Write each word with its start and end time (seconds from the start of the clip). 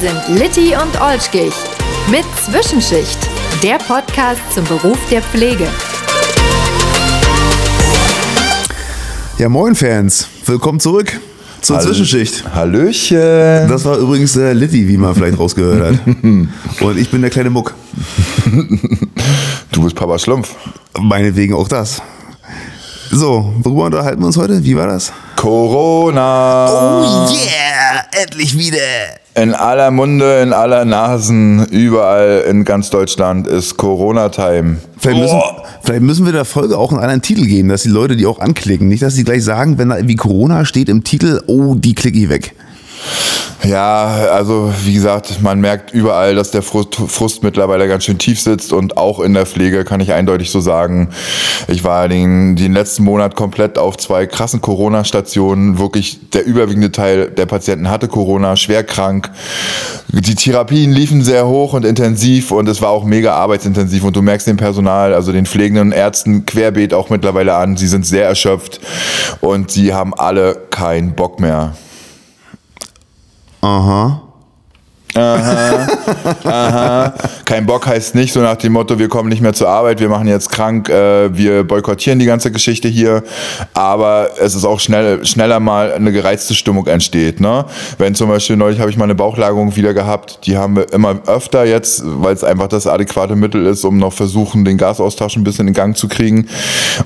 sind 0.00 0.38
Litti 0.38 0.74
und 0.74 1.00
Olschkich 1.00 1.52
mit 2.10 2.24
Zwischenschicht, 2.44 3.18
der 3.62 3.78
Podcast 3.78 4.40
zum 4.54 4.64
Beruf 4.64 4.98
der 5.10 5.22
Pflege. 5.22 5.66
Ja, 9.38 9.48
moin 9.48 9.74
Fans, 9.74 10.28
willkommen 10.46 10.80
zurück 10.80 11.18
zur 11.60 11.76
Hall- 11.76 11.84
Zwischenschicht. 11.84 12.44
Hallöchen. 12.54 13.68
Das 13.68 13.84
war 13.84 13.98
übrigens 13.98 14.34
der 14.34 14.54
Litti, 14.54 14.86
wie 14.88 14.96
man 14.96 15.14
vielleicht 15.14 15.38
rausgehört 15.38 15.94
hat. 15.98 16.00
Und 16.82 16.98
ich 16.98 17.10
bin 17.10 17.20
der 17.20 17.30
kleine 17.30 17.50
Muck. 17.50 17.74
Du 19.72 19.82
bist 19.82 19.96
Papa 19.96 20.18
Schlumpf. 20.18 20.54
Meinetwegen 21.00 21.54
auch 21.54 21.68
das. 21.68 22.00
So, 23.10 23.54
worüber 23.58 23.86
unterhalten 23.86 24.20
wir 24.20 24.26
uns 24.26 24.36
heute? 24.36 24.62
Wie 24.64 24.76
war 24.76 24.86
das? 24.86 25.12
Corona. 25.36 26.66
yeah, 27.30 28.04
endlich 28.22 28.56
wieder. 28.58 28.78
In 29.34 29.54
aller 29.54 29.90
Munde, 29.90 30.42
in 30.42 30.52
aller 30.52 30.84
Nasen, 30.84 31.64
überall 31.66 32.44
in 32.48 32.64
ganz 32.64 32.90
Deutschland 32.90 33.46
ist 33.46 33.76
Corona-Time. 33.76 34.78
Vielleicht 34.98 35.20
müssen, 35.20 35.40
vielleicht 35.82 36.02
müssen 36.02 36.26
wir 36.26 36.32
der 36.32 36.44
Folge 36.44 36.76
auch 36.76 36.90
einen 36.90 37.00
anderen 37.00 37.22
Titel 37.22 37.46
geben, 37.46 37.68
dass 37.68 37.84
die 37.84 37.88
Leute 37.88 38.16
die 38.16 38.26
auch 38.26 38.40
anklicken. 38.40 38.88
Nicht, 38.88 39.02
dass 39.02 39.14
sie 39.14 39.24
gleich 39.24 39.44
sagen, 39.44 39.78
wenn 39.78 39.90
da 39.90 39.96
irgendwie 39.96 40.16
Corona 40.16 40.64
steht 40.64 40.88
im 40.88 41.04
Titel, 41.04 41.40
oh, 41.46 41.76
die 41.76 41.94
klicke 41.94 42.18
ich 42.18 42.28
weg. 42.28 42.54
Ja, 43.64 44.28
also 44.32 44.72
wie 44.84 44.94
gesagt, 44.94 45.42
man 45.42 45.60
merkt 45.60 45.92
überall, 45.92 46.34
dass 46.34 46.52
der 46.52 46.62
Frust, 46.62 46.94
Frust 46.94 47.42
mittlerweile 47.42 47.88
ganz 47.88 48.04
schön 48.04 48.16
tief 48.16 48.40
sitzt 48.40 48.72
und 48.72 48.96
auch 48.96 49.20
in 49.20 49.34
der 49.34 49.46
Pflege 49.46 49.84
kann 49.84 50.00
ich 50.00 50.12
eindeutig 50.12 50.50
so 50.50 50.60
sagen. 50.60 51.10
Ich 51.66 51.84
war 51.84 52.08
den, 52.08 52.56
den 52.56 52.72
letzten 52.72 53.02
Monat 53.02 53.34
komplett 53.34 53.76
auf 53.76 53.98
zwei 53.98 54.26
krassen 54.26 54.62
Corona-Stationen. 54.62 55.78
Wirklich 55.78 56.30
der 56.30 56.46
überwiegende 56.46 56.92
Teil 56.92 57.30
der 57.30 57.46
Patienten 57.46 57.90
hatte 57.90 58.08
Corona, 58.08 58.56
schwer 58.56 58.84
krank. 58.84 59.30
Die 60.08 60.34
Therapien 60.34 60.92
liefen 60.92 61.22
sehr 61.22 61.46
hoch 61.46 61.74
und 61.74 61.84
intensiv 61.84 62.52
und 62.52 62.68
es 62.68 62.80
war 62.80 62.90
auch 62.90 63.04
mega 63.04 63.34
arbeitsintensiv 63.34 64.04
und 64.04 64.16
du 64.16 64.22
merkst 64.22 64.46
dem 64.46 64.56
Personal, 64.56 65.12
also 65.12 65.32
den 65.32 65.44
pflegenden 65.46 65.92
Ärzten 65.92 66.46
querbeet 66.46 66.94
auch 66.94 67.10
mittlerweile 67.10 67.54
an. 67.54 67.76
Sie 67.76 67.88
sind 67.88 68.06
sehr 68.06 68.24
erschöpft 68.24 68.80
und 69.40 69.70
sie 69.70 69.92
haben 69.92 70.14
alle 70.14 70.54
keinen 70.70 71.14
Bock 71.14 71.40
mehr. 71.40 71.74
Uh 73.62 73.82
huh. 73.82 74.27
Aha. 75.18 77.14
Kein 77.44 77.66
Bock 77.66 77.86
heißt 77.86 78.14
nicht 78.14 78.32
so 78.32 78.40
nach 78.40 78.56
dem 78.56 78.72
Motto, 78.72 78.98
wir 78.98 79.08
kommen 79.08 79.28
nicht 79.28 79.42
mehr 79.42 79.52
zur 79.52 79.68
Arbeit, 79.68 80.00
wir 80.00 80.08
machen 80.08 80.28
jetzt 80.28 80.50
krank, 80.50 80.88
äh, 80.88 81.36
wir 81.36 81.64
boykottieren 81.64 82.18
die 82.18 82.26
ganze 82.26 82.50
Geschichte 82.50 82.88
hier. 82.88 83.22
Aber 83.74 84.30
es 84.40 84.54
ist 84.54 84.64
auch 84.64 84.80
schnell, 84.80 85.24
schneller 85.24 85.60
mal 85.60 85.92
eine 85.92 86.12
gereizte 86.12 86.54
Stimmung 86.54 86.86
entsteht. 86.86 87.40
Ne? 87.40 87.64
Wenn 87.98 88.14
zum 88.14 88.28
Beispiel 88.28 88.56
neulich 88.56 88.80
habe 88.80 88.90
ich 88.90 88.96
mal 88.96 89.04
eine 89.04 89.14
Bauchlagerung 89.14 89.76
wieder 89.76 89.94
gehabt, 89.94 90.40
die 90.46 90.56
haben 90.56 90.76
wir 90.76 90.92
immer 90.92 91.20
öfter 91.26 91.64
jetzt, 91.64 92.02
weil 92.04 92.34
es 92.34 92.44
einfach 92.44 92.68
das 92.68 92.86
adäquate 92.86 93.36
Mittel 93.36 93.66
ist, 93.66 93.84
um 93.84 93.98
noch 93.98 94.12
versuchen, 94.12 94.64
den 94.64 94.78
Gasaustausch 94.78 95.36
ein 95.36 95.44
bisschen 95.44 95.68
in 95.68 95.74
Gang 95.74 95.96
zu 95.96 96.08
kriegen. 96.08 96.48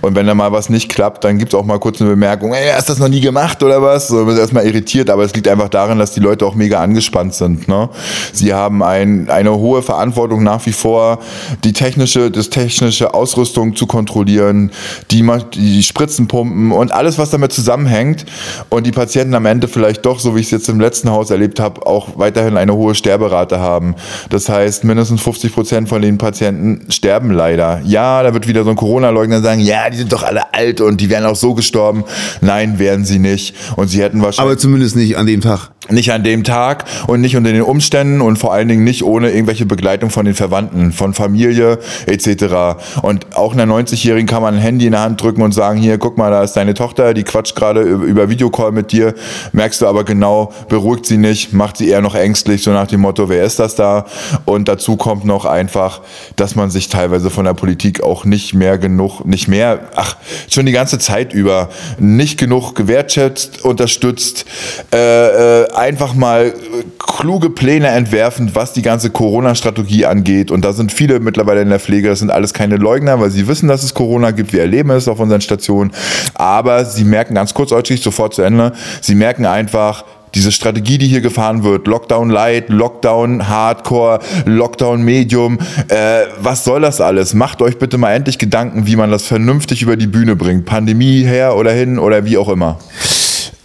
Und 0.01 0.15
wenn 0.15 0.27
da 0.27 0.35
mal 0.35 0.53
was 0.53 0.69
nicht 0.69 0.89
klappt, 0.89 1.25
dann 1.25 1.39
gibt 1.39 1.55
es 1.55 1.59
auch 1.59 1.65
mal 1.65 1.79
kurz 1.79 2.01
eine 2.01 2.11
Bemerkung, 2.11 2.53
ey, 2.53 2.71
hast 2.73 2.89
du 2.89 2.93
das 2.93 3.01
noch 3.01 3.09
nie 3.09 3.21
gemacht 3.21 3.63
oder 3.63 3.83
was? 3.83 4.09
So, 4.09 4.25
man 4.25 4.35
ist 4.35 4.41
erstmal 4.41 4.67
irritiert, 4.67 5.11
aber 5.11 5.25
es 5.25 5.35
liegt 5.35 5.49
einfach 5.49 5.69
daran, 5.69 5.99
dass 5.99 6.13
die 6.13 6.21
Leute 6.21 6.47
auch 6.47 6.55
mega 6.55 6.81
angespannt 6.81 7.35
sind. 7.35 7.69
Ne? 7.69 7.89
Sie 8.33 8.55
haben 8.55 8.83
ein, 8.83 9.29
eine 9.31 9.55
hohe 9.57 9.83
Verantwortung 9.83 10.43
nach 10.43 10.65
wie 10.67 10.73
vor, 10.73 11.19
die 11.65 11.73
technische, 11.73 12.31
das 12.31 12.51
technische 12.51 13.15
Ausrüstung 13.15 13.77
zu 13.77 13.87
kontrollieren, 13.87 14.71
die, 15.11 15.29
die 15.55 15.83
Spritzenpumpen 15.83 16.73
und 16.73 16.93
alles, 16.93 17.19
was 17.19 17.31
damit 17.31 17.53
zusammenhängt. 17.53 18.25
Und 18.71 18.87
die 18.87 18.93
Patienten 18.93 19.35
am 19.35 19.47
Ende 19.47 19.69
vielleicht 19.69 20.05
doch, 20.07 20.19
so 20.21 20.35
wie 20.37 20.41
ich 20.41 20.47
es 20.47 20.53
jetzt 20.53 20.69
im 20.69 20.81
letzten 20.81 21.11
Haus 21.11 21.31
erlebt 21.31 21.61
habe, 21.61 21.87
auch 21.87 22.11
weiterhin 22.17 22.57
eine 22.57 22.75
hohe 22.75 22.95
Sterberate 22.95 23.61
haben. 23.61 23.95
Das 24.31 24.49
heißt, 24.49 24.85
mindestens 24.85 25.23
50 25.23 25.53
Prozent 25.53 25.89
von 25.89 26.03
den 26.03 26.19
Patienten 26.19 26.91
sterben 26.91 27.31
leider. 27.31 27.81
Ja, 27.85 28.23
da 28.23 28.35
wird 28.35 28.49
wieder 28.49 28.65
so 28.65 28.71
ein 28.71 28.77
Corona-Leugner 28.77 29.41
sagen, 29.41 29.61
ja, 29.61 29.89
die 29.91 29.97
sind 29.97 30.13
doch 30.13 30.23
alle 30.23 30.53
alt 30.55 30.81
und 30.81 31.01
die 31.01 31.11
wären 31.11 31.25
auch 31.25 31.37
so 31.37 31.55
gestorben. 31.55 32.05
Nein, 32.41 32.79
wären 32.79 33.05
sie 33.05 33.19
nicht. 33.19 33.55
Und 33.77 33.89
sie 33.89 34.03
hätten 34.03 34.23
wahrscheinlich 34.23 34.51
Aber 34.53 34.59
zumindest 34.59 34.97
nicht 34.97 35.17
an 35.17 35.27
dem 35.27 35.41
Tag. 35.41 35.71
nicht 35.91 36.13
an 36.13 36.25
dem 36.25 36.45
Tag 36.45 36.85
und 37.07 37.21
nicht 37.21 37.37
unter 37.37 37.53
den 37.53 37.63
Umständen 37.63 37.92
und 37.93 38.39
vor 38.39 38.53
allen 38.53 38.69
Dingen 38.69 38.85
nicht 38.85 39.03
ohne 39.03 39.31
irgendwelche 39.31 39.67
Begleitung 39.67 40.11
von 40.11 40.25
den 40.25 40.35
Verwandten, 40.35 40.93
von 40.93 41.13
Familie 41.13 41.79
etc. 42.07 42.81
Und 43.03 43.37
auch 43.37 43.53
einer 43.53 43.67
90-Jährigen 43.67 44.27
kann 44.27 44.43
man 44.43 44.55
ein 44.55 44.61
Handy 44.61 44.87
in 44.87 44.93
der 44.93 45.03
Hand 45.03 45.21
drücken 45.21 45.43
und 45.43 45.53
sagen, 45.53 45.79
hier, 45.79 45.99
guck 45.99 46.17
mal, 46.17 46.31
da 46.31 46.43
ist 46.43 46.55
deine 46.55 46.73
Tochter, 46.73 47.13
die 47.13 47.23
quatscht 47.23 47.55
gerade 47.55 47.83
über 47.83 48.31
Videocall 48.31 48.73
mit 48.73 48.93
dir, 48.93 49.15
merkst 49.53 49.83
du 49.83 49.87
aber 49.87 50.05
genau, 50.05 50.53
beruhigt 50.69 51.07
sie 51.07 51.19
nicht, 51.19 51.53
macht 51.53 51.77
sie 51.77 51.89
eher 51.89 52.01
noch 52.01 52.15
ängstlich, 52.15 52.63
so 52.63 52.71
nach 52.71 52.87
dem 52.87 53.03
Motto, 53.03 53.29
wer 53.29 53.45
ist 53.45 53.59
das 53.59 53.75
da? 53.75 54.07
Und 54.47 54.69
dazu 54.69 54.97
kommt 54.97 55.25
noch 55.25 55.45
einfach, 55.45 56.01
dass 56.37 56.57
man 56.57 56.71
sich 56.71 56.89
teilweise 56.89 57.29
von 57.29 57.45
der 57.45 57.55
Politik 57.55 58.03
auch 58.03 58.25
nicht 58.25 58.55
mehr 58.55 58.79
genug, 58.79 59.25
nicht 59.27 59.49
mehr, 59.49 59.91
ach, 59.97 60.17
schon 60.51 60.65
die 60.65 60.73
ganze 60.73 60.99
Zeit 60.99 61.35
über, 61.35 61.69
nicht 61.99 62.39
genug 62.39 62.75
gewertschätzt, 62.75 63.65
unterstützt, 63.65 64.47
äh, 64.95 65.63
äh, 65.63 65.73
einfach 65.73 66.15
mal 66.15 66.55
kluge 66.99 67.51
Pläne 67.51 67.72
entwerfen, 67.81 68.55
was 68.55 68.73
die 68.73 68.83
ganze 68.83 69.11
Corona-Strategie 69.11 70.07
angeht. 70.07 70.51
Und 70.51 70.65
da 70.65 70.73
sind 70.73 70.93
viele 70.93 71.21
mittlerweile 71.21 71.63
in 71.63 71.71
der 71.71 71.81
Pflege, 71.81 72.09
das 72.09 72.19
sind 72.19 72.31
alles 72.31 72.53
keine 72.53 72.77
Leugner, 72.77 73.21
weil 73.21 73.31
sie 73.31 73.49
wissen, 73.49 73.69
dass 73.69 73.83
es 73.83 73.95
Corona 73.95 74.31
gibt. 74.31 74.53
Wir 74.53 74.61
erleben 74.61 74.91
es 74.91 75.09
auf 75.09 75.19
unseren 75.19 75.41
Stationen. 75.41 75.93
Aber 76.35 76.85
sie 76.85 77.05
merken 77.05 77.35
ganz 77.35 77.55
kurzäutig, 77.55 78.03
sofort 78.03 78.35
zu 78.35 78.43
Ende, 78.43 78.73
sie 79.01 79.15
merken 79.15 79.47
einfach, 79.47 80.05
diese 80.35 80.51
Strategie, 80.51 80.99
die 80.99 81.09
hier 81.09 81.21
gefahren 81.21 81.63
wird, 81.63 81.87
Lockdown 81.87 82.31
Light, 82.31 82.71
Lockdown 82.71 83.49
Hardcore, 83.49 84.21
Lockdown 84.47 85.03
Medium, 85.03 85.59
äh, 85.89 86.23
was 86.41 86.65
soll 86.65 86.81
das 86.81 87.01
alles? 87.01 87.35
Macht 87.35 87.61
euch 87.61 87.79
bitte 87.79 87.99
mal 87.99 88.13
endlich 88.13 88.39
Gedanken, 88.39 88.87
wie 88.87 88.97
man 88.97 89.11
das 89.11 89.25
vernünftig 89.25 89.83
über 89.83 89.97
die 89.97 90.07
Bühne 90.07 90.37
bringt. 90.37 90.65
Pandemie 90.65 91.23
her 91.23 91.57
oder 91.57 91.73
hin 91.73 91.99
oder 91.99 92.25
wie 92.25 92.39
auch 92.39 92.49
immer. 92.49 92.79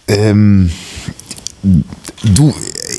Ähm, 0.08 0.70
du, 2.22 2.54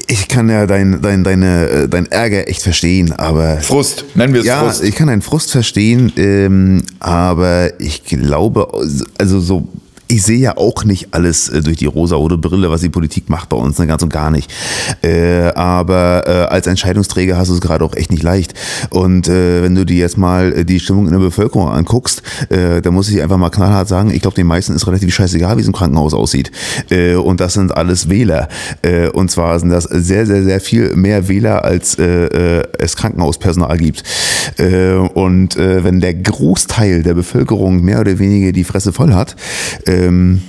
ich 0.07 0.27
kann 0.27 0.49
ja 0.49 0.65
dein, 0.65 1.01
dein, 1.01 1.23
deine, 1.23 1.67
äh, 1.69 1.87
dein 1.87 2.05
Ärger 2.07 2.47
echt 2.47 2.61
verstehen, 2.61 3.11
aber. 3.13 3.57
Frust, 3.57 4.05
nennen 4.15 4.33
wir 4.33 4.41
es 4.41 4.47
Ja, 4.47 4.63
Frust. 4.63 4.83
ich 4.83 4.95
kann 4.95 5.07
deinen 5.07 5.21
Frust 5.21 5.51
verstehen, 5.51 6.11
ähm, 6.17 6.83
aber 6.99 7.79
ich 7.79 8.03
glaube, 8.05 8.67
also 9.17 9.39
so. 9.39 9.67
Ich 10.11 10.23
sehe 10.23 10.39
ja 10.39 10.57
auch 10.57 10.85
nicht 10.85 11.09
alles 11.11 11.49
äh, 11.49 11.61
durch 11.61 11.77
die 11.77 11.85
rosa-rote 11.85 12.39
Brille, 12.39 12.71
was 12.71 12.81
die 12.81 12.89
Politik 12.89 13.29
macht 13.29 13.49
bei 13.49 13.57
uns, 13.57 13.77
ne, 13.77 13.85
ganz 13.85 14.01
und 14.01 14.11
gar 14.11 14.31
nicht. 14.31 14.51
Äh, 15.03 15.49
aber 15.53 16.23
äh, 16.25 16.31
als 16.51 16.65
Entscheidungsträger 16.65 17.37
hast 17.37 17.49
du 17.49 17.53
es 17.53 17.61
gerade 17.61 17.85
auch 17.85 17.95
echt 17.95 18.09
nicht 18.09 18.23
leicht. 18.23 18.55
Und 18.89 19.27
äh, 19.27 19.61
wenn 19.61 19.75
du 19.75 19.85
dir 19.85 19.97
jetzt 19.97 20.17
mal 20.17 20.51
äh, 20.51 20.65
die 20.65 20.79
Stimmung 20.79 21.05
in 21.05 21.11
der 21.11 21.19
Bevölkerung 21.19 21.69
anguckst, 21.69 22.23
äh, 22.49 22.81
dann 22.81 22.95
muss 22.95 23.07
ich 23.09 23.21
einfach 23.21 23.37
mal 23.37 23.51
knallhart 23.51 23.87
sagen, 23.87 24.09
ich 24.09 24.23
glaube, 24.23 24.33
den 24.33 24.47
meisten 24.47 24.73
ist 24.73 24.87
relativ 24.87 25.13
scheißegal, 25.13 25.57
wie 25.57 25.61
es 25.61 25.67
im 25.67 25.73
Krankenhaus 25.73 26.15
aussieht. 26.15 26.51
Und 26.89 27.39
das 27.39 27.53
sind 27.53 27.77
alles 27.77 28.09
Wähler. 28.09 28.49
Äh, 28.81 29.09
und 29.09 29.29
zwar 29.29 29.59
sind 29.59 29.69
das 29.69 29.83
sehr, 29.83 30.25
sehr, 30.25 30.43
sehr 30.43 30.59
viel 30.59 30.95
mehr 30.95 31.27
Wähler, 31.27 31.63
als 31.63 31.99
es 31.99 32.95
Krankenhauspersonal 32.95 33.77
gibt. 33.77 34.03
Und 34.57 35.55
wenn 35.55 35.99
der 35.99 36.13
Großteil 36.13 37.03
der 37.03 37.13
Bevölkerung 37.13 37.83
mehr 37.83 37.99
oder 37.99 38.17
weniger 38.17 38.51
die 38.51 38.63
Fresse 38.63 38.93
voll 38.93 39.13
hat, 39.13 39.35
ähm, 39.99 40.41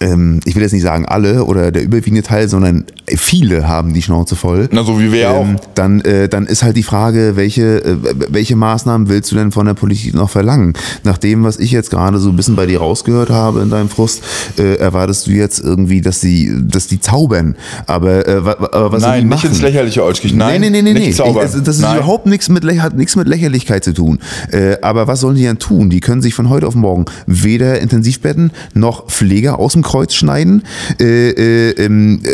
ähm, 0.00 0.40
ich 0.44 0.54
will 0.56 0.62
jetzt 0.62 0.72
nicht 0.72 0.82
sagen 0.82 1.06
alle 1.06 1.44
oder 1.44 1.70
der 1.70 1.82
überwiegende 1.82 2.22
Teil, 2.22 2.48
sondern 2.48 2.84
viele 3.16 3.68
haben 3.68 3.94
die 3.94 4.02
Schnauze 4.02 4.34
voll. 4.36 4.68
Na, 4.72 4.82
so 4.82 4.98
wie 4.98 5.12
wir 5.12 5.28
Ähm, 5.28 5.56
auch. 5.56 5.64
dann, 5.74 6.00
äh, 6.00 6.28
dann 6.28 6.46
ist 6.46 6.62
halt 6.62 6.76
die 6.76 6.82
Frage, 6.82 7.36
welche, 7.36 7.84
äh, 7.84 7.96
welche 8.28 8.56
Maßnahmen 8.56 9.08
willst 9.08 9.30
du 9.30 9.36
denn 9.36 9.52
von 9.52 9.66
der 9.66 9.74
Politik 9.74 10.14
noch 10.14 10.30
verlangen? 10.30 10.72
Nach 11.04 11.16
dem, 11.16 11.44
was 11.44 11.58
ich 11.58 11.70
jetzt 11.70 11.90
gerade 11.90 12.18
so 12.18 12.28
ein 12.30 12.36
bisschen 12.36 12.56
bei 12.56 12.66
dir 12.66 12.78
rausgehört 12.80 13.30
habe 13.30 13.60
in 13.62 13.70
deinem 13.70 13.88
Frust, 13.88 14.22
äh, 14.58 14.74
erwartest 14.76 15.26
du 15.26 15.30
jetzt 15.30 15.60
irgendwie, 15.60 16.00
dass 16.00 16.20
die, 16.20 16.52
dass 16.62 16.86
die 16.88 16.98
zaubern. 17.00 17.54
Aber, 17.86 18.26
äh, 18.26 18.32
aber 18.36 18.92
was 18.92 19.02
Nein, 19.02 19.28
nicht 19.28 19.44
ins 19.44 19.62
Lächerliche, 19.62 20.02
Olschkich. 20.04 20.34
Nein, 20.34 20.60
nee, 20.60 20.70
nee, 20.70 20.82
nee, 20.82 20.92
nee. 20.92 20.98
nicht 21.00 21.08
Ich, 21.10 21.16
zaubern. 21.16 21.42
also, 21.42 21.60
das 21.60 21.76
ist 21.76 21.82
Nein. 21.82 21.98
überhaupt 21.98 22.26
nichts 22.26 22.48
mit, 22.48 22.64
hat 22.80 22.96
nichts 22.96 23.14
mit 23.16 23.28
Lächerlichkeit 23.28 23.84
zu 23.84 23.92
tun. 23.94 24.18
Äh, 24.50 24.76
aber 24.82 25.06
was 25.06 25.20
sollen 25.20 25.36
die 25.36 25.42
denn 25.44 25.58
tun? 25.60 25.88
Die 25.88 26.00
können 26.00 26.20
sich 26.20 26.34
von 26.34 26.48
heute 26.48 26.66
auf 26.66 26.74
morgen 26.74 27.04
weder 27.26 27.80
Intensivbetten 27.80 28.50
noch 28.74 29.06
Pfleger 29.08 29.58
aus 29.60 29.74
dem 29.74 29.82
Kreuz 29.84 30.14
schneiden. 30.14 30.64
Äh, 31.00 31.30
äh, 31.30 31.70
ähm, 31.84 32.20
äh, 32.24 32.30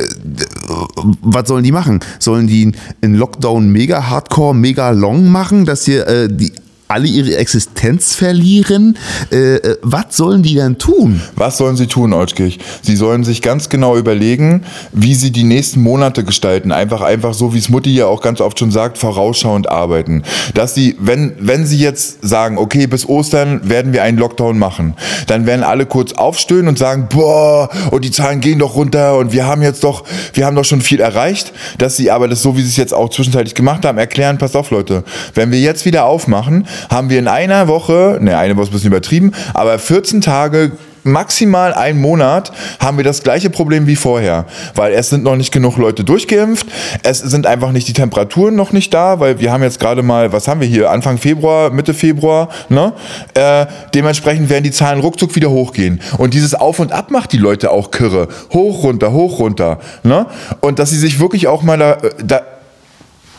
was 1.20 1.48
sollen 1.48 1.64
die 1.64 1.72
machen? 1.72 2.00
Sollen 2.18 2.46
die 2.46 2.72
einen 3.02 3.14
Lockdown 3.16 3.70
mega 3.70 4.08
hardcore, 4.08 4.54
mega 4.54 4.90
long 4.90 5.30
machen, 5.30 5.66
dass 5.66 5.84
hier 5.84 6.06
äh, 6.06 6.28
die 6.30 6.52
alle 6.90 7.06
ihre 7.06 7.36
Existenz 7.36 8.16
verlieren. 8.16 8.98
Äh, 9.30 9.56
äh, 9.56 9.76
was 9.82 10.16
sollen 10.16 10.42
die 10.42 10.56
denn 10.56 10.78
tun? 10.78 11.20
Was 11.36 11.56
sollen 11.56 11.76
sie 11.76 11.86
tun, 11.86 12.12
Olschkirch? 12.12 12.58
Sie 12.82 12.96
sollen 12.96 13.22
sich 13.22 13.42
ganz 13.42 13.68
genau 13.68 13.96
überlegen, 13.96 14.64
wie 14.92 15.14
sie 15.14 15.30
die 15.30 15.44
nächsten 15.44 15.80
Monate 15.82 16.24
gestalten. 16.24 16.72
Einfach, 16.72 17.00
einfach 17.00 17.32
so, 17.32 17.54
wie 17.54 17.58
es 17.58 17.68
Mutti 17.68 17.94
ja 17.94 18.06
auch 18.06 18.20
ganz 18.20 18.40
oft 18.40 18.58
schon 18.58 18.72
sagt, 18.72 18.98
vorausschauend 18.98 19.68
arbeiten. 19.68 20.24
Dass 20.54 20.74
sie, 20.74 20.96
wenn, 20.98 21.34
wenn 21.38 21.64
sie 21.64 21.78
jetzt 21.78 22.26
sagen, 22.26 22.58
okay, 22.58 22.88
bis 22.88 23.08
Ostern 23.08 23.68
werden 23.68 23.92
wir 23.92 24.02
einen 24.02 24.18
Lockdown 24.18 24.58
machen, 24.58 24.94
dann 25.28 25.46
werden 25.46 25.62
alle 25.62 25.86
kurz 25.86 26.12
aufstöhnen 26.12 26.68
und 26.68 26.78
sagen, 26.78 27.06
boah, 27.08 27.68
und 27.92 28.04
die 28.04 28.10
Zahlen 28.10 28.40
gehen 28.40 28.58
doch 28.58 28.74
runter 28.74 29.16
und 29.16 29.32
wir 29.32 29.46
haben 29.46 29.62
jetzt 29.62 29.84
doch, 29.84 30.04
wir 30.32 30.44
haben 30.44 30.56
doch 30.56 30.64
schon 30.64 30.80
viel 30.80 31.00
erreicht. 31.00 31.52
Dass 31.78 31.96
sie 31.96 32.10
aber 32.10 32.26
das 32.26 32.42
so, 32.42 32.56
wie 32.56 32.62
sie 32.62 32.68
es 32.68 32.76
jetzt 32.76 32.94
auch 32.94 33.10
zwischenzeitlich 33.10 33.54
gemacht 33.54 33.84
haben, 33.84 33.98
erklären, 33.98 34.38
pass 34.38 34.56
auf, 34.56 34.70
Leute, 34.70 35.04
wenn 35.34 35.52
wir 35.52 35.60
jetzt 35.60 35.84
wieder 35.84 36.04
aufmachen, 36.04 36.66
haben 36.88 37.10
wir 37.10 37.18
in 37.18 37.28
einer 37.28 37.68
Woche, 37.68 38.18
ne, 38.20 38.36
eine 38.38 38.56
Woche 38.56 38.64
ist 38.64 38.70
ein 38.70 38.72
bisschen 38.72 38.88
übertrieben, 38.88 39.32
aber 39.54 39.78
14 39.78 40.20
Tage 40.20 40.72
maximal 41.04 41.72
einen 41.72 42.00
Monat 42.00 42.52
haben 42.78 42.96
wir 42.96 43.04
das 43.04 43.22
gleiche 43.22 43.50
Problem 43.50 43.86
wie 43.86 43.96
vorher, 43.96 44.46
weil 44.74 44.92
es 44.92 45.10
sind 45.10 45.24
noch 45.24 45.36
nicht 45.36 45.52
genug 45.52 45.76
Leute 45.76 46.04
durchgeimpft, 46.04 46.66
es 47.02 47.18
sind 47.18 47.46
einfach 47.46 47.72
nicht 47.72 47.88
die 47.88 47.92
Temperaturen 47.92 48.54
noch 48.54 48.72
nicht 48.72 48.92
da, 48.92 49.20
weil 49.20 49.40
wir 49.40 49.52
haben 49.52 49.62
jetzt 49.62 49.80
gerade 49.80 50.02
mal, 50.02 50.32
was 50.32 50.48
haben 50.48 50.60
wir 50.60 50.68
hier, 50.68 50.90
Anfang 50.90 51.18
Februar, 51.18 51.70
Mitte 51.70 51.94
Februar, 51.94 52.48
ne? 52.68 52.92
Äh, 53.34 53.66
dementsprechend 53.94 54.48
werden 54.50 54.64
die 54.64 54.70
Zahlen 54.70 55.00
ruckzuck 55.00 55.34
wieder 55.36 55.50
hochgehen 55.50 56.00
und 56.18 56.34
dieses 56.34 56.54
Auf 56.54 56.78
und 56.78 56.92
Ab 56.92 57.10
macht 57.10 57.32
die 57.32 57.38
Leute 57.38 57.70
auch 57.70 57.90
kirre, 57.90 58.28
hoch, 58.52 58.82
runter, 58.82 59.12
hoch, 59.12 59.38
runter, 59.38 59.78
ne? 60.02 60.26
Und 60.60 60.78
dass 60.78 60.90
sie 60.90 60.98
sich 60.98 61.20
wirklich 61.20 61.48
auch 61.48 61.62
mal 61.62 61.78
da, 61.78 61.98
da 62.22 62.42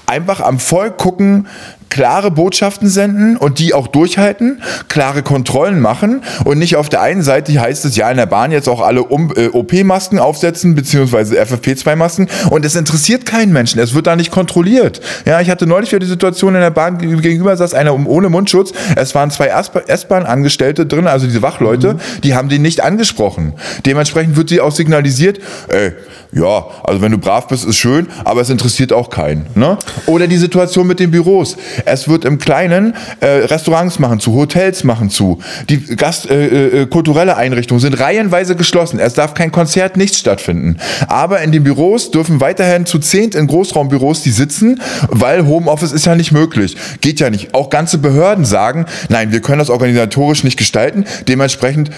einfach 0.07 0.41
am 0.41 0.59
Volk 0.59 0.97
gucken, 0.97 1.47
klare 1.91 2.31
Botschaften 2.31 2.87
senden 2.87 3.37
und 3.37 3.59
die 3.59 3.75
auch 3.75 3.87
durchhalten, 3.87 4.63
klare 4.87 5.21
Kontrollen 5.21 5.79
machen 5.79 6.23
und 6.45 6.57
nicht 6.57 6.77
auf 6.77 6.89
der 6.89 7.01
einen 7.01 7.21
Seite 7.21 7.59
heißt 7.59 7.85
es 7.85 7.95
ja 7.95 8.09
in 8.09 8.17
der 8.17 8.25
Bahn 8.25 8.51
jetzt 8.51 8.67
auch 8.67 8.81
alle 8.81 9.01
äh, 9.01 9.49
OP-Masken 9.49 10.17
aufsetzen 10.17 10.73
beziehungsweise 10.73 11.39
FFP2-Masken 11.39 12.29
und 12.49 12.65
es 12.65 12.75
interessiert 12.75 13.25
keinen 13.25 13.53
Menschen, 13.53 13.79
es 13.79 13.93
wird 13.93 14.07
da 14.07 14.15
nicht 14.15 14.31
kontrolliert. 14.31 15.01
Ja, 15.25 15.41
ich 15.41 15.49
hatte 15.49 15.67
neulich 15.67 15.91
wieder 15.91 15.99
die 15.99 16.05
Situation 16.05 16.55
in 16.55 16.61
der 16.61 16.71
Bahn 16.71 16.97
gegenüber 16.97 17.55
saß 17.55 17.73
einer 17.73 17.93
ohne 18.07 18.29
Mundschutz, 18.29 18.71
es 18.95 19.13
waren 19.13 19.29
zwei 19.29 19.47
S-Bahn-Angestellte 19.47 20.85
drin, 20.85 21.07
also 21.07 21.27
diese 21.27 21.41
Wachleute, 21.41 21.95
mhm. 21.95 21.99
die 22.23 22.33
haben 22.33 22.47
den 22.47 22.61
nicht 22.61 22.81
angesprochen. 22.81 23.53
Dementsprechend 23.85 24.37
wird 24.37 24.49
sie 24.49 24.61
auch 24.61 24.71
signalisiert, 24.71 25.39
ey, 25.67 25.91
ja, 26.33 26.65
also 26.83 27.01
wenn 27.01 27.11
du 27.11 27.17
brav 27.17 27.47
bist, 27.47 27.65
ist 27.65 27.77
schön, 27.77 28.07
aber 28.23 28.41
es 28.41 28.49
interessiert 28.49 28.93
auch 28.93 29.09
keinen. 29.09 29.47
Ne? 29.55 29.77
Oder 30.05 30.27
die 30.27 30.37
Situation 30.37 30.87
mit 30.87 30.99
den 30.99 31.11
Büros. 31.11 31.57
Es 31.83 32.07
wird 32.07 32.23
im 32.23 32.39
Kleinen 32.39 32.95
äh, 33.19 33.27
Restaurants 33.27 33.99
machen 33.99 34.21
zu, 34.21 34.33
Hotels 34.33 34.85
machen 34.85 35.09
zu. 35.09 35.39
Die 35.69 35.79
Gast, 35.97 36.29
äh, 36.29 36.83
äh, 36.83 36.85
kulturelle 36.85 37.35
Einrichtungen 37.35 37.81
sind 37.81 37.99
reihenweise 37.99 38.55
geschlossen. 38.55 38.99
Es 38.99 39.13
darf 39.13 39.33
kein 39.33 39.51
Konzert, 39.51 39.97
nichts 39.97 40.19
stattfinden. 40.19 40.77
Aber 41.07 41.41
in 41.41 41.51
den 41.51 41.63
Büros 41.65 42.11
dürfen 42.11 42.39
weiterhin 42.39 42.85
zu 42.85 42.99
zehnt 42.99 43.35
in 43.35 43.47
Großraumbüros 43.47 44.21
die 44.21 44.31
sitzen, 44.31 44.79
weil 45.09 45.45
Homeoffice 45.45 45.91
ist 45.91 46.05
ja 46.05 46.15
nicht 46.15 46.31
möglich. 46.31 46.77
Geht 47.01 47.19
ja 47.19 47.29
nicht. 47.29 47.53
Auch 47.53 47.69
ganze 47.69 47.97
Behörden 47.97 48.45
sagen, 48.45 48.85
nein, 49.09 49.33
wir 49.33 49.41
können 49.41 49.59
das 49.59 49.69
organisatorisch 49.69 50.45
nicht 50.45 50.57
gestalten. 50.57 51.03
Dementsprechend 51.27 51.91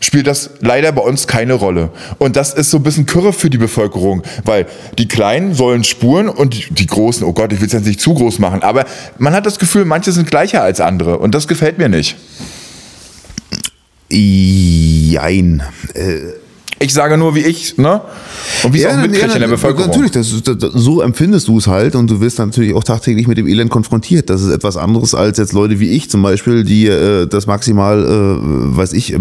spielt 0.00 0.26
das 0.26 0.50
leider 0.60 0.92
bei 0.92 1.02
uns 1.02 1.26
keine 1.26 1.54
Rolle. 1.54 1.90
Und 2.18 2.36
das 2.36 2.54
ist 2.54 2.70
so 2.70 2.78
ein 2.78 2.82
bisschen 2.82 3.06
Kürre 3.06 3.32
für 3.32 3.50
die 3.50 3.58
Bevölkerung, 3.58 4.22
weil 4.44 4.66
die 4.98 5.08
Kleinen 5.08 5.54
sollen 5.54 5.84
spuren 5.84 6.28
und 6.28 6.78
die 6.78 6.86
Großen, 6.86 7.24
oh 7.24 7.32
Gott, 7.32 7.52
ich 7.52 7.60
will 7.60 7.66
es 7.66 7.72
jetzt 7.72 7.86
nicht 7.86 8.00
zu 8.00 8.14
groß 8.14 8.38
machen, 8.38 8.62
aber 8.62 8.84
man 9.18 9.32
hat 9.32 9.46
das 9.46 9.58
Gefühl, 9.58 9.84
manche 9.84 10.12
sind 10.12 10.30
gleicher 10.30 10.62
als 10.62 10.80
andere 10.80 11.18
und 11.18 11.34
das 11.34 11.48
gefällt 11.48 11.78
mir 11.78 11.88
nicht. 11.88 12.16
Jein. 14.10 15.62
Äh 15.94 16.45
ich 16.78 16.92
sage 16.92 17.16
nur, 17.16 17.34
wie 17.34 17.40
ich, 17.40 17.78
ne? 17.78 18.02
Und 18.62 18.74
wie 18.74 18.82
es 18.82 18.86
auch 18.86 18.96
mitkriege 18.96 19.28
ja, 19.28 19.34
in 19.34 19.40
der 19.40 19.48
Bevölkerung. 19.48 19.88
Natürlich, 19.88 20.10
das, 20.10 20.42
das, 20.42 20.72
so 20.74 21.00
empfindest 21.00 21.48
du 21.48 21.56
es 21.56 21.66
halt 21.66 21.94
und 21.94 22.10
du 22.10 22.20
wirst 22.20 22.38
natürlich 22.38 22.74
auch 22.74 22.84
tagtäglich 22.84 23.26
mit 23.26 23.38
dem 23.38 23.46
Elend 23.46 23.70
konfrontiert. 23.70 24.28
Das 24.28 24.42
ist 24.42 24.50
etwas 24.50 24.76
anderes 24.76 25.14
als 25.14 25.38
jetzt 25.38 25.54
Leute 25.54 25.80
wie 25.80 25.90
ich 25.90 26.10
zum 26.10 26.22
Beispiel, 26.22 26.64
die 26.64 26.86
äh, 26.86 27.26
das 27.26 27.46
maximal, 27.46 28.04
äh, 28.04 28.76
weiß 28.76 28.92
ich, 28.92 29.14
äh, 29.14 29.18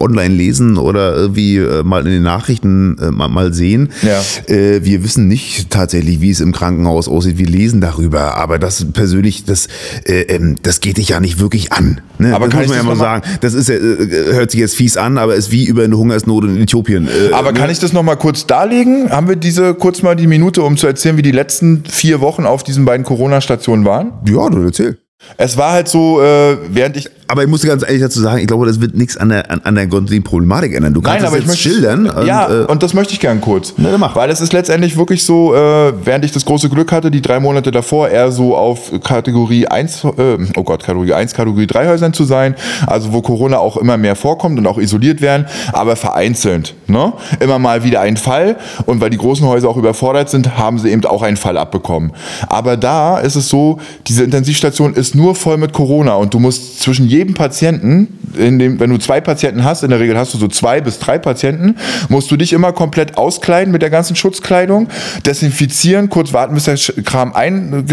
online 0.00 0.34
lesen 0.34 0.78
oder 0.78 1.14
irgendwie 1.14 1.58
äh, 1.58 1.82
mal 1.82 2.06
in 2.06 2.12
den 2.12 2.22
Nachrichten 2.22 2.96
äh, 2.98 3.10
mal, 3.10 3.28
mal 3.28 3.52
sehen. 3.52 3.90
Ja. 4.00 4.54
Äh, 4.54 4.82
wir 4.84 5.04
wissen 5.04 5.28
nicht 5.28 5.68
tatsächlich, 5.68 6.22
wie 6.22 6.30
es 6.30 6.40
im 6.40 6.52
Krankenhaus 6.52 7.06
aussieht. 7.06 7.36
Wir 7.36 7.46
lesen 7.46 7.82
darüber, 7.82 8.36
aber 8.36 8.58
das 8.58 8.86
persönlich, 8.94 9.44
das, 9.44 9.68
äh, 10.04 10.22
ähm, 10.22 10.56
das 10.62 10.80
geht 10.80 10.96
dich 10.96 11.10
ja 11.10 11.20
nicht 11.20 11.38
wirklich 11.38 11.70
an. 11.70 12.00
Ne? 12.18 12.34
Aber 12.34 12.46
das 12.46 12.54
kann 12.54 12.62
muss 12.62 12.68
man 12.70 12.78
ja 12.78 12.82
mal 12.82 12.96
sagen. 12.96 13.22
Das 13.42 13.52
ist, 13.52 13.68
äh, 13.68 13.78
hört 13.78 14.52
sich 14.52 14.60
jetzt 14.60 14.74
fies 14.74 14.96
an, 14.96 15.18
aber 15.18 15.34
ist 15.34 15.52
wie 15.52 15.66
über 15.66 15.84
eine 15.84 15.98
Hungersnot 15.98 16.44
in 16.44 16.62
Äthiopien 16.62 16.93
Äthiopien. 16.94 17.08
Äh, 17.08 17.32
Aber 17.32 17.52
kann 17.52 17.66
ne? 17.66 17.72
ich 17.72 17.78
das 17.78 17.92
nochmal 17.92 18.16
kurz 18.16 18.46
darlegen? 18.46 19.10
Haben 19.10 19.28
wir 19.28 19.36
diese 19.36 19.74
kurz 19.74 20.02
mal 20.02 20.16
die 20.16 20.26
Minute, 20.26 20.62
um 20.62 20.76
zu 20.76 20.86
erzählen, 20.86 21.16
wie 21.16 21.22
die 21.22 21.32
letzten 21.32 21.84
vier 21.84 22.20
Wochen 22.20 22.46
auf 22.46 22.62
diesen 22.62 22.84
beiden 22.84 23.04
Corona-Stationen 23.04 23.84
waren? 23.84 24.12
Ja, 24.26 24.48
du 24.48 24.62
erzähl. 24.62 24.98
Es 25.36 25.56
war 25.56 25.72
halt 25.72 25.88
so, 25.88 26.20
äh, 26.20 26.56
während 26.68 26.96
ich 26.96 27.10
aber 27.26 27.42
ich 27.42 27.48
muss 27.48 27.62
ganz 27.64 27.82
ehrlich 27.82 28.02
dazu 28.02 28.20
sagen, 28.20 28.38
ich 28.38 28.46
glaube, 28.46 28.66
das 28.66 28.80
wird 28.80 28.94
nichts 28.94 29.16
an 29.16 29.30
der, 29.30 29.50
an, 29.50 29.60
an 29.64 29.74
der 29.74 29.86
Problematik 29.86 30.74
ändern. 30.74 30.92
Du 30.92 31.00
kannst 31.00 31.20
Nein, 31.20 31.26
aber 31.26 31.36
jetzt 31.36 31.44
ich 31.44 31.48
möchte, 31.48 31.62
schildern. 31.62 32.26
Ja, 32.26 32.46
und, 32.46 32.52
äh, 32.52 32.64
und, 32.70 32.82
das 32.82 32.92
möchte 32.92 33.14
ich 33.14 33.20
gern 33.20 33.40
kurz. 33.40 33.74
Na, 33.76 33.96
mach. 33.96 34.14
Weil 34.14 34.30
es 34.30 34.40
ist 34.40 34.52
letztendlich 34.52 34.96
wirklich 34.96 35.24
so, 35.24 35.54
äh, 35.54 35.92
während 36.04 36.24
ich 36.24 36.32
das 36.32 36.44
große 36.44 36.68
Glück 36.68 36.92
hatte, 36.92 37.10
die 37.10 37.22
drei 37.22 37.40
Monate 37.40 37.70
davor 37.70 38.08
eher 38.08 38.30
so 38.30 38.56
auf 38.56 38.92
Kategorie 39.02 39.66
1, 39.66 40.04
äh, 40.04 40.36
oh 40.56 40.62
Gott, 40.64 40.84
Kategorie 40.84 41.14
1, 41.14 41.32
Kategorie 41.32 41.66
3 41.66 41.88
Häusern 41.88 42.12
zu 42.12 42.24
sein, 42.24 42.56
also 42.86 43.12
wo 43.12 43.22
Corona 43.22 43.58
auch 43.58 43.78
immer 43.78 43.96
mehr 43.96 44.16
vorkommt 44.16 44.58
und 44.58 44.66
auch 44.66 44.78
isoliert 44.78 45.20
werden, 45.20 45.46
aber 45.72 45.96
vereinzelt. 45.96 46.74
Ne? 46.86 47.14
Immer 47.40 47.58
mal 47.58 47.84
wieder 47.84 48.02
ein 48.02 48.16
Fall 48.16 48.56
und 48.84 49.00
weil 49.00 49.10
die 49.10 49.18
großen 49.18 49.46
Häuser 49.46 49.68
auch 49.68 49.78
überfordert 49.78 50.28
sind, 50.28 50.58
haben 50.58 50.78
sie 50.78 50.90
eben 50.90 51.04
auch 51.06 51.22
einen 51.22 51.38
Fall 51.38 51.56
abbekommen. 51.56 52.12
Aber 52.48 52.76
da 52.76 53.18
ist 53.18 53.36
es 53.36 53.48
so, 53.48 53.78
diese 54.06 54.24
Intensivstation 54.24 54.94
ist 54.94 55.03
nur 55.12 55.34
voll 55.34 55.56
mit 55.56 55.72
Corona 55.72 56.14
und 56.14 56.32
du 56.32 56.38
musst 56.38 56.80
zwischen 56.80 57.06
jedem 57.06 57.34
Patienten 57.34 58.08
dem, 58.36 58.80
wenn 58.80 58.90
du 58.90 58.98
zwei 58.98 59.20
Patienten 59.20 59.64
hast, 59.64 59.82
in 59.82 59.90
der 59.90 60.00
Regel 60.00 60.16
hast 60.16 60.34
du 60.34 60.38
so 60.38 60.48
zwei 60.48 60.80
bis 60.80 60.98
drei 60.98 61.18
Patienten, 61.18 61.76
musst 62.08 62.30
du 62.30 62.36
dich 62.36 62.52
immer 62.52 62.72
komplett 62.72 63.16
auskleiden 63.16 63.72
mit 63.72 63.82
der 63.82 63.90
ganzen 63.90 64.16
Schutzkleidung, 64.16 64.88
desinfizieren, 65.26 66.08
kurz 66.08 66.32
warten, 66.32 66.54
bis 66.54 66.64
der 66.64 66.76
Kram 67.04 67.32
ein, 67.34 67.84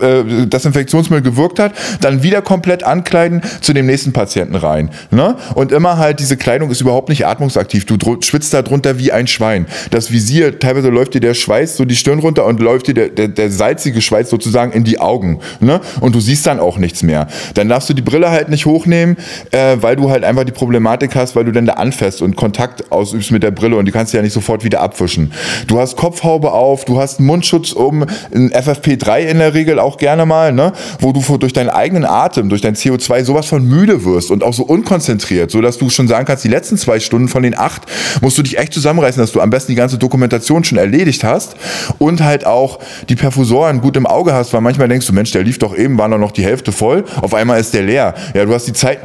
äh, 0.00 0.46
Desinfektionsmittel 0.46 1.22
gewirkt 1.22 1.58
hat, 1.58 1.72
dann 2.00 2.22
wieder 2.22 2.42
komplett 2.42 2.84
ankleiden 2.84 3.42
zu 3.60 3.72
dem 3.72 3.86
nächsten 3.86 4.12
Patienten 4.12 4.54
rein. 4.54 4.90
Ne? 5.10 5.36
Und 5.54 5.72
immer 5.72 5.98
halt, 5.98 6.20
diese 6.20 6.36
Kleidung 6.36 6.70
ist 6.70 6.80
überhaupt 6.80 7.08
nicht 7.08 7.26
atmungsaktiv. 7.26 7.84
Du 7.84 7.96
schwitzt 8.20 8.54
da 8.54 8.62
drunter 8.62 8.98
wie 8.98 9.12
ein 9.12 9.26
Schwein. 9.26 9.66
Das 9.90 10.12
Visier, 10.12 10.58
teilweise 10.58 10.88
läuft 10.88 11.14
dir 11.14 11.20
der 11.20 11.34
Schweiß 11.34 11.76
so 11.76 11.84
die 11.84 11.96
Stirn 11.96 12.18
runter 12.18 12.44
und 12.44 12.60
läuft 12.60 12.88
dir 12.88 12.94
der, 12.94 13.08
der, 13.08 13.28
der 13.28 13.50
salzige 13.50 14.00
Schweiß 14.00 14.30
sozusagen 14.30 14.72
in 14.72 14.84
die 14.84 15.00
Augen. 15.00 15.40
Ne? 15.60 15.80
Und 16.00 16.14
du 16.14 16.20
siehst 16.20 16.46
dann 16.46 16.57
auch 16.58 16.78
nichts 16.78 17.02
mehr. 17.02 17.26
Dann 17.54 17.68
darfst 17.68 17.88
du 17.88 17.94
die 17.94 18.02
Brille 18.02 18.30
halt 18.30 18.48
nicht 18.48 18.66
hochnehmen 18.66 19.16
äh, 19.50 19.76
weil 19.80 19.96
du 19.96 20.10
halt 20.10 20.24
einfach 20.24 20.44
die 20.44 20.52
Problematik 20.52 21.14
hast, 21.14 21.36
weil 21.36 21.44
du 21.44 21.52
dann 21.52 21.66
da 21.66 21.74
anfährst 21.74 22.22
und 22.22 22.36
Kontakt 22.36 22.90
ausübst 22.90 23.30
mit 23.30 23.42
der 23.42 23.50
Brille 23.50 23.76
und 23.76 23.84
die 23.84 23.92
kannst 23.92 24.12
du 24.12 24.16
ja 24.16 24.22
nicht 24.22 24.32
sofort 24.32 24.64
wieder 24.64 24.80
abwischen. 24.80 25.32
Du 25.66 25.78
hast 25.78 25.96
Kopfhaube 25.96 26.52
auf, 26.52 26.84
du 26.84 27.00
hast 27.00 27.18
einen 27.18 27.26
Mundschutz 27.26 27.72
um, 27.72 28.02
ein 28.34 28.50
FFP3 28.50 29.20
in 29.20 29.38
der 29.38 29.54
Regel 29.54 29.78
auch 29.78 29.96
gerne 29.98 30.26
mal, 30.26 30.52
ne? 30.52 30.72
wo 31.00 31.12
du 31.12 31.38
durch 31.38 31.52
deinen 31.52 31.70
eigenen 31.70 32.04
Atem, 32.04 32.48
durch 32.48 32.60
dein 32.60 32.74
CO2 32.74 33.24
sowas 33.24 33.46
von 33.46 33.64
müde 33.64 34.04
wirst 34.04 34.30
und 34.30 34.42
auch 34.42 34.54
so 34.54 34.64
unkonzentriert, 34.64 35.50
so 35.50 35.60
dass 35.60 35.78
du 35.78 35.90
schon 35.90 36.08
sagen 36.08 36.26
kannst, 36.26 36.44
die 36.44 36.48
letzten 36.48 36.76
zwei 36.76 37.00
Stunden 37.00 37.28
von 37.28 37.42
den 37.42 37.56
acht 37.56 37.82
musst 38.20 38.38
du 38.38 38.42
dich 38.42 38.58
echt 38.58 38.72
zusammenreißen, 38.72 39.20
dass 39.20 39.32
du 39.32 39.40
am 39.40 39.50
besten 39.50 39.72
die 39.72 39.76
ganze 39.76 39.98
Dokumentation 39.98 40.64
schon 40.64 40.78
erledigt 40.78 41.24
hast 41.24 41.56
und 41.98 42.22
halt 42.22 42.46
auch 42.46 42.78
die 43.08 43.16
Perfusoren 43.16 43.80
gut 43.80 43.96
im 43.96 44.06
Auge 44.06 44.32
hast, 44.32 44.52
weil 44.52 44.60
manchmal 44.60 44.88
denkst 44.88 45.06
du, 45.06 45.12
Mensch, 45.12 45.30
der 45.32 45.42
lief 45.42 45.58
doch 45.58 45.76
eben, 45.76 45.98
war 45.98 46.08
noch 46.08 46.32
die 46.32 46.44
Hälfte 46.48 46.72
voll, 46.72 47.04
auf 47.20 47.34
einmal 47.34 47.60
ist 47.60 47.74
der 47.74 47.82
leer. 47.82 48.14
Ja, 48.34 48.44
du 48.44 48.52
hast 48.52 48.66
die 48.66 48.72
Zeit 48.72 48.98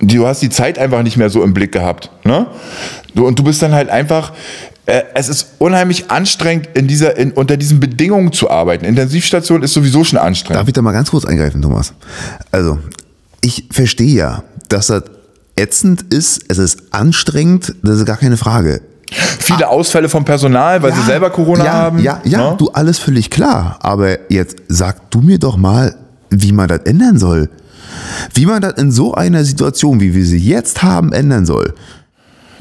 du 0.00 0.26
hast 0.26 0.42
die 0.42 0.50
Zeit 0.50 0.78
einfach 0.78 1.02
nicht 1.02 1.16
mehr 1.16 1.30
so 1.30 1.42
im 1.42 1.54
Blick 1.54 1.72
gehabt. 1.72 2.10
Ne? 2.24 2.46
Und 3.14 3.38
du 3.38 3.42
bist 3.42 3.62
dann 3.62 3.72
halt 3.72 3.88
einfach, 3.88 4.32
äh, 4.86 5.02
es 5.14 5.28
ist 5.28 5.54
unheimlich 5.58 6.10
anstrengend, 6.10 6.68
in 6.74 6.86
dieser, 6.86 7.16
in, 7.16 7.32
unter 7.32 7.56
diesen 7.56 7.80
Bedingungen 7.80 8.32
zu 8.32 8.50
arbeiten. 8.50 8.84
Intensivstation 8.84 9.62
ist 9.62 9.72
sowieso 9.72 10.04
schon 10.04 10.18
anstrengend. 10.18 10.60
Darf 10.60 10.68
ich 10.68 10.74
da 10.74 10.82
mal 10.82 10.92
ganz 10.92 11.10
kurz 11.10 11.24
eingreifen, 11.24 11.62
Thomas? 11.62 11.94
Also, 12.50 12.78
ich 13.40 13.68
verstehe 13.70 14.14
ja, 14.14 14.42
dass 14.68 14.88
das 14.88 15.04
ätzend 15.56 16.02
ist, 16.12 16.44
es 16.48 16.58
ist 16.58 16.92
anstrengend, 16.92 17.74
das 17.82 17.98
ist 17.98 18.06
gar 18.06 18.18
keine 18.18 18.36
Frage. 18.36 18.82
Viele 19.10 19.66
ah. 19.66 19.70
Ausfälle 19.70 20.08
vom 20.08 20.24
Personal, 20.24 20.82
weil 20.82 20.90
ja, 20.90 20.96
sie 20.96 21.02
selber 21.02 21.30
Corona 21.30 21.64
ja, 21.64 21.72
haben. 21.72 21.98
Ja, 22.00 22.20
ja, 22.24 22.38
ja, 22.38 22.50
ne? 22.50 22.56
du 22.58 22.70
alles 22.70 22.98
völlig 22.98 23.30
klar. 23.30 23.78
Aber 23.80 24.30
jetzt 24.30 24.56
sag 24.68 25.10
du 25.10 25.20
mir 25.20 25.38
doch 25.38 25.56
mal, 25.56 25.94
wie 26.30 26.52
man 26.52 26.68
das 26.68 26.80
ändern 26.80 27.18
soll. 27.18 27.50
Wie 28.34 28.46
man 28.46 28.62
das 28.62 28.74
in 28.74 28.90
so 28.90 29.14
einer 29.14 29.44
Situation, 29.44 30.00
wie 30.00 30.14
wir 30.14 30.24
sie 30.24 30.38
jetzt 30.38 30.82
haben, 30.82 31.12
ändern 31.12 31.46
soll. 31.46 31.74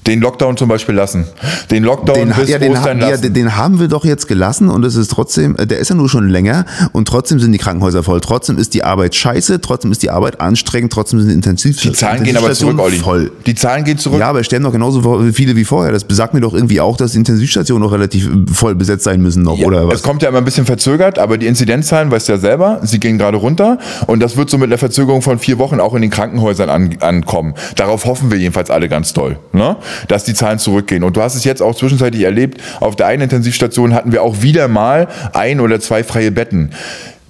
Den 0.07 0.21
Lockdown 0.21 0.55
zum 0.57 0.69
Beispiel 0.69 0.93
lassen. 0.95 1.25
Den 1.71 1.83
Lockdown 1.83 2.15
Den, 2.15 2.33
bis 2.35 2.49
ja, 2.49 2.59
den, 2.59 2.71
Ostern 2.73 2.99
ha- 3.01 3.05
ja, 3.05 3.09
lassen. 3.11 3.23
den, 3.23 3.33
den 3.33 3.55
haben 3.55 3.79
wir 3.79 3.87
doch 3.87 4.05
jetzt 4.05 4.27
gelassen 4.27 4.69
und 4.69 4.83
es 4.85 4.95
ist 4.95 5.09
trotzdem, 5.11 5.55
äh, 5.57 5.65
der 5.65 5.79
ist 5.79 5.89
ja 5.89 5.95
nur 5.95 6.09
schon 6.09 6.29
länger 6.29 6.65
und 6.91 7.07
trotzdem 7.07 7.39
sind 7.39 7.51
die 7.51 7.57
Krankenhäuser 7.57 8.03
voll. 8.03 8.21
Trotzdem 8.21 8.57
ist 8.57 8.73
die 8.73 8.83
Arbeit 8.83 9.15
scheiße, 9.15 9.61
trotzdem 9.61 9.91
ist 9.91 10.03
die 10.03 10.11
Arbeit 10.11 10.41
anstrengend, 10.41 10.93
trotzdem 10.93 11.19
sind 11.19 11.29
die 11.29 11.35
Intensiv 11.35 11.79
die 11.81 11.91
Zahlen 11.91 12.23
gehen 12.23 12.37
aber 12.37 12.51
zurück, 12.53 12.79
Olli. 12.79 12.97
voll. 12.97 13.31
Die 13.45 13.55
Zahlen 13.55 13.83
gehen 13.83 13.97
zurück. 13.97 14.19
Ja, 14.19 14.29
aber 14.29 14.41
es 14.41 14.45
sterben 14.45 14.63
doch 14.65 14.71
genauso 14.71 15.23
viele 15.33 15.55
wie 15.55 15.65
vorher. 15.65 15.91
Das 15.91 16.03
besagt 16.03 16.33
mir 16.33 16.41
doch 16.41 16.53
irgendwie 16.53 16.79
auch, 16.81 16.97
dass 16.97 17.13
die 17.13 17.17
Intensivstationen 17.17 17.81
noch 17.83 17.91
relativ 17.91 18.27
äh, 18.27 18.53
voll 18.53 18.75
besetzt 18.75 19.03
sein 19.05 19.21
müssen 19.21 19.41
noch, 19.43 19.57
Ja, 19.57 19.65
oder 19.67 19.87
was? 19.87 19.95
Es 19.95 20.03
kommt 20.03 20.21
ja 20.21 20.29
immer 20.29 20.37
ein 20.39 20.45
bisschen 20.45 20.65
verzögert, 20.65 21.17
aber 21.19 21.37
die 21.37 21.47
Inzidenzzahlen, 21.47 22.11
weißt 22.11 22.27
du 22.27 22.33
ja 22.33 22.37
selber, 22.37 22.79
sie 22.83 22.99
gehen 22.99 23.17
gerade 23.17 23.37
runter 23.37 23.79
und 24.07 24.19
das 24.19 24.37
wird 24.37 24.49
so 24.49 24.57
mit 24.57 24.67
einer 24.69 24.77
Verzögerung 24.77 25.21
von 25.21 25.39
vier 25.39 25.57
Wochen 25.57 25.79
auch 25.79 25.93
in 25.95 26.01
den 26.01 26.11
Krankenhäusern 26.11 26.69
an, 26.69 26.95
ankommen. 26.99 27.53
Darauf 27.75 28.05
hoffen 28.05 28.29
wir 28.31 28.37
jedenfalls 28.37 28.69
alle 28.69 28.87
ganz 28.87 29.13
doll, 29.13 29.37
ne? 29.51 29.77
Dass 30.07 30.23
die 30.23 30.33
Zahlen 30.33 30.59
zurückgehen. 30.59 31.03
Und 31.03 31.17
du 31.17 31.21
hast 31.21 31.35
es 31.35 31.43
jetzt 31.43 31.61
auch 31.61 31.75
zwischenzeitlich 31.75 32.23
erlebt, 32.23 32.61
auf 32.79 32.95
der 32.95 33.07
einen 33.07 33.23
Intensivstation 33.23 33.93
hatten 33.93 34.11
wir 34.11 34.23
auch 34.23 34.41
wieder 34.41 34.67
mal 34.67 35.07
ein 35.33 35.59
oder 35.59 35.79
zwei 35.79 36.03
freie 36.03 36.31
Betten. 36.31 36.71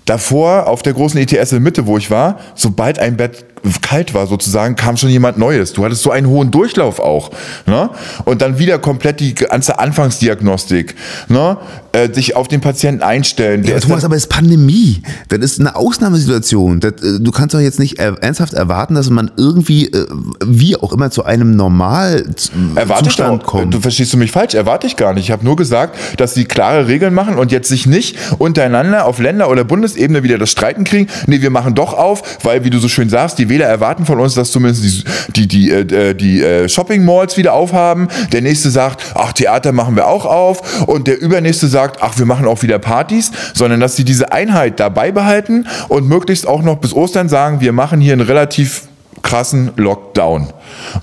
Davor 0.05 0.67
auf 0.67 0.83
der 0.83 0.93
großen 0.93 1.19
ETS 1.19 1.51
in 1.51 1.63
Mitte, 1.63 1.87
wo 1.87 1.97
ich 1.97 2.11
war, 2.11 2.39
sobald 2.53 2.99
ein 2.99 3.17
Bett 3.17 3.45
kalt 3.81 4.13
war 4.13 4.27
sozusagen, 4.27 4.75
kam 4.75 4.97
schon 4.97 5.09
jemand 5.09 5.37
Neues. 5.37 5.73
Du 5.73 5.83
hattest 5.85 6.03
so 6.03 6.11
einen 6.11 6.27
hohen 6.27 6.51
Durchlauf 6.51 6.99
auch. 6.99 7.31
Ne? 7.65 7.89
Und 8.25 8.41
dann 8.41 8.59
wieder 8.59 8.79
komplett 8.79 9.19
die 9.19 9.35
ganze 9.35 9.79
Anfangsdiagnostik. 9.79 10.95
Ne? 11.27 11.57
Äh, 11.91 12.13
sich 12.13 12.35
auf 12.35 12.47
den 12.47 12.61
Patienten 12.61 13.03
einstellen. 13.03 13.61
Ja, 13.63 13.67
Der 13.69 13.77
ist 13.77 13.83
Thomas, 13.87 14.03
aber 14.03 14.15
es 14.15 14.23
ist 14.23 14.29
Pandemie. 14.29 15.01
Das 15.29 15.39
ist 15.39 15.59
eine 15.59 15.75
Ausnahmesituation. 15.75 16.79
Das, 16.79 16.93
äh, 17.01 17.19
du 17.19 17.31
kannst 17.31 17.55
doch 17.55 17.59
jetzt 17.59 17.79
nicht 17.79 17.99
ernsthaft 17.99 18.53
erwarten, 18.53 18.95
dass 18.95 19.09
man 19.09 19.31
irgendwie, 19.37 19.87
äh, 19.87 20.05
wie 20.45 20.75
auch 20.75 20.91
immer, 20.91 21.09
zu 21.09 21.23
einem 21.23 21.55
Normalzustand 21.55 23.43
kommt. 23.43 23.73
du 23.73 23.79
verstehst 23.79 24.13
du 24.13 24.17
mich 24.17 24.31
falsch, 24.31 24.53
erwarte 24.53 24.87
ich 24.87 24.97
gar 24.97 25.13
nicht. 25.13 25.25
Ich 25.25 25.31
habe 25.31 25.45
nur 25.45 25.55
gesagt, 25.55 25.97
dass 26.17 26.33
sie 26.33 26.45
klare 26.45 26.87
Regeln 26.87 27.13
machen 27.13 27.35
und 27.37 27.51
jetzt 27.51 27.69
sich 27.69 27.85
nicht 27.85 28.17
untereinander 28.37 29.05
auf 29.05 29.19
Länder- 29.19 29.49
oder 29.49 29.63
Bundesebene 29.63 30.23
wieder 30.23 30.37
das 30.37 30.51
Streiten 30.51 30.83
kriegen. 30.83 31.07
Nee, 31.27 31.41
wir 31.41 31.49
machen 31.49 31.75
doch 31.75 31.93
auf, 31.93 32.39
weil, 32.43 32.63
wie 32.63 32.69
du 32.69 32.79
so 32.79 32.87
schön 32.89 33.09
sagst, 33.09 33.39
die 33.39 33.49
Wähler 33.55 33.67
erwarten 33.67 34.05
von 34.05 34.19
uns, 34.19 34.33
dass 34.33 34.51
zumindest 34.51 34.83
die, 34.83 35.47
die, 35.47 35.47
die, 35.47 35.71
äh, 35.71 36.13
die 36.13 36.41
äh, 36.41 36.67
Shopping-Malls 36.67 37.37
wieder 37.37 37.53
aufhaben. 37.53 38.09
Der 38.33 38.41
nächste 38.41 38.69
sagt, 38.69 39.01
ach, 39.15 39.31
Theater 39.31 39.71
machen 39.71 39.95
wir 39.95 40.07
auch 40.07 40.25
auf. 40.25 40.87
Und 40.87 41.07
der 41.07 41.21
übernächste 41.21 41.67
sagt, 41.67 42.01
ach, 42.01 42.17
wir 42.17 42.25
machen 42.25 42.47
auch 42.47 42.61
wieder 42.63 42.79
Partys. 42.79 43.31
Sondern, 43.53 43.79
dass 43.79 43.95
sie 43.95 44.03
diese 44.03 44.33
Einheit 44.33 44.79
dabei 44.81 45.11
behalten 45.11 45.67
und 45.87 46.07
möglichst 46.07 46.47
auch 46.47 46.63
noch 46.63 46.79
bis 46.79 46.93
Ostern 46.93 47.29
sagen, 47.29 47.61
wir 47.61 47.71
machen 47.71 48.01
hier 48.01 48.13
einen 48.13 48.27
relativ 48.27 48.83
krassen 49.21 49.71
Lockdown. 49.77 50.49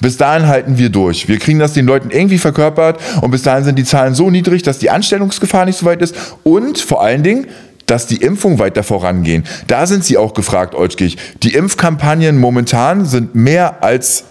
Bis 0.00 0.18
dahin 0.18 0.46
halten 0.46 0.76
wir 0.76 0.90
durch. 0.90 1.28
Wir 1.28 1.38
kriegen 1.38 1.58
das 1.58 1.72
den 1.72 1.86
Leuten 1.86 2.10
irgendwie 2.10 2.38
verkörpert 2.38 3.00
und 3.20 3.30
bis 3.30 3.42
dahin 3.42 3.64
sind 3.64 3.78
die 3.78 3.84
Zahlen 3.84 4.14
so 4.14 4.30
niedrig, 4.30 4.62
dass 4.62 4.78
die 4.78 4.90
Anstellungsgefahr 4.90 5.64
nicht 5.64 5.78
so 5.78 5.86
weit 5.86 6.02
ist 6.02 6.14
und 6.44 6.78
vor 6.78 7.02
allen 7.02 7.22
Dingen, 7.22 7.48
dass 7.86 8.06
die 8.06 8.16
Impfungen 8.16 8.58
weiter 8.58 8.82
vorangehen. 8.82 9.44
Da 9.66 9.86
sind 9.86 10.04
sie 10.04 10.16
auch 10.16 10.34
gefragt, 10.34 10.74
Olschkich. 10.74 11.16
Die 11.42 11.54
Impfkampagnen 11.54 12.38
momentan 12.38 13.04
sind 13.04 13.34
mehr 13.34 13.82
als 13.82 14.24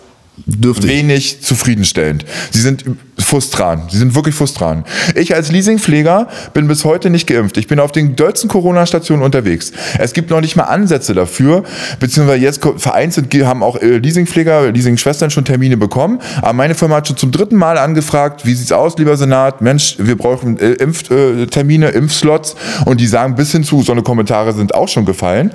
Dürftig. 0.45 0.89
wenig 0.89 1.41
zufriedenstellend. 1.41 2.25
Sie 2.51 2.62
sind 2.62 2.86
frustran. 3.17 3.83
Sie 3.89 3.98
sind 3.98 4.15
wirklich 4.15 4.36
frustran. 4.36 4.83
Ich 5.15 5.36
als 5.36 5.51
Leasingpfleger 5.51 6.27
bin 6.53 6.67
bis 6.67 6.86
heute 6.86 7.10
nicht 7.10 7.27
geimpft. 7.27 7.57
Ich 7.57 7.67
bin 7.67 7.79
auf 7.79 7.91
den 7.91 8.15
dollsten 8.15 8.50
Corona-Stationen 8.50 9.24
unterwegs. 9.24 9.71
Es 10.00 10.13
gibt 10.13 10.29
noch 10.29 10.41
nicht 10.41 10.55
mal 10.55 10.63
Ansätze 10.63 11.13
dafür, 11.13 11.63
beziehungsweise 12.00 12.41
jetzt 12.41 12.62
vereinzelt 12.77 13.31
haben 13.45 13.63
auch 13.63 13.81
äh, 13.81 13.98
Leasingpfleger, 13.98 14.71
Leasingschwestern 14.71 15.29
schon 15.29 15.45
Termine 15.45 15.77
bekommen. 15.77 16.19
Aber 16.41 16.53
meine 16.53 16.75
Firma 16.75 16.98
hat 16.98 17.07
schon 17.07 17.17
zum 17.17 17.31
dritten 17.31 17.55
Mal 17.55 17.77
angefragt, 17.77 18.45
wie 18.45 18.53
sieht's 18.53 18.71
aus, 18.71 18.98
lieber 18.98 19.15
Senat? 19.15 19.62
Mensch, 19.62 19.95
wir 20.00 20.17
brauchen 20.17 20.60
äh, 20.60 20.71
Impftermine, 20.74 21.91
äh, 21.91 21.98
Impfslots. 21.98 22.55
Und 22.86 23.00
die 23.00 23.07
sagen 23.07 23.36
bis 23.36 23.51
hin 23.51 23.63
zu, 23.63 23.81
so 23.83 23.91
eine 23.91 24.01
Kommentare 24.01 24.53
sind 24.53 24.75
auch 24.75 24.88
schon 24.89 25.05
gefallen. 25.05 25.51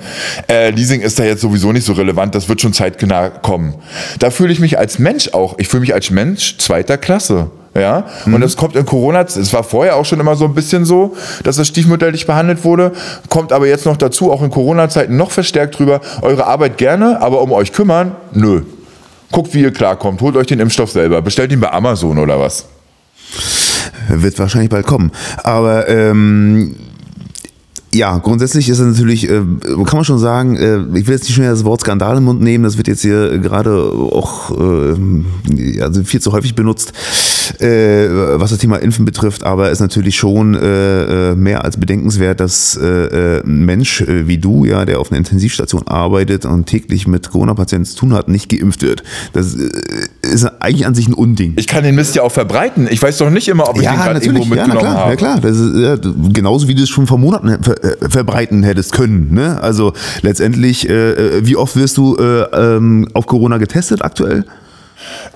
Leasing 0.49 1.01
ist 1.01 1.19
da 1.19 1.23
jetzt 1.23 1.41
sowieso 1.41 1.71
nicht 1.71 1.85
so 1.85 1.93
relevant, 1.93 2.33
das 2.33 2.49
wird 2.49 2.61
schon 2.61 2.73
zeitnah 2.73 3.29
kommen. 3.29 3.75
Da 4.19 4.31
fühle 4.31 4.51
ich 4.51 4.59
mich 4.59 4.76
als 4.77 4.99
Mensch 4.99 5.29
auch, 5.33 5.55
ich 5.57 5.67
fühle 5.67 5.81
mich 5.81 5.93
als 5.93 6.09
Mensch 6.09 6.57
zweiter 6.57 6.97
Klasse. 6.97 7.49
Ja, 7.75 8.05
und 8.25 8.41
das 8.41 8.57
kommt 8.57 8.75
in 8.75 8.87
Corona, 8.87 9.21
es 9.21 9.53
war 9.53 9.63
vorher 9.63 9.97
auch 9.97 10.05
schon 10.05 10.19
immer 10.19 10.35
so 10.35 10.45
ein 10.45 10.55
bisschen 10.55 10.83
so, 10.83 11.15
dass 11.43 11.57
das 11.57 11.67
stiefmütterlich 11.67 12.25
behandelt 12.25 12.63
wurde, 12.63 12.91
kommt 13.29 13.53
aber 13.53 13.67
jetzt 13.67 13.85
noch 13.85 13.97
dazu, 13.97 14.31
auch 14.31 14.41
in 14.41 14.49
Corona-Zeiten 14.49 15.15
noch 15.15 15.29
verstärkt 15.29 15.77
drüber, 15.77 16.01
eure 16.23 16.47
Arbeit 16.47 16.79
gerne, 16.79 17.21
aber 17.21 17.39
um 17.39 17.51
euch 17.51 17.71
kümmern, 17.71 18.15
nö. 18.33 18.63
Guckt, 19.31 19.53
wie 19.53 19.61
ihr 19.61 19.71
klarkommt, 19.71 20.21
holt 20.21 20.35
euch 20.37 20.47
den 20.47 20.59
Impfstoff 20.59 20.89
selber, 20.89 21.21
bestellt 21.21 21.51
ihn 21.51 21.59
bei 21.59 21.71
Amazon 21.71 22.17
oder 22.17 22.39
was. 22.39 22.65
Wird 24.07 24.39
wahrscheinlich 24.39 24.71
bald 24.71 24.87
kommen. 24.87 25.11
Aber 25.43 25.87
ähm, 25.87 26.75
ja, 27.93 28.17
grundsätzlich 28.17 28.69
ist 28.69 28.79
es 28.79 28.85
natürlich, 28.85 29.29
äh, 29.29 29.41
kann 29.85 29.95
man 29.95 30.03
schon 30.03 30.19
sagen, 30.19 30.55
äh, 30.57 30.79
ich 30.97 31.07
will 31.07 31.15
jetzt 31.15 31.27
nicht 31.27 31.37
wieder 31.37 31.49
das 31.49 31.63
Wort 31.63 31.81
Skandal 31.81 32.17
im 32.17 32.25
Mund 32.25 32.41
nehmen, 32.41 32.63
das 32.63 32.77
wird 32.77 32.87
jetzt 32.87 33.01
hier 33.01 33.37
gerade 33.39 33.73
auch 33.73 34.51
äh, 34.51 35.81
also 35.81 36.03
viel 36.03 36.21
zu 36.21 36.33
häufig 36.33 36.53
benutzt, 36.53 36.91
äh, 37.59 38.07
was 38.09 38.51
das 38.51 38.59
Thema 38.59 38.77
Impfen 38.77 39.05
betrifft, 39.05 39.43
aber 39.43 39.67
es 39.67 39.73
ist 39.73 39.79
natürlich 39.79 40.17
schon 40.17 40.55
äh, 40.55 41.31
äh, 41.31 41.35
mehr 41.35 41.63
als 41.63 41.77
bedenkenswert, 41.77 42.39
dass 42.39 42.77
ein 42.77 43.65
Mensch 43.65 44.03
wie 44.07 44.37
du, 44.37 44.65
ja, 44.65 44.85
der 44.85 44.99
auf 44.99 45.11
einer 45.11 45.17
Intensivstation 45.17 45.87
arbeitet 45.87 46.45
und 46.45 46.65
täglich 46.65 47.07
mit 47.07 47.29
Corona-Patienten 47.29 47.85
zu 47.85 47.95
tun 47.97 48.13
hat, 48.13 48.27
nicht 48.27 48.49
geimpft 48.49 48.81
wird. 48.81 49.03
Das 49.33 49.55
ist 50.27 50.45
eigentlich 50.59 50.85
an 50.85 50.95
sich 50.95 51.07
ein 51.07 51.13
Unding. 51.13 51.53
Ich 51.57 51.67
kann 51.67 51.83
den 51.83 51.95
Mist 51.95 52.15
ja 52.15 52.23
auch 52.23 52.31
verbreiten. 52.31 52.87
Ich 52.89 53.01
weiß 53.01 53.17
doch 53.17 53.29
nicht 53.29 53.47
immer, 53.47 53.69
ob 53.69 53.77
ich 53.77 53.87
den 53.87 53.95
gerade 53.95 54.19
irgendwo 54.19 54.43
natürlich, 54.43 54.49
ja, 54.49 54.67
mitgenommen 54.67 54.79
klar, 54.79 54.97
habe. 54.97 55.09
ja 55.11 55.15
klar. 55.15 55.39
Das 55.41 55.57
ist, 55.57 55.75
ja, 55.75 55.97
genauso 56.33 56.67
wie 56.67 56.75
du 56.75 56.83
es 56.83 56.89
schon 56.89 57.07
vor 57.07 57.17
Monaten 57.17 57.63
ver 57.63 57.83
äh, 57.83 58.09
verbreiten 58.09 58.63
hättest 58.63 58.93
können. 58.93 59.33
Ne? 59.33 59.59
Also 59.61 59.93
letztendlich, 60.21 60.89
äh, 60.89 60.93
äh, 60.93 61.45
wie 61.45 61.55
oft 61.55 61.75
wirst 61.75 61.97
du 61.97 62.15
äh, 62.17 62.43
ähm, 62.53 63.07
auf 63.13 63.25
Corona 63.25 63.57
getestet 63.57 64.03
aktuell? 64.03 64.45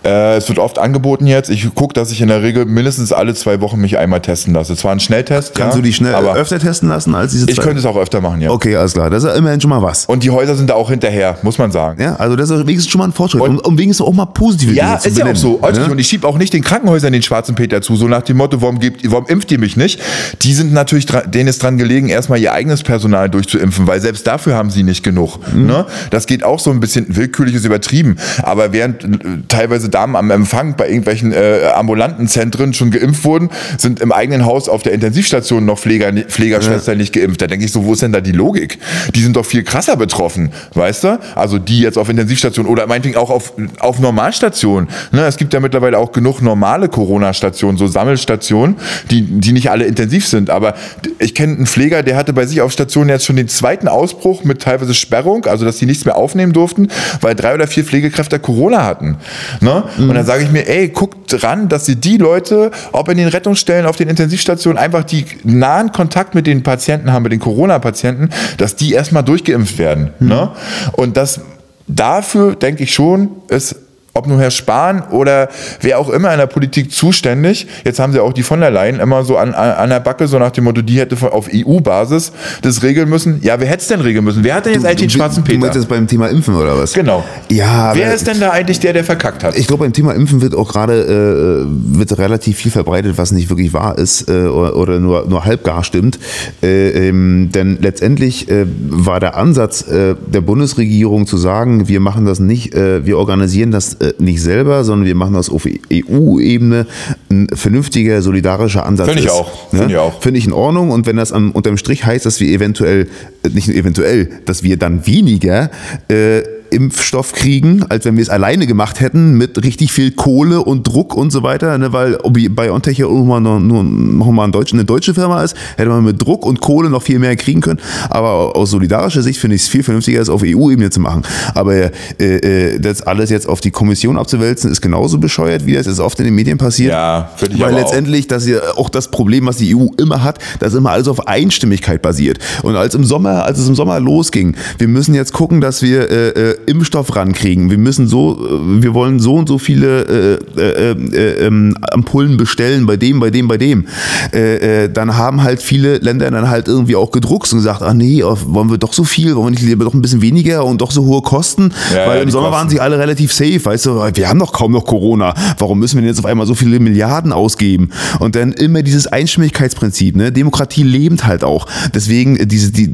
Äh, 0.04 0.38
es 0.38 0.48
wird 0.50 0.60
oft 0.60 0.80
angeboten 0.80 1.28
jetzt. 1.28 1.50
Ich 1.50 1.74
gucke, 1.76 1.94
dass 1.94 2.12
ich 2.12 2.22
in 2.22 2.28
der 2.28 2.42
Regel 2.42 2.66
mindestens 2.66 3.12
alle 3.12 3.34
zwei 3.36 3.62
Wochen 3.62 3.80
mich 3.80 3.98
einmal 3.98 4.22
testen 4.22 4.54
lasse. 4.54 4.76
Zwar 4.76 4.92
ein 4.94 5.00
Schnelltest, 5.00 5.54
Kannst 5.56 5.76
ja, 5.76 5.82
du 5.82 5.84
dich 5.84 5.96
schnell 5.96 6.16
aber 6.16 6.34
öfter 6.36 6.60
testen 6.60 6.90
lassen 6.90 7.14
als 7.16 7.32
diese 7.34 7.50
ich 7.50 7.56
zwei? 7.56 7.64
könnte 7.64 7.80
es 7.80 7.86
auch 7.86 7.98
öfter 7.98 8.22
machen, 8.22 8.42
ja. 8.42 8.52
Okay, 8.52 8.76
alles 8.76 8.94
klar. 8.94 9.10
Das 9.10 9.24
ist 9.24 9.30
ja 9.30 9.36
immerhin 9.36 9.62
schon 9.62 9.70
mal 9.70 9.82
was. 9.82 10.06
Und 10.06 10.24
die 10.24 10.30
Häuser 10.32 10.56
sind 10.56 10.70
da 10.70 10.74
auch 10.76 10.90
hinterher, 10.90 11.38
muss 11.44 11.58
man 11.58 11.72
sagen. 11.72 12.02
Ja, 12.02 12.16
also 12.16 12.36
das 12.36 12.50
ist 12.50 12.60
wenigstens 12.66 12.92
schon 12.92 13.00
mal 13.00 13.06
ein 13.06 13.12
Fortschritt. 13.14 13.42
Und- 13.42 13.52
um, 13.52 13.60
um 13.60 13.78
wenigstens 13.78 14.06
auch 14.06 14.14
mal 14.14 14.26
positive 14.26 14.74
Ja, 14.74 14.98
Dinge 14.98 15.00
zu 15.00 15.08
ist 15.10 15.18
ja 15.18 15.24
auch 15.24 15.28
benennen, 15.28 15.76
so. 15.76 15.82
Ne? 15.88 15.92
Und 15.92 16.00
ich 16.00 16.08
schiebe 16.08 16.28
auch 16.28 16.38
nicht 16.38 16.54
den 16.54 16.64
Krankenhäusern 16.64 17.14
den 17.14 17.22
schwarzen 17.22 17.56
Peter 17.56 17.82
zu, 17.82 17.96
so 17.96 18.08
nach 18.08 18.22
dem 18.24 18.38
Motto, 18.38 18.62
warum, 18.62 18.80
gebt, 18.80 19.10
warum 19.12 19.28
impft 19.28 19.52
ihr 19.52 19.60
mich 19.60 19.78
nicht? 19.78 20.00
Die 20.42 20.54
sind 20.54 20.74
natürlich, 20.74 21.06
denen 21.28 21.48
ist 21.50 21.62
dran 21.64 21.78
gelegen, 21.78 22.10
erstmal 22.10 22.40
ihr 22.40 22.54
eigenes 22.54 22.84
Personal 22.84 23.30
durchzuimpfen, 23.30 23.88
weil 23.88 24.00
selbst 24.02 24.26
dafür 24.28 24.56
haben 24.56 24.70
sie 24.70 24.84
nicht 24.84 25.04
genug. 25.04 25.40
Mhm. 25.54 25.66
Ne? 25.68 25.86
Das 26.10 26.26
geht 26.28 26.44
auch 26.44 26.60
so 26.60 26.72
ein 26.72 26.80
bisschen 26.80 27.16
willkürlich 27.16 27.56
ist 27.56 27.66
übertrieben. 27.66 28.18
Aber 28.44 28.74
während 28.74 29.04
äh, 29.04 29.08
teilweise 29.52 29.90
Damen 29.90 30.16
am 30.16 30.32
Empfang 30.32 30.76
bei 30.76 30.88
irgendwelchen 30.88 31.34
äh, 31.34 31.70
ambulanten 31.76 32.28
Zentren 32.28 32.74
schon 32.74 32.92
geimpft 32.92 33.24
wurden, 33.26 33.50
sind 33.78 34.00
im 34.00 34.12
eigenen 34.12 34.46
Haus 34.46 34.70
auf 34.70 34.82
der 34.82 34.94
Intensivstation 34.94 35.66
noch 35.66 35.78
Pfleger, 35.78 36.12
Pflegerschwestern 36.14 36.98
nicht 36.98 37.14
geimpft. 37.14 37.42
Da 37.42 37.48
denke 37.48 37.66
ich 37.66 37.72
so, 37.72 37.86
wo 37.86 37.94
ist 37.94 38.02
denn 38.02 38.14
da 38.14 38.22
die 38.22 38.32
Logik? 38.32 38.80
Die 39.14 39.22
sind 39.22 39.36
doch 39.36 39.46
viel 39.46 39.64
krasser 39.64 39.98
betroffen, 39.98 40.52
weißt 40.74 41.04
du? 41.04 41.20
Also 41.36 41.58
die 41.60 41.82
jetzt 41.82 41.98
auf 41.98 42.10
Intensivstation 42.10 42.66
oder 42.66 42.88
meinetwegen 42.88 43.18
auch 43.18 43.30
auf, 43.30 43.54
auf 43.80 44.00
Normalstation. 44.00 44.88
Ne? 45.12 45.26
Es 45.26 45.38
gibt 45.38 45.54
ja 45.54 45.60
mittlerweile 45.60 45.98
auch 45.98 46.12
genug 46.12 46.42
normale 46.42 46.88
Corona-Stationen, 46.88 47.78
so 47.78 47.88
Sammelstationen, 47.88 48.78
die, 49.10 49.22
die 49.24 49.52
nicht 49.52 49.70
alle 49.70 49.86
intensiv 49.86 50.28
sind. 50.28 50.50
Aber 50.50 50.76
ich 51.20 51.36
kenne 51.36 51.56
einen 51.56 51.66
Pfleger, 51.66 52.04
der 52.04 52.16
hatte 52.16 52.32
bei 52.32 52.46
sich 52.46 52.62
auf 52.62 52.72
Station 52.72 53.10
jetzt 53.10 53.26
schon 53.26 53.36
den 53.36 53.50
zweiten 53.50 53.88
Ausbruch 53.88 54.44
mit 54.44 54.62
teilweise 54.62 54.94
Sperrung, 54.94 55.46
also 55.46 55.66
dass 55.66 55.78
die 55.78 55.86
nichts 55.86 56.06
mehr 56.06 56.16
aufnehmen 56.16 56.54
durften, 56.54 56.88
weil 57.20 57.36
drei 57.36 57.54
oder 57.54 57.68
vier 57.68 57.84
Pflegekräfte 57.84 58.40
Corona 58.40 58.86
hatten. 58.86 59.18
Ne? 59.60 59.84
Und 59.98 60.14
dann 60.14 60.26
sage 60.26 60.44
ich 60.44 60.52
mir, 60.52 60.68
ey, 60.68 60.90
guckt 60.90 61.32
dran, 61.32 61.70
dass 61.70 61.88
ihr 61.88 61.96
die 61.96 62.18
Leute, 62.18 62.72
ob 62.92 63.10
in 63.10 63.18
den 63.18 63.28
Rettungsstellen, 63.28 63.86
auf 63.86 63.96
den 63.96 64.10
Intensivstationen, 64.10 64.78
einfach 64.78 65.04
die 65.04 65.26
nahen 65.44 65.92
Kontakt 65.92 66.36
mit 66.36 66.48
den 66.48 66.64
Patienten 66.64 67.12
haben, 67.12 67.24
mit 67.24 67.32
den 67.32 67.40
Corona-Patienten, 67.40 68.30
dass 68.58 68.76
die 68.76 68.94
erstmal 68.94 69.24
durchgeimpft 69.24 69.78
werden. 69.78 70.12
Ne? 70.20 70.52
Und 70.94 71.18
das 71.18 71.42
dafür 71.88 72.56
denke 72.56 72.84
ich 72.84 72.94
schon, 72.94 73.30
ist 73.48 73.76
ob 74.14 74.28
nur 74.28 74.40
Herr 74.40 74.52
Spahn 74.52 75.04
oder 75.12 75.50
wer 75.80 76.00
auch 76.00 76.10
immer 76.10 76.32
in 76.32 76.40
der 76.40 76.48
Politik 76.48 76.92
zuständig. 76.92 77.68
Jetzt 77.86 78.00
haben 78.00 78.12
sie 78.12 78.20
auch 78.20 78.34
die 78.34 78.44
von 78.44 78.60
der 78.60 78.72
Leyen 78.72 79.00
immer 79.00 79.24
so 79.24 79.38
an, 79.38 79.54
an, 79.54 79.90
der 79.90 80.00
Backe, 80.02 80.28
so 80.28 80.38
nach 80.38 80.52
dem 80.52 80.66
Motto, 80.66 80.82
die 80.82 81.00
hätte 81.00 81.16
auf 81.32 81.50
EU-Basis 81.54 82.34
das 82.62 82.84
regeln 82.84 83.10
müssen. 83.10 83.40
Ja, 83.42 83.60
wer 83.60 83.68
hätte 83.68 83.82
es 83.82 83.88
denn 83.88 84.02
regeln 84.02 84.26
müssen? 84.26 84.44
Wer 84.44 84.56
hat 84.56 84.66
denn 84.66 84.74
jetzt 84.74 84.86
eigentlich 84.86 85.02
den 85.02 85.10
schwarzen 85.12 85.44
Du 85.44 85.52
meinst 85.52 85.68
Peter? 85.68 85.80
jetzt 85.80 85.90
beim 85.90 86.08
Thema 86.08 86.28
Impfen 86.28 86.56
oder 86.56 86.78
was? 86.78 86.94
Genau. 86.94 87.24
Ja, 87.50 87.92
Wer 87.96 88.14
ist 88.14 88.28
denn 88.28 88.40
da 88.40 88.52
eigentlich 88.52 88.80
der, 88.80 88.94
der 88.94 89.04
verkackt 89.04 89.44
hat? 89.44 89.58
Ich 89.58 89.68
glaube, 89.68 89.84
beim 89.84 89.94
Thema 89.94 90.14
Impfen 90.14 90.42
wird 90.42 90.56
auch 90.56 90.68
gerade 90.70 91.66
äh, 91.66 91.98
wird 91.98 92.18
relativ 92.18 92.58
viel 92.58 92.72
verbreitet, 92.72 93.18
was 93.18 93.32
nicht 93.32 93.50
wirklich 93.50 93.74
wahr 93.74 93.98
ist 93.98 94.30
äh, 94.30 94.48
oder, 94.48 94.76
oder 94.76 95.00
nur, 95.00 95.26
nur 95.28 95.46
halbgar 95.46 95.84
stimmt. 95.84 96.20
Äh, 96.62 97.08
ähm, 97.08 97.50
denn 97.54 97.78
letztendlich 97.82 98.50
äh, 98.50 98.66
war 98.90 99.20
der 99.20 99.38
Ansatz 99.38 99.88
äh, 99.88 100.16
der 100.28 100.42
Bundesregierung 100.42 101.28
zu 101.28 101.38
sagen, 101.38 101.88
wir 101.88 102.00
machen 102.00 102.26
das 102.26 102.40
nicht, 102.40 102.74
äh, 102.76 103.06
wir 103.06 103.18
organisieren 103.18 103.72
das 103.72 104.01
nicht 104.20 104.42
selber, 104.42 104.84
sondern 104.84 105.06
wir 105.08 105.16
machen 105.16 105.34
das 105.34 105.50
auf 105.50 105.68
EU-Ebene 105.92 106.88
ein 107.30 107.48
vernünftiger, 107.54 108.22
solidarischer 108.22 108.86
Ansatz 108.86 109.08
Finde 109.08 109.22
ich 109.22 109.28
ist. 109.28 109.34
auch. 109.34 109.72
Ne? 109.72 109.80
Finde 109.80 109.94
ich 109.94 110.00
auch. 110.00 110.22
Finde 110.22 110.40
ich 110.40 110.46
in 110.46 110.54
Ordnung. 110.54 110.92
Und 110.92 111.06
wenn 111.06 111.16
das 111.16 111.32
am, 111.32 111.52
unterm 111.52 111.78
Strich 111.78 112.06
heißt, 112.06 112.26
dass 112.26 112.40
wir 112.40 112.50
eventuell, 112.50 113.08
äh, 113.44 113.50
nicht 113.50 113.68
nur 113.68 113.78
eventuell, 113.78 114.30
dass 114.46 114.64
wir 114.64 114.78
dann 114.78 115.06
weniger 115.06 115.70
äh, 116.08 116.42
Impfstoff 116.72 117.34
kriegen, 117.34 117.86
als 117.90 118.06
wenn 118.06 118.16
wir 118.16 118.24
es 118.24 118.30
alleine 118.30 118.66
gemacht 118.68 119.00
hätten, 119.00 119.34
mit 119.34 119.64
richtig 119.64 119.92
viel 119.92 120.12
Kohle 120.12 120.62
und 120.62 120.88
Druck 120.88 121.16
und 121.16 121.32
so 121.32 121.44
weiter, 121.44 121.78
ne, 121.78 121.94
weil 121.94 122.18
BioNTech 122.24 122.98
ja 122.98 123.06
irgendwann 123.06 123.44
noch, 123.44 123.60
nur 123.60 123.84
noch 123.84 124.32
mal 124.32 124.46
ein 124.46 124.52
Deutsch, 124.52 124.74
eine 124.74 124.86
deutsche 124.86 125.14
Firma 125.14 125.44
ist, 125.44 125.56
hätte 125.78 125.90
man 125.90 126.04
mit 126.04 126.22
Druck 126.22 126.46
und 126.46 126.62
Kohle 126.62 126.90
noch 126.90 127.04
viel 127.04 127.20
mehr 127.20 127.36
kriegen 127.36 127.62
können. 127.62 127.80
Aber 128.10 128.56
aus 128.56 128.72
solidarischer 128.72 129.22
Sicht 129.22 129.40
finde 129.40 129.56
ich 129.56 129.64
es 129.64 129.68
viel 129.68 129.84
vernünftiger, 129.84 130.22
es 130.22 130.30
auf 130.30 130.42
EU-Ebene 130.44 130.90
zu 130.90 131.00
machen. 131.00 131.24
Aber 131.54 131.76
äh, 131.76 131.92
äh, 132.20 132.80
das 132.80 133.02
alles 133.02 133.30
jetzt 133.30 133.48
auf 133.48 133.62
die 133.62 133.72
Kommission 133.72 134.18
abzuwälzen, 134.18 134.72
ist 134.72 134.82
genauso 134.82 135.18
bescheuert, 135.18 135.66
wie 135.66 135.74
das 135.74 135.86
jetzt 135.86 136.00
oft 136.00 136.20
in 136.20 136.26
den 136.26 136.36
Medien 136.36 136.58
passiert. 136.58 136.92
Ja, 136.92 137.32
finde 137.36 137.56
ich 137.56 137.62
Weil 137.62 137.74
letztendlich, 137.74 138.28
dass 138.28 138.46
ihr 138.48 138.78
auch 138.78 138.90
das 138.90 139.10
Problem, 139.10 139.46
was 139.46 139.58
die 139.58 139.76
EU 139.76 139.88
immer 139.98 140.24
hat, 140.24 140.40
dass 140.60 140.74
immer 140.74 140.92
alles 140.92 141.08
auf 141.08 141.28
Einstimmigkeit 141.28 142.02
basiert. 142.02 142.40
Und 142.64 142.76
als 142.76 142.96
im 142.96 143.04
Sommer, 143.04 143.46
als 143.46 143.60
es 143.60 143.68
im 143.68 143.76
Sommer 143.76 144.00
losging, 144.00 144.56
wir 144.78 144.88
müssen 144.88 145.14
jetzt 145.14 145.34
gucken, 145.34 145.62
dass 145.62 145.82
wir 145.82 146.10
äh, 146.10 146.30
äh, 146.30 146.56
Impfstoff 146.68 147.16
rankriegen. 147.16 147.70
Wir 147.70 147.78
müssen 147.78 148.08
so, 148.08 148.34
äh, 148.34 148.82
wir 148.84 148.94
wollen 148.94 149.20
so 149.20 149.36
und 149.36 149.48
so 149.48 149.58
viele 149.58 150.40
äh, 150.56 150.60
äh, 150.60 150.92
äh, 150.92 151.46
ähm, 151.48 151.76
Ampullen 151.92 152.38
bestellen 152.38 152.86
bei 152.86 152.98
dem, 152.98 153.20
bei 153.20 153.30
dem, 153.30 153.48
bei 153.48 153.58
dem. 153.58 153.88
Äh, 154.34 154.84
äh, 154.86 154.90
dann 154.90 155.16
haben 155.18 155.44
halt 155.44 155.62
viele 155.62 155.98
Länder 155.98 156.30
dann 156.32 156.50
halt 156.50 156.68
irgendwie 156.68 156.96
auch 156.96 157.12
gedruckt 157.12 157.52
und 157.52 157.60
gesagt, 157.60 157.82
ah 157.82 157.94
nee, 157.94 158.24
wollen 158.24 158.70
wir 158.70 158.78
doch 158.78 158.94
so 158.94 159.04
viel, 159.04 159.36
wollen 159.36 159.48
wir 159.48 159.52
nicht 159.52 159.64
lieber 159.64 159.86
doch 159.86 159.94
ein 159.94 160.02
bisschen 160.02 160.22
weniger 160.22 160.66
und 160.66 160.82
doch 160.82 160.92
so 160.92 161.06
hohe 161.06 161.22
Kosten? 161.22 161.74
Ja, 161.94 162.08
Weil 162.08 162.18
ja, 162.18 162.24
im 162.24 162.32
Sommer 162.32 162.48
Kosten. 162.48 162.60
waren 162.60 162.70
sie 162.70 162.80
alle 162.80 163.00
relativ 163.00 163.34
safe, 163.34 163.64
weißt 163.64 163.86
du, 163.86 164.02
wir 164.14 164.30
haben 164.30 164.40
doch 164.40 164.54
kaum 164.54 164.72
noch 164.72 164.86
Corona. 164.86 165.34
Warum 165.58 165.80
müssen 165.80 165.96
wir 165.96 166.02
denn 166.02 166.10
jetzt 166.10 166.20
auf 166.20 166.26
einmal 166.26 166.48
so 166.48 166.56
viele 166.56 166.80
Milliarden 166.80 167.34
ausgeben? 167.34 167.90
Und 168.20 168.36
dann 168.36 168.54
immer 168.54 168.82
dieses 168.82 169.08
Einstimmigkeitsprinzip, 169.08 170.16
ne? 170.16 170.32
Demokratie 170.32 170.84
lebend 170.84 171.26
halt 171.26 171.44
auch. 171.44 171.68
Deswegen, 171.94 172.48
diese, 172.48 172.72
die, 172.72 172.90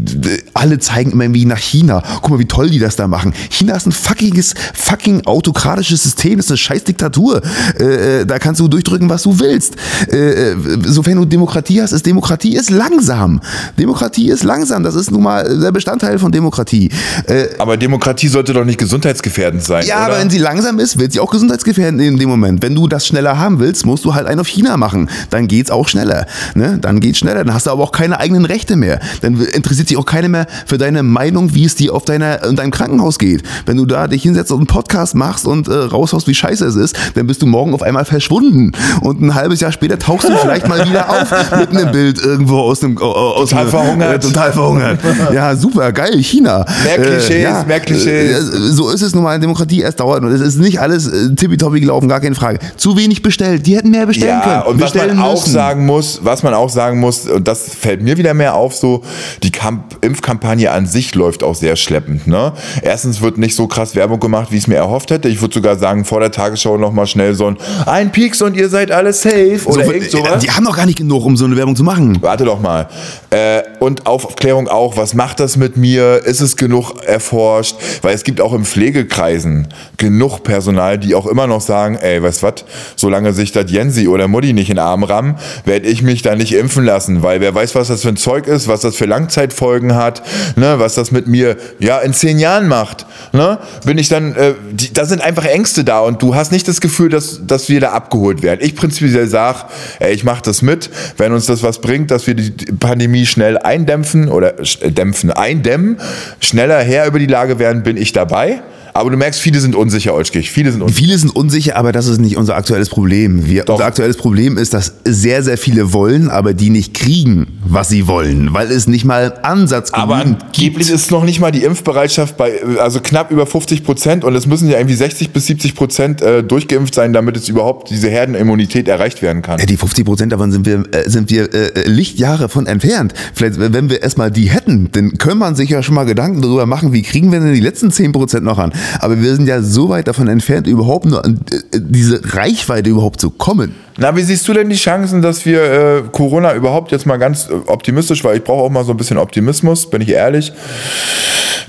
alle 0.54 0.80
zeigen 0.80 1.12
immer 1.12 1.34
wie 1.34 1.46
nach 1.46 1.58
China. 1.58 2.04
Guck 2.22 2.32
mal, 2.32 2.40
wie 2.40 2.46
toll 2.46 2.70
die 2.70 2.80
das 2.80 2.96
da 2.96 3.08
machen. 3.08 3.34
China 3.58 3.76
ist 3.76 3.88
ein 3.88 3.92
fuckinges, 3.92 4.54
fucking 4.74 5.26
autokratisches 5.26 6.04
System, 6.04 6.38
das 6.38 6.46
ist 6.46 6.52
eine 6.52 6.58
scheiß 6.58 6.84
Diktatur. 6.84 7.42
Äh, 7.80 8.22
äh, 8.22 8.26
da 8.26 8.38
kannst 8.40 8.62
du 8.62 8.68
durchdrücken, 8.68 9.10
was 9.10 9.24
du 9.24 9.40
willst. 9.40 9.76
Äh, 10.12 10.52
äh, 10.52 10.56
sofern 10.86 11.18
du 11.18 11.26
Demokratie 11.26 11.82
hast, 11.82 11.92
ist 11.92 12.06
Demokratie 12.06 12.56
ist 12.56 12.70
langsam. 12.70 13.42
Demokratie 13.80 14.30
ist 14.30 14.44
langsam. 14.44 14.84
Das 14.84 14.96
ist 14.96 15.12
nun 15.12 15.24
mal 15.24 15.60
der 15.60 15.72
Bestandteil 15.72 16.20
von 16.20 16.32
Demokratie. 16.32 16.90
Äh, 17.26 17.48
Aber 17.58 17.78
Demokratie 17.78 18.28
sollte 18.28 18.54
doch 18.54 18.64
nicht 18.64 18.78
gesundheitsgefährdend 18.78 19.64
sein. 19.64 19.86
ja, 19.86 19.98
oder? 19.98 20.06
aber 20.06 20.20
wenn 20.20 20.30
sie 20.30 20.38
langsam 20.38 20.80
ist, 20.80 21.00
wird 21.00 21.14
sie 21.14 21.20
auch 21.20 21.32
gesundheitsgefährdend 21.32 22.02
in 22.02 22.18
dem 22.18 22.30
Moment. 22.30 22.62
Wenn 22.62 22.76
du 22.76 22.88
das 22.88 23.08
schneller 23.08 23.40
haben 23.40 23.60
willst, 23.60 23.86
musst 23.86 24.06
du 24.06 24.14
halt 24.14 24.28
einen 24.28 24.40
auf 24.40 24.48
China 24.48 24.78
machen. 24.78 25.10
Dann 25.32 25.48
geht's 25.48 25.72
auch 25.72 25.88
schneller. 25.88 26.28
Ne? 26.54 26.78
Dann 26.80 27.00
geht's 27.00 27.20
schneller. 27.20 27.44
Dann 27.44 27.54
hast 27.54 27.66
du 27.66 27.72
aber 27.72 27.84
auch 27.84 27.92
keine 27.92 28.20
eigenen 28.20 28.46
Rechte 28.46 28.76
mehr. 28.76 29.00
Dann 29.22 29.42
interessiert 29.42 29.88
sich 29.88 29.98
auch 29.98 30.06
keiner 30.06 30.30
mehr 30.30 30.48
für 30.66 30.78
deine 30.78 31.02
Meinung, 31.02 31.56
wie 31.56 31.66
es 31.66 31.76
dir 31.76 31.94
auf 31.94 32.06
deiner, 32.06 32.44
in 32.44 32.56
deinem 32.56 32.72
Krankenhaus 32.72 33.18
geht. 33.18 33.47
Wenn 33.66 33.78
du 33.78 33.86
da 33.86 34.08
dich 34.08 34.24
hinsetzt 34.24 34.52
und 34.52 34.60
einen 34.60 34.68
Podcast 34.68 35.16
machst 35.16 35.46
und 35.48 35.68
äh, 35.68 35.74
raushaust, 35.74 36.28
wie 36.28 36.34
scheiße 36.34 36.66
es 36.66 36.76
ist, 36.76 36.96
dann 37.16 37.28
bist 37.28 37.42
du 37.42 37.46
morgen 37.46 37.74
auf 37.74 37.82
einmal 37.82 38.06
verschwunden. 38.06 38.72
Und 39.02 39.22
ein 39.22 39.36
halbes 39.36 39.60
Jahr 39.62 39.72
später 39.72 39.98
tauchst 40.00 40.28
du 40.30 40.36
vielleicht 40.42 40.68
mal 40.68 40.88
wieder 40.88 41.10
auf 41.10 41.58
mit 41.60 41.70
einem 41.70 41.92
Bild 41.92 42.22
irgendwo 42.24 42.60
aus 42.60 42.80
dem 42.82 42.98
aus 42.98 43.50
Total 43.50 43.62
einem, 43.62 43.70
verhungert. 43.70 44.16
Äh, 44.16 44.28
total 44.28 44.52
verhungert. 44.54 45.00
Ja, 45.34 45.56
super, 45.56 45.92
geil, 45.92 46.18
China. 46.24 46.66
Mehr 46.84 46.98
Klischees, 47.02 47.42
ja, 47.44 47.64
mehr 47.68 47.80
Klischees. 47.80 48.50
äh, 48.50 48.72
so 48.72 48.90
ist 48.90 49.02
es 49.02 49.14
nun 49.16 49.24
mal 49.24 49.36
in 49.36 49.42
Demokratie, 49.42 49.84
es 49.84 49.96
dauert 49.96 50.24
und 50.24 50.32
es 50.32 50.42
ist 50.42 50.58
nicht 50.58 50.80
alles 50.80 51.08
äh, 51.08 51.34
tippitoppi 51.36 51.80
gelaufen, 51.80 52.08
gar 52.08 52.20
keine 52.20 52.36
Frage. 52.36 52.60
Zu 52.78 52.98
wenig 52.98 53.22
bestellt, 53.22 53.66
die 53.66 53.76
hätten 53.76 53.92
mehr 53.92 54.06
bestellen 54.06 54.40
Ja, 54.44 54.62
können. 54.62 54.74
und 54.76 54.82
was 54.82 54.94
man 54.94 55.20
auch 55.20 55.42
müssen. 55.42 55.52
sagen 55.54 55.86
muss, 55.86 56.20
was 56.24 56.44
man 56.44 56.54
auch 56.54 56.70
sagen 56.70 57.00
muss, 57.00 57.28
und 57.28 57.48
das 57.48 57.64
fällt 57.76 58.02
mir 58.02 58.18
wieder 58.18 58.34
mehr 58.34 58.56
auf, 58.56 58.76
so 58.76 59.04
die 59.44 59.52
Kamp 59.52 59.98
Impfkampagne 60.02 60.72
an 60.72 60.86
sich 60.86 61.14
läuft 61.16 61.44
auch 61.44 61.56
sehr 61.56 61.76
schleppend. 61.76 62.28
Ne? 62.28 62.54
Erstens 62.82 63.22
wird 63.22 63.37
nicht 63.38 63.56
so 63.56 63.68
krass 63.68 63.96
Werbung 63.96 64.20
gemacht, 64.20 64.52
wie 64.52 64.58
ich 64.58 64.64
es 64.64 64.68
mir 64.68 64.76
erhofft 64.76 65.12
hätte. 65.12 65.30
Ich 65.30 65.42
würde 65.42 65.54
sogar 65.54 65.78
sagen, 65.78 66.06
vor 66.06 66.20
der 66.20 66.32
Tagesschau 66.32 66.78
nochmal 66.78 67.08
schnell 67.08 67.36
so 67.36 67.48
ein 67.48 67.58
ein 67.86 68.12
Pieks 68.12 68.42
und 68.42 68.56
ihr 68.56 68.70
seid 68.70 68.92
alle 68.92 69.14
safe 69.14 69.60
oder 69.66 69.86
so, 69.86 69.92
irgend 69.92 70.08
äh, 70.08 70.10
sowas. 70.10 70.44
die 70.44 70.52
haben 70.52 70.66
doch 70.66 70.76
gar 70.76 70.86
nicht 70.86 70.98
genug, 70.98 71.26
um 71.26 71.38
so 71.38 71.46
eine 71.46 71.56
Werbung 71.58 71.76
zu 71.76 71.84
machen. 71.84 72.18
Warte 72.22 72.46
doch 72.46 72.60
mal. 72.60 72.88
Äh, 73.30 73.64
und 73.80 74.06
Aufklärung 74.06 74.68
auch, 74.68 74.98
was 74.98 75.14
macht 75.14 75.40
das 75.40 75.58
mit 75.58 75.78
mir? 75.78 76.22
Ist 76.26 76.42
es 76.42 76.56
genug 76.56 77.04
erforscht? 77.04 77.76
Weil 78.02 78.14
es 78.14 78.24
gibt 78.24 78.42
auch 78.42 78.54
im 78.54 78.66
Pflegekreisen 78.66 79.68
genug 79.98 80.44
Personal, 80.44 80.98
die 80.98 81.16
auch 81.16 81.28
immer 81.28 81.48
noch 81.48 81.62
sagen, 81.62 81.96
ey, 81.96 82.22
weißt 82.22 82.44
was, 82.44 82.66
solange 82.96 83.34
sich 83.34 83.52
das 83.52 83.72
Jensi 83.72 84.08
oder 84.08 84.28
Mutti 84.28 84.54
nicht 84.54 84.70
in 84.70 84.76
den 84.76 84.84
Arm 84.84 85.04
rammen, 85.04 85.36
werde 85.66 85.88
ich 85.88 86.02
mich 86.02 86.22
da 86.22 86.36
nicht 86.36 86.54
impfen 86.54 86.86
lassen, 86.86 87.24
weil 87.24 87.42
wer 87.42 87.54
weiß, 87.54 87.76
was 87.76 87.88
das 87.88 88.02
für 88.02 88.10
ein 88.10 88.18
Zeug 88.18 88.48
ist, 88.48 88.68
was 88.68 88.82
das 88.82 88.96
für 88.96 89.06
Langzeitfolgen 89.06 89.96
hat, 89.96 90.22
ne, 90.56 90.76
was 90.80 90.96
das 90.96 91.12
mit 91.12 91.28
mir 91.28 91.58
ja 91.80 92.00
in 92.00 92.14
zehn 92.14 92.40
Jahren 92.40 92.68
macht. 92.68 93.06
Ne? 93.32 93.60
Bin 93.86 93.98
ich 93.98 94.10
dann, 94.10 94.36
äh, 94.36 94.54
die, 94.72 94.94
da 94.94 95.06
sind 95.06 95.22
einfach 95.22 95.46
Ängste 95.46 95.84
da 95.84 96.00
und 96.00 96.22
du 96.22 96.36
hast 96.36 96.52
nicht 96.52 96.68
das 96.68 96.82
Gefühl, 96.82 97.10
dass, 97.10 97.46
dass 97.46 97.70
wir 97.70 97.80
da 97.80 97.92
abgeholt 97.92 98.42
werden. 98.42 98.60
Ich 98.62 98.76
prinzipiell 98.76 99.28
sage, 99.28 99.66
ich 100.10 100.24
mache 100.24 100.42
das 100.44 100.62
mit, 100.62 100.90
wenn 101.18 101.32
uns 101.32 101.46
das 101.46 101.64
was 101.64 101.82
bringt, 101.82 102.12
dass 102.12 102.28
wir 102.28 102.36
die 102.36 102.52
Pandemie 102.74 103.26
schnell 103.26 103.58
eindämpfen 103.58 104.30
oder 104.30 104.60
äh, 104.60 104.92
dämpfen, 104.92 105.32
eindämmen, 105.32 105.98
schneller 106.40 106.80
her 106.80 107.08
über 107.08 107.20
die 107.20 107.28
Lage 107.28 107.60
werden, 107.60 107.84
bin 107.84 107.98
ich 107.98 108.14
dabei. 108.14 108.62
Aber 108.98 109.12
du 109.12 109.18
merkst, 109.18 109.40
viele 109.40 109.60
sind 109.60 109.76
unsicher, 109.76 110.16
Olschkich. 110.16 110.50
Viele 110.50 110.72
sind 110.72 110.82
unsicher. 110.82 110.98
Viele 110.98 111.18
sind 111.20 111.36
unsicher, 111.36 111.76
aber 111.76 111.92
das 111.92 112.08
ist 112.08 112.20
nicht 112.20 112.36
unser 112.36 112.56
aktuelles 112.56 112.90
Problem. 112.90 113.48
Wir, 113.48 113.70
unser 113.70 113.86
aktuelles 113.86 114.18
Problem 114.18 114.58
ist, 114.58 114.74
dass 114.74 114.94
sehr, 115.04 115.44
sehr 115.44 115.60
viele 115.60 115.94
wollen, 115.94 116.30
aber 116.30 116.56
die 116.56 116.72
nicht 116.72 116.96
kriegen, 116.96 117.46
was 117.64 117.90
sie 117.90 118.08
wollen, 118.08 118.54
weil 118.54 118.72
es 118.72 118.88
nicht 118.88 119.06
mal 119.06 119.36
Ansatz 119.44 119.92
Aber 119.94 120.18
genügend 120.18 120.44
angeblich 120.46 120.90
ist 120.90 121.12
noch 121.12 121.24
nicht 121.24 121.40
mal 121.40 121.52
die 121.52 121.64
Impfbereitschaft 121.64 122.38
bei, 122.38 122.60
also 122.80 123.00
knapp 123.00 123.30
über 123.30 123.46
50 123.46 123.84
Prozent 123.84 124.24
und 124.24 124.34
es 124.36 124.48
müssen 124.48 124.68
ja 124.68 124.78
irgendwie 124.78 124.96
60 124.96 125.30
bis 125.30 125.46
70 125.46 125.76
Prozent 125.76 126.22
äh, 126.24 126.44
durchgeimpft 126.44 126.96
sein, 126.96 127.14
damit 127.14 127.38
es 127.38 127.48
überhaupt 127.50 127.92
diese 127.92 128.10
Herdenimmunität 128.10 128.88
erreicht 128.88 129.22
werden 129.22 129.44
kann. 129.44 129.60
Ja, 129.60 129.68
die 129.68 129.78
50 129.78 130.06
Prozent 130.06 130.32
davon 130.32 130.52
sind 130.52 130.66
wir, 130.66 130.84
äh, 130.92 131.08
sind 131.08 131.30
wir 131.30 131.54
äh, 131.54 131.88
Lichtjahre 131.88 132.50
von 132.50 132.66
entfernt. 132.66 133.14
Vielleicht, 133.36 133.60
wenn 133.60 133.92
wir 133.92 134.02
erstmal 134.02 134.32
die 134.32 134.50
hätten, 134.50 134.90
dann 134.92 135.20
könnte 135.20 135.38
man 135.38 135.56
sich 135.56 135.70
ja 135.70 135.84
schon 135.84 135.94
mal 135.94 136.06
Gedanken 136.06 136.42
darüber 136.42 136.66
machen, 136.66 136.94
wie 136.94 137.04
kriegen 137.04 137.32
wir 137.32 137.40
denn 137.40 137.54
die 137.54 137.60
letzten 137.60 137.92
10 137.92 138.12
Prozent 138.12 138.44
noch 138.44 138.58
an. 138.58 138.74
Aber 139.00 139.22
wir 139.22 139.36
sind 139.36 139.48
ja 139.48 139.62
so 139.62 139.90
weit 139.90 140.08
davon 140.08 140.28
entfernt, 140.28 140.68
überhaupt 140.68 141.06
nur 141.06 141.24
an 141.24 141.40
äh, 141.52 141.58
diese 141.80 142.22
Reichweite 142.36 142.90
überhaupt 142.90 143.20
zu 143.22 143.30
kommen. 143.30 143.76
Na, 143.98 144.16
wie 144.16 144.22
siehst 144.22 144.48
du 144.48 144.54
denn 144.54 144.70
die 144.70 144.76
Chancen, 144.76 145.22
dass 145.22 145.46
wir 145.46 145.62
äh, 145.62 146.04
Corona 146.12 146.54
überhaupt 146.54 146.92
jetzt 146.92 147.06
mal 147.06 147.18
ganz 147.18 147.50
äh, 147.50 147.54
optimistisch, 147.68 148.24
weil 148.24 148.38
ich 148.38 148.44
brauche 148.44 148.64
auch 148.64 148.70
mal 148.70 148.86
so 148.86 148.92
ein 148.92 148.98
bisschen 148.98 149.18
Optimismus, 149.18 149.90
bin 149.90 150.02
ich 150.02 150.10
ehrlich. 150.10 150.52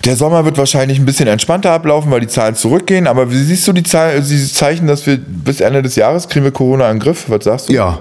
Der 0.04 0.14
Sommer 0.16 0.44
wird 0.44 0.56
wahrscheinlich 0.58 0.98
ein 0.98 1.06
bisschen 1.06 1.26
entspannter 1.26 1.72
ablaufen, 1.72 2.10
weil 2.10 2.20
die 2.20 2.28
Zahlen 2.28 2.54
zurückgehen. 2.54 3.06
Aber 3.06 3.30
wie 3.32 3.42
siehst 3.42 3.66
du 3.66 3.72
die, 3.72 3.82
Zahl, 3.82 4.20
die 4.22 4.46
Zeichen, 4.52 4.86
dass 4.86 5.06
wir 5.06 5.16
bis 5.18 5.60
Ende 5.60 5.82
des 5.82 5.96
Jahres 5.96 6.28
kriegen 6.28 6.44
wir 6.44 6.52
Corona 6.52 6.88
in 6.90 6.96
den 6.96 7.02
Griff? 7.02 7.24
Was 7.28 7.44
sagst 7.44 7.68
du? 7.68 7.72
Ja. 7.72 8.00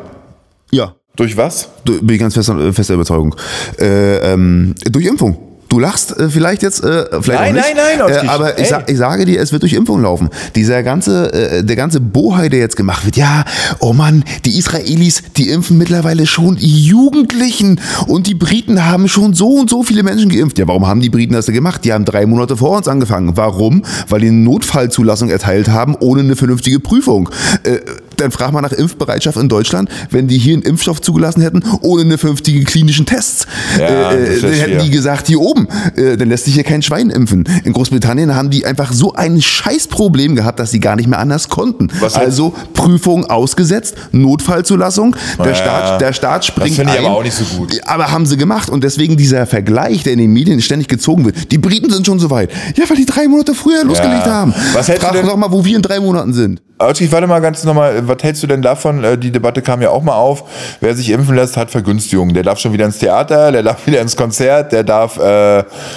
Ja. 0.72 0.94
Durch 1.16 1.36
was? 1.36 1.70
Du- 1.86 2.00
Bin 2.00 2.16
ich 2.16 2.20
ganz 2.22 2.36
fester, 2.36 2.72
fester 2.74 2.94
Überzeugung. 2.94 3.36
Äh, 3.80 4.18
ähm, 4.34 4.76
durch 4.92 5.06
Impfung. 5.06 5.38
Du 5.70 5.80
lachst 5.80 6.18
äh, 6.18 6.30
vielleicht 6.30 6.64
jetzt, 6.64 6.84
äh, 6.84 7.06
vielleicht 7.22 7.42
Nein, 7.42 7.54
nicht. 7.56 7.66
nein, 7.76 8.00
nein, 8.00 8.26
äh, 8.26 8.28
aber 8.28 8.60
ich, 8.60 8.68
sa 8.68 8.84
ich 8.88 8.98
sage 8.98 9.26
dir, 9.26 9.42
es 9.42 9.52
wird 9.52 9.64
durch 9.64 9.74
Impfung 9.74 10.02
laufen. 10.02 10.30
Dieser 10.56 10.84
ganze, 10.84 11.34
äh, 11.34 11.64
der 11.64 11.76
ganze 11.76 12.00
Bohai, 12.00 12.50
der 12.50 12.60
jetzt 12.60 12.78
gemacht 12.78 13.06
wird. 13.06 13.18
Ja, 13.18 13.44
oh 13.80 13.94
Mann, 13.94 14.24
die 14.46 14.58
Israelis, 14.58 15.24
die 15.36 15.50
impfen 15.50 15.78
mittlerweile 15.78 16.26
schon 16.26 16.56
die 16.56 16.86
Jugendlichen 16.86 17.82
und 18.08 18.28
die 18.28 18.36
Briten 18.36 18.86
haben 18.86 19.08
schon 19.08 19.34
so 19.34 19.50
und 19.50 19.70
so 19.70 19.84
viele 19.84 20.04
Menschen 20.04 20.30
geimpft. 20.30 20.58
Ja, 20.58 20.68
warum 20.68 20.88
haben 20.88 21.02
die 21.02 21.10
Briten 21.10 21.34
das 21.34 21.46
denn 21.46 21.56
gemacht? 21.56 21.84
Die 21.84 21.92
haben 21.94 22.06
drei 22.06 22.26
Monate 22.26 22.56
vor 22.56 22.78
uns 22.78 22.88
angefangen. 22.88 23.36
Warum? 23.36 23.84
Weil 24.08 24.22
die 24.22 24.28
eine 24.28 24.38
Notfallzulassung 24.38 25.30
erteilt 25.30 25.70
haben, 25.70 25.96
ohne 26.00 26.22
eine 26.22 26.36
vernünftige 26.36 26.80
Prüfung. 26.80 27.30
Äh, 27.64 27.80
dann 28.18 28.32
fragt 28.32 28.54
man 28.54 28.64
nach 28.64 28.72
Impfbereitschaft 28.72 29.38
in 29.38 29.50
Deutschland, 29.50 29.90
wenn 30.12 30.28
die 30.28 30.38
hier 30.38 30.54
einen 30.54 30.64
Impfstoff 30.64 31.02
zugelassen 31.02 31.42
hätten, 31.42 31.64
ohne 31.82 32.02
eine 32.04 32.18
vernünftige 32.18 32.64
klinischen 32.64 33.06
Tests. 33.06 33.48
Ja, 33.80 34.12
äh, 34.12 34.26
das 34.26 34.38
äh, 34.38 34.42
dann 34.42 34.52
hätten 34.54 34.84
die 34.84 34.90
gesagt, 34.90 35.28
hier 35.28 35.40
oben, 35.40 35.68
äh, 35.96 36.18
dann 36.18 36.30
lässt 36.30 36.46
sich 36.46 36.56
hier 36.56 36.64
kein 36.64 36.82
Schwein 36.82 37.10
impfen. 37.10 37.46
In 37.64 37.74
Großbritannien 37.74 38.36
haben 38.36 38.50
die 38.50 38.66
einfach 38.66 38.92
so 38.92 39.14
ein 39.14 39.42
Scheißproblem 39.42 40.36
gehabt, 40.36 40.60
dass 40.60 40.72
sie 40.72 40.80
gar 40.80 40.96
nicht 40.96 41.08
mehr 41.08 41.20
anders 41.20 41.50
konnten. 41.50 41.90
Was 42.00 42.16
also 42.16 42.54
Prüfung 42.74 43.26
ausgesetzt, 43.26 43.96
Notfallzulassung, 44.12 45.16
der, 45.38 45.48
Ja, 45.48 45.56
Staat, 45.56 46.02
der 46.02 46.14
Staat 46.14 46.46
springt 46.46 46.76
finde 46.76 46.94
ich 46.94 47.00
ein. 47.00 47.06
aber 47.06 47.16
auch 47.16 47.24
nicht 47.24 47.36
so 47.36 47.46
gut. 47.58 47.80
Aber 47.86 48.12
haben 48.12 48.26
sie 48.26 48.38
gemacht 48.38 48.70
und 48.70 48.84
deswegen 48.84 49.18
dieser 49.18 49.46
Vergleich, 49.46 50.04
der 50.04 50.14
in 50.14 50.20
den 50.20 50.34
Medien 50.34 50.62
ständig 50.62 50.88
gezogen 50.88 51.26
wird. 51.26 51.52
Die 51.52 51.58
Briten 51.58 51.90
sind 51.92 52.06
schon 52.06 52.20
so 52.20 52.30
weit. 52.30 52.50
Ja, 52.76 52.90
weil 52.90 52.98
die 52.98 53.06
drei 53.06 53.28
Monate 53.28 53.54
früher 53.54 53.84
losgelegt 53.84 54.26
haben. 54.26 54.54
Was 54.74 54.88
Frag 54.88 55.22
doch 55.22 55.38
mal, 55.38 55.52
wo 55.52 55.64
wir 55.64 55.76
in 55.76 55.82
drei 55.82 56.00
Monaten 56.00 56.34
sind. 56.34 56.62
Autschig, 56.80 57.12
warte 57.12 57.26
mal 57.26 57.40
ganz 57.40 57.64
nochmal, 57.64 58.08
was 58.08 58.18
hältst 58.22 58.44
du 58.44 58.48
denn 58.48 58.62
davon? 58.62 59.04
Äh, 59.04 59.18
Die 59.18 59.32
Debatte 59.32 59.64
kam 59.64 59.82
ja 59.82 59.90
auch 59.90 60.04
mal 60.04 60.14
auf. 60.14 60.44
Wer 60.80 60.94
sich 60.96 61.10
impfen 61.10 61.36
lässt, 61.36 61.58
hat 61.58 61.72
Vergünstigungen. 61.72 62.36
Der 62.36 62.44
darf 62.44 62.60
schon 62.60 62.72
wieder 62.72 62.86
ins 62.86 63.00
Theater, 63.00 63.52
der 63.52 63.64
darf 63.64 63.78
wieder 63.88 64.00
ins 64.00 64.16
Konzert, 64.16 64.72
der 64.72 64.84
darf. 64.84 65.18
Äh, 65.18 65.22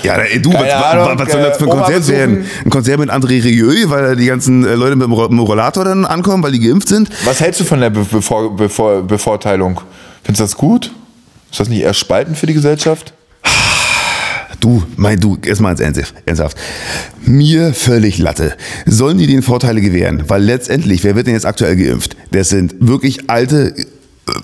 Ja, 0.03 0.15
ey, 0.17 0.41
du, 0.41 0.53
was, 0.55 0.71
Ahnung, 0.73 1.19
was 1.19 1.31
soll 1.33 1.43
das 1.43 1.59
für 1.59 1.65
ein 1.65 1.69
äh, 1.69 1.73
Oma 1.73 1.83
Konzert 1.83 2.09
werden? 2.09 2.47
Ein 2.65 2.71
Konzert 2.71 2.99
mit 2.99 3.11
André 3.11 3.45
Rieu, 3.45 3.91
weil 3.91 4.17
die 4.17 4.25
ganzen 4.27 4.65
äh, 4.67 4.75
Leute 4.75 4.97
mit 4.97 5.05
dem 5.05 5.13
Ro- 5.13 5.23
mit 5.25 5.33
dem 5.33 5.41
Rollator 5.41 5.85
dann 5.85 6.07
ankommen, 6.07 6.43
weil 6.43 6.53
die 6.53 6.61
geimpft 6.61 6.89
sind? 6.89 7.11
was 7.25 7.41
hältst 7.41 7.61
du 7.61 7.65
von 7.65 7.81
der 7.81 7.91
Be 7.91 8.07
Bevor 8.11 8.57
Bevor 8.57 9.03
Bevorteilung? 9.03 9.83
Findest 10.25 10.41
du 10.41 10.45
das 10.45 10.57
gut? 10.57 10.91
Ist 11.51 11.61
das 11.61 11.69
nicht 11.69 11.83
eher 11.83 11.93
spalten 11.93 12.35
für 12.35 12.47
die 12.47 12.55
Gesellschaft? 12.55 13.13
Du, 14.61 14.83
mein 14.97 15.19
du, 15.19 15.39
erstmal 15.45 15.75
ernsthaft. 15.81 16.57
Mir 17.25 17.73
völlig 17.75 18.19
Latte. 18.19 18.55
Sollen 18.87 19.19
die 19.19 19.27
den 19.27 19.43
Vorteile 19.43 19.81
gewähren? 19.81 20.25
Weil 20.29 20.43
letztendlich, 20.43 21.03
wer 21.03 21.17
wird 21.17 21.27
denn 21.27 21.35
jetzt 21.35 21.47
aktuell 21.47 21.77
geimpft? 21.77 22.15
Das 22.31 22.51
sind 22.51 22.75
wirklich 22.79 23.31
alte, 23.31 23.75
äh, 23.77 23.85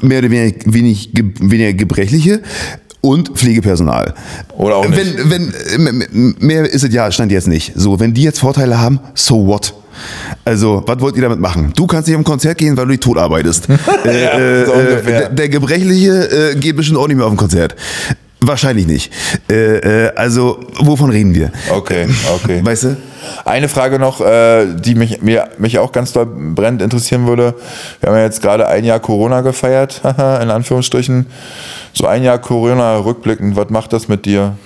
mehr 0.07 0.21
oder 0.21 0.31
weniger, 0.31 0.57
wenig, 0.73 1.13
ge- 1.13 1.33
weniger 1.41 1.75
gebrechliche 1.75 2.41
und 3.03 3.29
Pflegepersonal. 3.37 4.15
Oder 4.57 4.77
auch 4.77 4.89
nicht. 4.89 5.29
Wenn, 5.29 5.53
wenn, 5.77 6.01
äh, 6.01 6.35
mehr 6.45 6.65
ist 6.71 6.83
es 6.83 6.93
ja, 6.95 7.13
stand 7.13 7.31
jetzt 7.31 7.47
nicht. 7.49 7.73
So, 7.75 8.01
wenn 8.01 8.15
die 8.15 8.23
jetzt 8.23 8.41
Vorteile 8.41 8.81
haben, 8.81 9.01
so 9.15 9.47
what? 9.47 9.75
Also, 10.45 10.83
was 10.87 11.01
wollt 11.01 11.17
ihr 11.17 11.23
damit 11.23 11.41
machen? 11.41 11.73
Du 11.77 11.87
kannst 11.87 12.07
nicht 12.09 12.17
am 12.17 12.25
Konzert 12.25 12.59
gehen, 12.59 12.77
weil 12.77 12.85
du 12.85 12.91
dich 12.93 13.01
tot 13.01 13.17
arbeitest. 13.19 13.69
äh, 14.05 14.63
äh, 14.63 14.67
so 14.67 14.73
äh, 14.73 15.03
der, 15.03 15.29
der 15.31 15.49
Gebrechliche 15.49 16.53
äh, 16.53 16.55
geht 16.57 16.77
bestimmt 16.77 16.99
auch 16.99 17.07
nicht 17.09 17.17
mehr 17.17 17.27
auf 17.27 17.33
ein 17.33 17.37
Konzert. 17.39 17.75
Wahrscheinlich 18.47 18.87
nicht. 18.87 19.13
Äh, 19.51 20.05
äh, 20.07 20.15
also, 20.15 20.61
wovon 20.79 21.11
reden 21.11 21.35
wir? 21.35 21.51
Okay, 21.71 22.07
okay. 22.37 22.65
Weißt 22.65 22.85
du? 22.85 22.97
Eine 23.45 23.69
Frage 23.69 23.99
noch, 23.99 24.21
äh, 24.21 24.67
die 24.77 24.95
mich, 24.95 25.21
mir, 25.21 25.49
mich 25.59 25.81
auch 25.81 25.91
ganz 25.91 26.13
doll 26.13 26.27
brennend 26.27 26.81
interessieren 26.81 27.27
würde. 27.27 27.55
Wir 28.01 28.11
haben 28.11 28.17
ja 28.17 28.23
jetzt 28.23 28.41
gerade 28.41 28.69
ein 28.69 28.85
Jahr 28.85 29.01
Corona 29.01 29.41
gefeiert, 29.41 30.01
in 30.05 30.51
Anführungsstrichen. 30.51 31.27
So 31.93 32.07
ein 32.07 32.23
Jahr 32.23 32.39
Corona 32.39 32.99
rückblickend, 32.99 33.57
was 33.57 33.71
macht 33.71 33.93
das 33.93 34.07
mit 34.07 34.27
dir? 34.27 34.57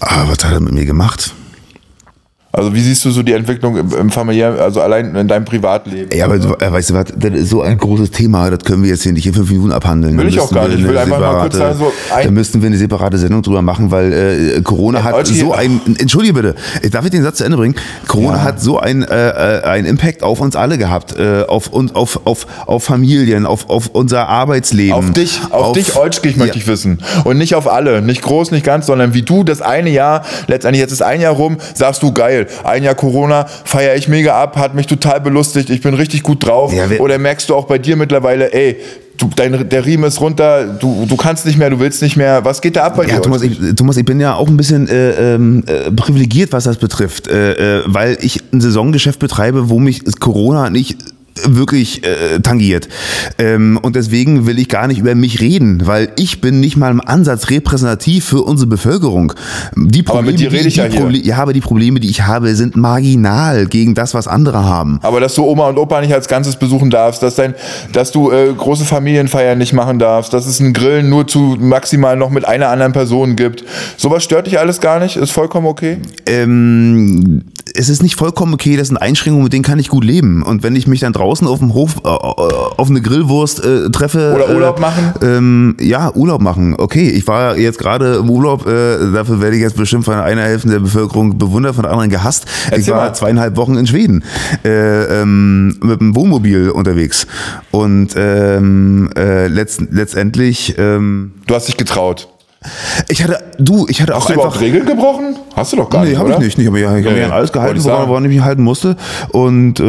Ah, 0.00 0.24
was 0.28 0.44
hat 0.44 0.52
er 0.52 0.60
mit 0.60 0.74
mir 0.74 0.84
gemacht? 0.84 1.32
Also 2.56 2.74
wie 2.74 2.80
siehst 2.80 3.04
du 3.04 3.10
so 3.10 3.22
die 3.22 3.32
Entwicklung 3.32 3.76
im, 3.76 3.92
im 3.92 4.10
familiären, 4.10 4.58
also 4.58 4.80
allein 4.80 5.14
in 5.14 5.28
deinem 5.28 5.44
Privatleben? 5.44 6.10
Ey, 6.10 6.22
aber 6.22 6.36
äh, 6.36 6.72
weißt 6.72 6.90
du 6.90 6.94
was, 6.94 7.04
das 7.14 7.30
ist 7.32 7.50
so 7.50 7.60
ein 7.60 7.76
großes 7.76 8.10
Thema, 8.10 8.48
das 8.50 8.60
können 8.64 8.82
wir 8.82 8.88
jetzt 8.90 9.02
hier 9.02 9.12
nicht 9.12 9.26
in 9.26 9.34
fünf 9.34 9.50
Minuten 9.50 9.72
abhandeln. 9.72 10.16
Will 10.16 10.28
ich 10.28 10.40
auch 10.40 10.50
gar 10.50 10.66
nicht. 10.66 10.78
Ich 10.80 10.88
will 10.88 10.96
einfach 10.96 11.20
mal 11.20 11.40
kurz 11.42 11.56
sagen, 11.56 11.76
so 11.78 11.92
ein- 12.14 12.24
Da 12.24 12.30
müssten 12.30 12.62
wir 12.62 12.68
eine 12.68 12.78
separate 12.78 13.18
Sendung 13.18 13.42
drüber 13.42 13.60
machen, 13.60 13.90
weil 13.90 14.12
äh, 14.56 14.62
Corona 14.62 15.04
hat 15.04 15.12
Leute, 15.12 15.34
so 15.34 15.52
ein, 15.52 15.80
entschuldige 15.98 16.32
bitte, 16.32 16.54
darf 16.90 17.04
ich 17.04 17.10
den 17.10 17.22
Satz 17.22 17.36
zu 17.38 17.44
Ende 17.44 17.58
bringen? 17.58 17.74
Corona 18.08 18.38
Ja. 18.38 18.42
hat 18.44 18.60
so 18.60 18.78
ein, 18.80 19.02
äh, 19.02 19.58
äh, 19.58 19.62
einen 19.64 19.86
Impact 19.86 20.22
auf 20.22 20.40
uns 20.40 20.56
alle 20.56 20.78
gehabt, 20.78 21.14
äh, 21.18 21.42
auf, 21.46 21.68
uns, 21.68 21.94
auf, 21.94 22.20
auf, 22.24 22.46
auf 22.66 22.84
Familien, 22.84 23.44
auf, 23.44 23.68
auf 23.68 23.88
unser 23.92 24.28
Arbeitsleben. 24.28 24.94
Auf 24.94 25.10
dich, 25.12 25.40
auf, 25.50 25.72
dich, 25.76 25.94
Olschkich, 25.94 26.36
möchte 26.38 26.56
Ja. 26.56 26.62
ich 26.62 26.66
wissen. 26.66 27.00
Und 27.24 27.36
nicht 27.36 27.54
auf 27.54 27.70
alle, 27.70 28.00
nicht 28.00 28.22
groß, 28.22 28.50
nicht 28.50 28.64
ganz, 28.64 28.86
sondern 28.86 29.12
wie 29.12 29.22
du 29.22 29.44
das 29.44 29.60
eine 29.60 29.90
Jahr, 29.90 30.22
letztendlich 30.46 30.80
jetzt 30.80 30.92
ist 30.92 31.02
ein 31.02 31.20
Jahr 31.20 31.34
rum, 31.34 31.58
sagst 31.74 32.02
du 32.02 32.12
geil, 32.12 32.45
ein 32.64 32.82
Jahr 32.82 32.94
Corona, 32.94 33.46
feiere 33.64 33.96
ich 33.96 34.08
mega 34.08 34.40
ab, 34.40 34.56
hat 34.56 34.74
mich 34.74 34.86
total 34.86 35.20
belustigt, 35.20 35.70
ich 35.70 35.80
bin 35.80 35.94
richtig 35.94 36.22
gut 36.22 36.46
drauf. 36.46 36.72
Ja, 36.72 36.84
Oder 36.98 37.18
merkst 37.18 37.48
du 37.48 37.54
auch 37.54 37.66
bei 37.66 37.78
dir 37.78 37.96
mittlerweile, 37.96 38.52
ey, 38.52 38.76
du, 39.18 39.30
dein, 39.34 39.68
der 39.68 39.84
Riemen 39.84 40.04
ist 40.04 40.20
runter, 40.20 40.64
du, 40.64 41.06
du 41.08 41.16
kannst 41.16 41.46
nicht 41.46 41.58
mehr, 41.58 41.70
du 41.70 41.80
willst 41.80 42.02
nicht 42.02 42.16
mehr, 42.16 42.44
was 42.44 42.60
geht 42.60 42.76
da 42.76 42.84
ab 42.84 42.96
bei 42.96 43.04
Ja, 43.04 43.16
dir? 43.16 43.22
Thomas 43.22 43.42
ich, 43.42 43.58
Thomas, 43.74 43.96
ich 43.96 44.04
bin 44.04 44.20
ja 44.20 44.34
auch 44.34 44.48
ein 44.48 44.56
bisschen 44.56 44.88
äh, 44.88 45.34
ähm, 45.34 45.64
äh, 45.66 45.90
privilegiert, 45.90 46.52
was 46.52 46.64
das 46.64 46.76
betrifft, 46.76 47.28
äh, 47.28 47.78
äh, 47.80 47.82
weil 47.86 48.18
ich 48.20 48.42
ein 48.52 48.60
Saisongeschäft 48.60 49.18
betreibe, 49.18 49.68
wo 49.70 49.78
mich 49.78 50.02
Corona 50.20 50.70
nicht 50.70 50.96
wirklich 51.44 52.04
äh, 52.04 52.40
tangiert. 52.40 52.88
Ähm, 53.38 53.78
und 53.82 53.96
deswegen 53.96 54.46
will 54.46 54.58
ich 54.58 54.68
gar 54.68 54.86
nicht 54.86 54.98
über 54.98 55.14
mich 55.14 55.40
reden, 55.40 55.82
weil 55.86 56.10
ich 56.16 56.40
bin 56.40 56.60
nicht 56.60 56.76
mal 56.76 56.90
im 56.90 57.00
Ansatz 57.00 57.50
repräsentativ 57.50 58.24
für 58.24 58.42
unsere 58.42 58.68
Bevölkerung. 58.68 59.32
Die 59.76 60.06
Aber 60.06 60.22
mit 60.22 60.38
dir 60.38 60.48
die, 60.50 60.56
rede 60.56 60.68
ich 60.68 60.74
die 60.74 60.80
ja 60.80 60.86
hier. 60.86 61.00
Proble- 61.00 61.24
ja, 61.24 61.36
aber 61.38 61.52
die 61.52 61.60
Probleme, 61.60 62.00
die 62.00 62.08
ich 62.08 62.22
habe, 62.22 62.54
sind 62.54 62.76
marginal 62.76 63.66
gegen 63.66 63.94
das, 63.94 64.14
was 64.14 64.28
andere 64.28 64.64
haben. 64.64 64.98
Aber 65.02 65.20
dass 65.20 65.34
du 65.34 65.44
Oma 65.44 65.68
und 65.68 65.78
Opa 65.78 66.00
nicht 66.00 66.14
als 66.14 66.28
Ganzes 66.28 66.56
besuchen 66.56 66.90
darfst, 66.90 67.22
dass, 67.22 67.36
dein, 67.36 67.54
dass 67.92 68.12
du 68.12 68.30
äh, 68.30 68.52
große 68.56 68.84
Familienfeiern 68.84 69.58
nicht 69.58 69.72
machen 69.72 69.98
darfst, 69.98 70.32
dass 70.32 70.46
es 70.46 70.60
ein 70.60 70.72
Grillen 70.72 71.08
nur 71.08 71.26
zu 71.26 71.56
maximal 71.58 72.16
noch 72.16 72.30
mit 72.30 72.46
einer 72.46 72.68
anderen 72.68 72.92
Person 72.92 73.36
gibt. 73.36 73.64
Sowas 73.96 74.24
stört 74.24 74.46
dich 74.46 74.58
alles 74.58 74.80
gar 74.80 75.00
nicht? 75.00 75.16
Ist 75.16 75.30
vollkommen 75.30 75.66
okay? 75.66 75.98
ähm, 76.26 77.42
es 77.74 77.88
ist 77.88 78.02
nicht 78.02 78.16
vollkommen 78.16 78.54
okay, 78.54 78.76
das 78.76 78.88
sind 78.88 78.96
Einschränkungen, 78.96 79.44
mit 79.44 79.52
denen 79.52 79.64
kann 79.64 79.78
ich 79.78 79.88
gut 79.88 80.04
leben. 80.04 80.42
Und 80.42 80.62
wenn 80.62 80.76
ich 80.76 80.86
mich 80.86 81.00
dann 81.00 81.12
draußen 81.26 81.46
auf 81.48 81.58
dem 81.58 81.74
Hof 81.74 81.96
äh, 82.04 82.08
äh, 82.08 82.12
auf 82.76 82.88
eine 82.88 83.00
Grillwurst 83.00 83.64
äh, 83.64 83.90
treffe. 83.90 84.32
Oder 84.34 84.48
äh, 84.48 84.54
Urlaub 84.54 84.80
machen? 84.80 85.12
Ähm, 85.22 85.76
ja, 85.80 86.14
Urlaub 86.14 86.40
machen. 86.40 86.74
Okay, 86.78 87.08
ich 87.08 87.26
war 87.26 87.56
jetzt 87.58 87.78
gerade 87.78 88.16
im 88.16 88.30
Urlaub, 88.30 88.66
äh, 88.66 89.10
dafür 89.12 89.40
werde 89.40 89.56
ich 89.56 89.62
jetzt 89.62 89.76
bestimmt 89.76 90.04
von 90.04 90.14
einer 90.14 90.42
Hälfte 90.42 90.68
der 90.68 90.78
Bevölkerung 90.80 91.36
bewundert, 91.38 91.74
von 91.74 91.82
der 91.82 91.92
anderen 91.92 92.10
gehasst. 92.10 92.46
ich 92.68 92.72
Erzähl 92.78 92.94
war 92.94 93.06
mal. 93.06 93.14
zweieinhalb 93.14 93.56
Wochen 93.56 93.76
in 93.76 93.86
Schweden 93.86 94.22
äh, 94.64 95.22
ähm, 95.22 95.76
mit 95.82 96.00
dem 96.00 96.14
Wohnmobil 96.14 96.70
unterwegs. 96.70 97.26
Und 97.72 98.10
ähm, 98.16 99.10
äh, 99.16 99.48
letzt, 99.48 99.82
letztendlich, 99.90 100.76
ähm, 100.78 101.32
Du 101.46 101.54
hast 101.54 101.66
dich 101.68 101.76
getraut. 101.76 102.28
Ich 103.08 103.22
hatte, 103.22 103.38
du, 103.58 103.86
ich 103.88 104.00
hatte 104.02 104.14
Hast 104.14 104.22
auch 104.22 104.26
du 104.26 104.32
einfach. 104.32 104.44
überhaupt 104.44 104.60
Regeln 104.60 104.86
gebrochen? 104.86 105.36
Hast 105.54 105.72
du 105.72 105.76
doch 105.76 105.88
gar 105.90 106.02
Nee, 106.02 106.10
nicht, 106.10 106.18
habe 106.18 106.30
ich 106.32 106.38
nicht. 106.38 106.58
Ich 106.58 106.66
habe 106.66 107.00
mich 107.00 107.04
Nee, 107.04 107.22
an 107.22 107.30
alles 107.32 107.52
gehalten, 107.52 107.82
woran, 107.84 108.08
woran 108.08 108.24
ich 108.24 108.30
mich 108.30 108.42
halten 108.42 108.62
musste. 108.62 108.96
Und 109.30 109.80
äh, 109.80 109.84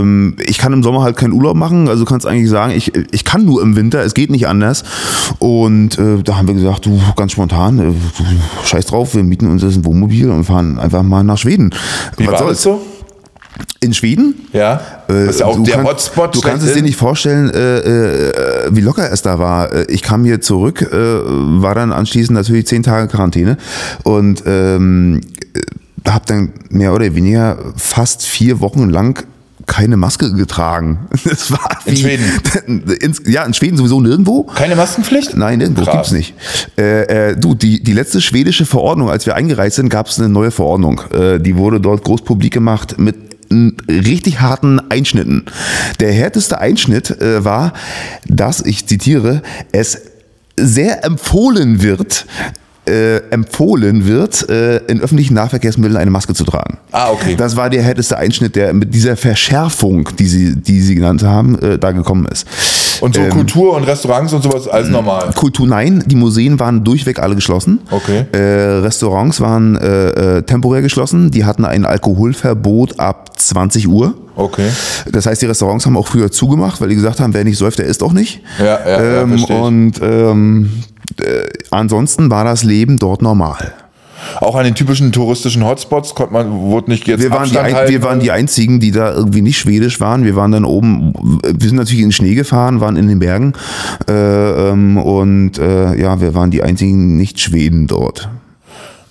ähm, 0.00 0.36
ich 0.44 0.58
kann 0.58 0.72
im 0.72 0.82
Sommer 0.82 1.02
halt 1.02 1.16
keinen 1.16 1.32
Urlaub 1.32 1.56
machen. 1.56 1.88
Also 1.88 2.04
du 2.04 2.10
kannst 2.10 2.26
eigentlich 2.26 2.50
sagen, 2.50 2.72
ich, 2.74 2.92
ich 3.12 3.24
kann 3.24 3.44
nur 3.44 3.62
im 3.62 3.76
Winter, 3.76 4.00
es 4.00 4.14
geht 4.14 4.30
nicht 4.30 4.46
anders. 4.48 4.84
Und 5.38 5.98
äh, 5.98 6.22
da 6.22 6.36
haben 6.38 6.48
wir 6.48 6.54
gesagt, 6.54 6.86
du, 6.86 7.00
ganz 7.16 7.32
spontan, 7.32 7.78
äh, 7.78 7.92
scheiß 8.66 8.86
drauf, 8.86 9.14
wir 9.14 9.22
mieten 9.22 9.50
uns 9.50 9.62
jetzt 9.62 9.76
ein 9.76 9.84
Wohnmobil 9.84 10.30
und 10.30 10.44
fahren 10.44 10.78
einfach 10.78 11.02
mal 11.02 11.22
nach 11.22 11.38
Schweden. 11.38 11.70
Wie 12.16 12.26
war 12.26 12.44
das 12.46 12.62
so? 12.62 12.80
In 13.80 13.94
Schweden? 13.94 14.34
Ja. 14.52 14.80
Äh, 15.08 15.26
das 15.26 15.34
ist 15.36 15.40
ja 15.40 15.46
auch 15.46 15.62
der 15.62 15.74
kann- 15.76 15.84
Hotspot. 15.84 16.34
Du 16.34 16.40
kannst 16.40 16.66
es 16.66 16.72
dir 16.74 16.82
nicht 16.82 16.96
vorstellen, 16.96 17.50
äh, 17.50 17.78
äh, 17.78 18.68
wie 18.70 18.80
locker 18.80 19.10
es 19.12 19.22
da 19.22 19.38
war. 19.38 19.72
Äh, 19.72 19.86
Ich 19.90 20.02
kam 20.02 20.24
hier 20.24 20.40
zurück, 20.40 20.82
äh, 20.82 20.94
war 20.96 21.74
dann 21.74 21.92
anschließend 21.92 22.34
natürlich 22.36 22.66
zehn 22.66 22.82
Tage 22.82 23.08
Quarantäne 23.08 23.56
und 24.02 24.42
ähm, 24.46 25.20
äh, 25.54 26.10
habe 26.10 26.24
dann 26.26 26.52
mehr 26.70 26.94
oder 26.94 27.14
weniger 27.14 27.58
fast 27.76 28.24
vier 28.24 28.60
Wochen 28.60 28.88
lang 28.88 29.24
keine 29.66 29.96
Maske 29.96 30.32
getragen. 30.32 31.08
Das 31.24 31.50
war 31.50 31.68
In 31.84 31.92
wie- 31.92 31.96
Schweden? 32.00 32.24
In, 33.00 33.14
ja, 33.26 33.44
in 33.44 33.52
Schweden 33.52 33.76
sowieso 33.76 34.00
nirgendwo. 34.00 34.44
Keine 34.44 34.76
Maskenpflicht? 34.76 35.36
Nein, 35.36 35.58
nirgendwo 35.58 35.82
Krass. 35.84 35.94
gibt's 35.94 36.12
nicht. 36.12 36.34
Äh, 36.78 37.30
äh, 37.32 37.36
du, 37.36 37.54
die, 37.54 37.82
die 37.82 37.92
letzte 37.92 38.20
schwedische 38.20 38.64
Verordnung, 38.64 39.10
als 39.10 39.26
wir 39.26 39.34
eingereist 39.34 39.76
sind, 39.76 39.88
gab's 39.90 40.18
eine 40.18 40.28
neue 40.28 40.50
Verordnung. 40.50 41.00
Äh, 41.12 41.40
die 41.40 41.56
wurde 41.56 41.80
dort 41.80 42.04
groß 42.04 42.22
publik 42.22 42.52
gemacht 42.54 42.98
mit 42.98 43.16
richtig 43.88 44.40
harten 44.40 44.80
Einschnitten. 44.90 45.44
Der 46.00 46.12
härteste 46.12 46.58
Einschnitt 46.58 47.10
äh, 47.10 47.44
war, 47.44 47.72
dass, 48.26 48.60
ich 48.60 48.86
zitiere, 48.86 49.42
es 49.72 50.00
sehr 50.58 51.04
empfohlen 51.04 51.82
wird, 51.82 52.26
äh, 52.88 53.16
empfohlen 53.30 54.06
wird, 54.06 54.48
äh, 54.48 54.76
in 54.86 55.00
öffentlichen 55.00 55.34
Nahverkehrsmitteln 55.34 55.96
eine 55.96 56.10
Maske 56.10 56.34
zu 56.34 56.44
tragen. 56.44 56.78
Ah, 56.92 57.10
okay. 57.10 57.34
Das 57.36 57.56
war 57.56 57.68
der 57.68 57.82
härteste 57.82 58.16
Einschnitt, 58.16 58.56
der 58.56 58.72
mit 58.72 58.94
dieser 58.94 59.16
Verschärfung, 59.16 60.08
die 60.18 60.26
sie, 60.26 60.56
die 60.56 60.80
sie 60.80 60.94
genannt 60.94 61.22
haben, 61.22 61.58
äh, 61.58 61.78
da 61.78 61.92
gekommen 61.92 62.26
ist. 62.26 62.46
Und 63.00 63.14
so 63.14 63.20
Ähm, 63.20 63.30
Kultur 63.30 63.74
und 63.74 63.84
Restaurants 63.84 64.32
und 64.32 64.42
sowas, 64.42 64.68
alles 64.68 64.88
normal. 64.88 65.30
Kultur 65.34 65.66
nein, 65.66 66.02
die 66.06 66.16
Museen 66.16 66.58
waren 66.58 66.84
durchweg 66.84 67.18
alle 67.18 67.34
geschlossen. 67.34 67.80
Okay. 67.90 68.26
Äh, 68.32 68.80
Restaurants 68.80 69.40
waren 69.40 69.76
äh, 69.76 70.38
äh, 70.38 70.42
temporär 70.42 70.82
geschlossen. 70.82 71.30
Die 71.30 71.44
hatten 71.44 71.64
ein 71.64 71.84
Alkoholverbot 71.84 72.98
ab 72.98 73.38
20 73.38 73.88
Uhr. 73.88 74.14
Okay. 74.36 74.68
Das 75.10 75.26
heißt, 75.26 75.40
die 75.40 75.46
Restaurants 75.46 75.86
haben 75.86 75.96
auch 75.96 76.06
früher 76.06 76.30
zugemacht, 76.30 76.80
weil 76.80 76.90
die 76.90 76.94
gesagt 76.94 77.20
haben, 77.20 77.32
wer 77.32 77.44
nicht 77.44 77.58
säuft, 77.58 77.78
der 77.78 77.86
isst 77.86 78.02
auch 78.02 78.12
nicht. 78.12 78.42
Ja, 78.58 78.64
ja, 78.64 78.80
ja, 78.86 79.22
ähm, 79.22 79.34
ich. 79.34 79.48
Und 79.48 79.94
ähm, 80.02 80.82
äh, 81.20 81.46
ansonsten 81.70 82.30
war 82.30 82.44
das 82.44 82.62
Leben 82.62 82.98
dort 82.98 83.22
normal. 83.22 83.72
Auch 84.40 84.54
an 84.56 84.64
den 84.64 84.74
typischen 84.74 85.12
touristischen 85.12 85.64
Hotspots 85.64 86.14
konnte 86.14 86.32
man, 86.32 86.50
wurde 86.50 86.90
nicht 86.90 87.06
jetzt 87.06 87.22
Wir 87.22 87.30
waren, 87.30 87.48
die, 87.50 87.58
ein, 87.58 87.88
wir 87.88 88.02
waren 88.02 88.20
die 88.20 88.30
einzigen, 88.30 88.80
die 88.80 88.90
da 88.90 89.12
irgendwie 89.12 89.42
nicht 89.42 89.58
schwedisch 89.58 90.00
waren. 90.00 90.24
Wir 90.24 90.36
waren 90.36 90.52
dann 90.52 90.64
oben, 90.64 91.12
wir 91.42 91.68
sind 91.68 91.76
natürlich 91.76 92.00
in 92.00 92.08
den 92.08 92.12
Schnee 92.12 92.34
gefahren, 92.34 92.80
waren 92.80 92.96
in 92.96 93.08
den 93.08 93.18
Bergen 93.18 93.54
äh, 94.08 94.70
ähm, 94.70 94.98
und 94.98 95.58
äh, 95.58 95.94
ja, 96.00 96.20
wir 96.20 96.34
waren 96.34 96.50
die 96.50 96.62
einzigen 96.62 97.16
Nicht-Schweden 97.16 97.86
dort. 97.86 98.28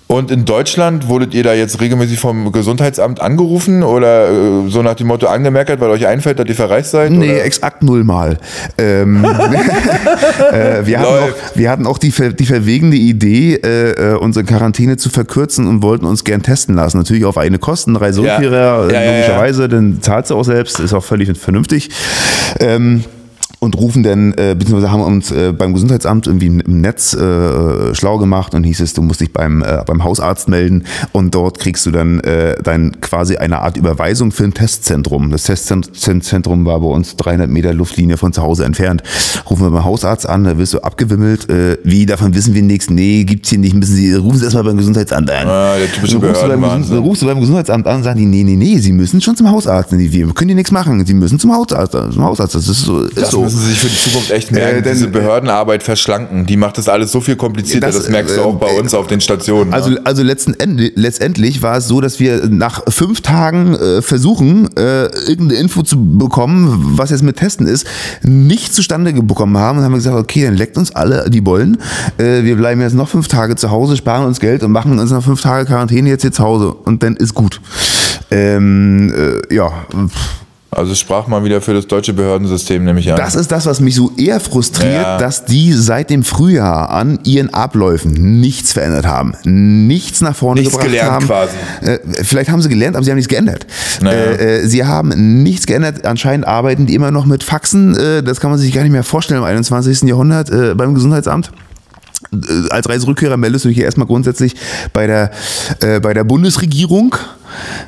Und 0.08 0.30
in 0.30 0.46
Deutschland 0.46 1.08
wurdet 1.08 1.34
ihr 1.34 1.44
da 1.44 1.54
jetzt 1.54 1.82
regelmäßig 1.82 2.20
vom 2.20 2.52
Gesundheitsamt 2.52 3.20
angerufen 3.20 3.82
oder 3.82 4.30
äh, 4.30 4.70
so 4.70 4.84
nach 4.84 4.94
dem 4.94 5.08
Motto 5.08 5.26
angemerkt, 5.26 5.80
weil 5.80 5.90
euch 5.90 6.06
einfällt, 6.06 6.38
dass 6.38 6.48
ihr 6.48 6.54
verreist 6.54 6.92
seid? 6.92 7.12
Nee, 7.12 7.32
oder? 7.32 7.44
exakt 7.44 7.82
nullmal. 7.82 8.38
Ähm, 8.78 9.26
äh, 10.52 10.86
wir, 10.86 11.00
hatten 11.00 11.10
auch, 11.10 11.56
wir 11.56 11.72
hatten 11.72 11.88
auch 11.88 11.98
die, 11.98 12.12
ver, 12.12 12.34
die 12.34 12.46
verwegende 12.46 12.98
Idee, 12.98 13.56
äh, 13.56 14.14
äh, 14.14 14.16
unsere 14.16 14.46
Quarantäne 14.46 14.98
zu 14.98 15.10
verkürzen 15.10 15.68
und 15.68 15.82
wollten 15.82 16.06
uns 16.06 16.24
gern 16.24 16.44
testen 16.44 16.76
lassen. 16.76 16.98
Natürlich 17.00 17.26
auf 17.26 17.40
eine 17.40 17.58
Kosten, 17.58 17.96
Reiserückkehrer, 17.96 18.88
Ja. 18.88 18.92
Ja, 18.92 19.02
ja, 19.02 19.02
ja. 19.02 19.12
logischerweise, 19.18 19.70
dann 19.70 20.04
zahlst 20.04 20.30
du 20.30 20.36
auch 20.36 20.46
selbst, 20.46 20.80
ist 20.80 20.94
auch 20.94 21.04
völlig 21.04 21.36
vernünftig. 21.36 21.90
Ähm, 22.60 23.04
und 23.66 23.78
rufen 23.78 24.04
dann, 24.04 24.34
äh, 24.34 24.56
beziehungsweise 24.58 24.92
haben 24.92 25.02
uns 25.02 25.32
äh, 25.32 25.52
beim 25.52 25.74
Gesundheitsamt 25.74 26.28
irgendwie 26.28 26.48
im 26.48 26.82
Netz 26.82 27.14
äh, 27.14 27.94
schlau 27.94 28.18
gemacht 28.18 28.54
und 28.54 28.64
hieß 28.64 28.80
es, 28.80 28.94
du 28.94 29.02
musst 29.02 29.20
dich 29.22 29.34
beim, 29.34 29.62
äh, 29.64 29.84
beim 29.86 30.04
Hausarzt 30.04 30.48
melden 30.48 30.84
und 31.12 31.36
dort 31.36 31.60
kriegst 31.60 31.86
du 31.86 31.92
dann 31.92 32.20
äh, 32.22 32.56
dein 32.64 33.02
quasi 33.02 33.38
eine 33.38 33.60
Art 33.60 33.78
Überweisung 33.78 34.32
für 34.32 34.44
ein 34.46 34.54
Testzentrum. 34.54 35.32
Das 35.32 35.44
Testzentrum 35.44 36.66
war 36.66 36.80
bei 36.80 36.88
uns 36.88 37.16
300 37.18 37.50
Meter 37.50 37.74
Luftlinie 37.74 38.18
von 38.18 38.34
zu 38.34 38.42
Hause 38.42 38.66
entfernt. 38.66 39.04
Rufen 39.50 39.64
wir 39.66 39.72
beim 39.72 39.84
Hausarzt 39.84 40.28
an, 40.28 40.44
da 40.44 40.58
wirst 40.58 40.74
du 40.74 40.80
abgewimmelt. 40.80 41.50
Äh, 41.50 41.78
wie, 41.84 42.06
davon 42.06 42.34
wissen 42.36 42.54
wir 42.54 42.62
nichts? 42.62 42.90
Nee, 42.90 43.24
gibt's 43.24 43.50
hier 43.50 43.60
nicht. 43.60 43.76
Müssen 43.76 43.96
Sie, 43.96 44.14
rufen 44.14 44.38
Sie 44.38 44.44
erstmal 44.46 44.64
beim 44.64 44.78
Gesundheitsamt 44.78 45.30
an. 45.30 45.48
Ah, 45.48 45.76
der 45.78 45.92
typische 45.92 46.20
Dann 46.20 46.30
rufst, 46.30 46.44
du 46.44 46.48
beim. 46.48 46.62
Gesund- 46.64 46.90
dann 46.92 46.98
rufst 47.00 47.22
du 47.22 47.26
beim 47.26 47.40
Gesundheitsamt 47.40 47.88
an 47.88 47.98
und 47.98 48.04
sagen 48.04 48.20
die, 48.20 48.26
nee, 48.26 48.44
nee, 48.44 48.56
nee, 48.56 48.78
Sie 48.80 48.92
müssen 48.92 49.22
schon 49.22 49.36
zum 49.36 49.50
Hausarzt. 49.50 49.92
Nee, 49.92 50.12
Wir 50.12 50.28
können 50.34 50.50
hier 50.50 50.56
nichts 50.56 50.72
machen. 50.72 51.06
Sie 51.06 51.14
müssen 51.14 51.40
zum 51.40 51.54
Hausarzt. 51.54 51.92
Zum 52.14 52.24
Hausarzt. 52.24 52.56
Das 52.56 52.68
ist 52.68 52.82
so. 52.84 53.02
Ist 53.02 53.18
Das 53.18 53.32
so. 53.32 53.44
Müssen 53.56 53.66
sie 53.68 53.72
sich 53.74 53.80
für 53.80 53.88
die 53.88 53.98
Zukunft 54.10 54.32
echt 54.32 54.52
merken, 54.52 54.78
Äh, 54.78 54.82
denn- 54.82 54.94
diese 54.94 55.08
Behördenarbeit 55.08 55.84
verschlanken. 55.84 56.46
Die 56.46 56.58
macht 56.58 56.78
das 56.78 56.88
alles 56.90 57.12
so 57.12 57.22
viel 57.22 57.36
komplizierter, 57.36 57.88
das, 57.88 57.96
Das, 57.98 58.10
merkst 58.10 58.36
du 58.38 58.42
äh, 58.42 58.44
auch 58.44 58.56
bei 58.56 58.74
äh, 58.76 58.80
uns 58.80 58.94
auf 58.94 59.08
den 59.08 59.22
Stationen. 59.22 59.74
Also, 59.74 59.92
ne? 59.92 60.02
also 60.04 60.24
letzten 60.24 60.54
Ende, 60.54 60.92
letztendlich 60.96 61.62
war 61.62 61.78
es 61.78 61.88
so, 61.88 62.02
dass 62.02 62.20
wir 62.20 62.48
nach 62.50 62.84
fünf 62.90 63.22
Tagen 63.22 63.76
äh, 63.76 64.02
versuchen, 64.02 64.70
äh, 64.78 65.06
irgendeine 65.28 65.60
Info 65.60 65.84
zu 65.84 66.18
bekommen, 66.18 66.94
was 66.98 67.10
jetzt 67.10 67.24
mit 67.24 67.38
Testen 67.38 67.68
ist, 67.68 67.86
nicht 68.24 68.74
zustande 68.74 69.14
bekommen 69.14 69.58
haben 69.58 69.78
und 69.80 69.84
haben 69.84 69.94
gesagt, 69.94 70.18
okay, 70.18 70.46
dann 70.46 70.56
leckt 70.56 70.78
uns 70.78 70.94
alle 70.96 71.30
die 71.30 71.42
Bollen. 71.42 71.78
Äh, 72.18 72.44
wir 72.44 72.56
bleiben 72.56 72.82
jetzt 72.82 72.94
noch 72.96 73.10
fünf 73.10 73.28
Tage 73.28 73.56
zu 73.56 73.72
Hause, 73.72 73.96
sparen 73.98 74.26
uns 74.26 74.40
Geld 74.40 74.64
und 74.64 74.72
machen 74.72 74.98
uns 75.00 75.12
noch 75.12 75.24
fünf 75.24 75.42
Tage 75.42 75.66
Quarantäne 75.66 76.10
jetzt 76.10 76.22
hier 76.22 76.32
zu 76.32 76.44
Hause 76.44 76.74
und 76.74 77.04
dann 77.04 77.16
ist 77.16 77.34
gut. 77.34 77.62
Ähm, 78.32 79.14
äh, 79.50 79.54
ja, 79.56 79.72
Also 80.76 80.94
sprach 80.94 81.28
mal 81.28 81.44
wieder 81.44 81.62
für 81.62 81.74
das 81.74 81.88
deutsche 81.88 82.14
Behördensystem, 82.14 82.84
nehme 82.84 83.00
ich 83.00 83.10
an. 83.12 83.18
das 83.18 83.36
ist 83.36 83.52
das, 83.52 83.66
was 83.66 83.80
mich 83.80 83.96
so 83.96 84.12
eher 84.18 84.40
frustriert, 84.40 84.94
Ja. 84.94 85.18
dass 85.18 85.46
die 85.46 85.72
seit 85.74 86.10
dem 86.10 86.24
Frühjahr 86.24 86.90
an 86.90 87.20
ihren 87.24 87.54
Abläufen 87.54 88.40
nichts 88.42 88.74
verändert 88.74 89.08
haben, 89.08 89.34
nichts 89.46 90.22
nach 90.22 90.36
vorne 90.36 90.62
Nichts 90.62 90.74
gebracht 90.76 90.90
gelernt 90.92 91.12
haben. 91.12 91.26
quasi. 91.28 91.54
Äh, 91.82 92.00
vielleicht 92.24 92.50
haben 92.50 92.62
sie 92.62 92.70
gelernt, 92.70 92.96
aber 92.96 93.06
sie 93.06 93.12
haben 93.12 93.18
nichts 93.18 93.30
geändert. 93.30 93.66
Naja. 94.02 94.18
Äh, 94.18 94.58
äh, 94.64 94.68
sie 94.68 94.84
haben 94.86 95.44
nichts 95.44 95.66
geändert. 95.66 96.06
Anscheinend 96.06 96.46
arbeiten 96.46 96.86
die 96.86 96.94
immer 96.96 97.12
noch 97.12 97.26
mit 97.26 97.44
Faxen. 97.44 97.94
Das 98.26 98.40
kann 98.40 98.50
man 98.50 98.60
sich 98.60 98.74
gar 98.74 98.84
nicht 98.84 98.92
mehr 98.92 99.04
vorstellen 99.04 99.40
im 99.40 99.46
21. 99.46 100.04
Jahrhundert 100.04 100.50
beim 100.78 100.94
Gesundheitsamt 100.94 101.52
als 102.70 102.90
Reiserückkehrer 102.90 103.38
meldest 103.38 103.66
du 103.66 103.70
dich 103.70 103.80
erstmal 103.80 104.08
grundsätzlich 104.08 104.56
bei 104.94 105.08
der, 105.08 105.32
äh, 105.82 106.00
bei 106.00 106.14
der 106.14 106.24
Bundesregierung. 106.24 107.16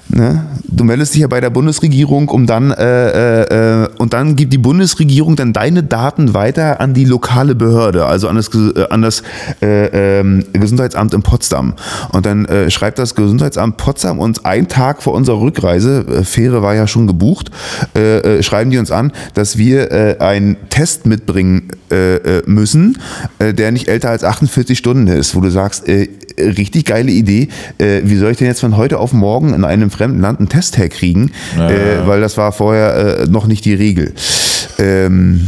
Ne? 0.09 0.45
Du 0.69 0.83
meldest 0.83 1.13
dich 1.13 1.21
ja 1.21 1.27
bei 1.27 1.41
der 1.41 1.49
Bundesregierung, 1.49 2.29
um 2.29 2.45
dann 2.45 2.71
äh, 2.71 3.43
äh, 3.43 3.83
äh, 3.83 3.87
und 3.97 4.13
dann 4.13 4.35
gibt 4.35 4.53
die 4.53 4.57
Bundesregierung 4.57 5.35
dann 5.35 5.53
deine 5.53 5.83
Daten 5.83 6.33
weiter 6.33 6.79
an 6.79 6.93
die 6.93 7.05
lokale 7.05 7.55
Behörde, 7.55 8.05
also 8.05 8.27
an 8.27 8.35
das, 8.35 8.49
äh, 8.53 8.87
an 8.89 9.01
das 9.01 9.23
äh, 9.61 10.19
ähm, 10.19 10.45
Gesundheitsamt 10.53 11.13
in 11.13 11.23
Potsdam. 11.23 11.73
Und 12.11 12.25
dann 12.25 12.45
äh, 12.45 12.69
schreibt 12.69 12.99
das 12.99 13.15
Gesundheitsamt 13.15 13.77
Potsdam 13.77 14.19
uns 14.19 14.43
einen 14.45 14.67
Tag 14.67 15.01
vor 15.01 15.13
unserer 15.13 15.41
Rückreise, 15.41 16.05
äh, 16.07 16.23
Fähre 16.23 16.61
war 16.61 16.75
ja 16.75 16.87
schon 16.87 17.07
gebucht, 17.07 17.51
schreiben 18.41 18.69
die 18.69 18.77
uns 18.77 18.91
an, 18.91 19.11
dass 19.33 19.57
wir 19.57 20.21
einen 20.21 20.57
Test 20.69 21.05
mitbringen 21.05 21.69
müssen, 22.45 22.97
der 23.39 23.71
nicht 23.71 23.87
älter 23.87 24.09
als 24.09 24.23
48 24.23 24.77
Stunden 24.77 25.07
ist, 25.07 25.35
wo 25.35 25.41
du 25.41 25.49
sagst, 25.49 25.85
richtig 26.37 26.85
geile 26.85 27.11
Idee, 27.11 27.49
wie 27.77 28.15
soll 28.17 28.31
ich 28.31 28.37
denn 28.37 28.47
jetzt 28.47 28.59
von 28.59 28.77
heute 28.77 28.99
auf 28.99 29.13
morgen 29.13 29.56
in 29.57 29.65
einem 29.65 29.89
fremden 29.89 30.21
Land 30.21 30.39
einen 30.39 30.49
Test 30.49 30.77
herkriegen, 30.77 31.31
äh, 31.57 32.05
weil 32.07 32.21
das 32.21 32.37
war 32.37 32.51
vorher 32.51 33.21
äh, 33.21 33.27
noch 33.27 33.47
nicht 33.47 33.65
die 33.65 33.73
Regel. 33.73 34.13
Ähm, 34.79 35.47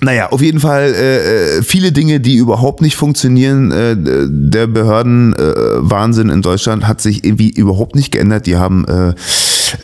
naja, 0.00 0.30
auf 0.30 0.42
jeden 0.42 0.60
Fall 0.60 0.94
äh, 0.94 1.58
äh, 1.58 1.62
viele 1.62 1.90
Dinge, 1.90 2.20
die 2.20 2.36
überhaupt 2.36 2.82
nicht 2.82 2.96
funktionieren. 2.96 3.72
Äh, 3.72 3.96
der 3.98 4.66
Behördenwahnsinn 4.66 6.28
in 6.28 6.42
Deutschland 6.42 6.86
hat 6.86 7.00
sich 7.00 7.24
irgendwie 7.24 7.50
überhaupt 7.50 7.94
nicht 7.94 8.10
geändert. 8.12 8.46
Die 8.46 8.56
haben 8.56 8.84
äh, 8.86 9.14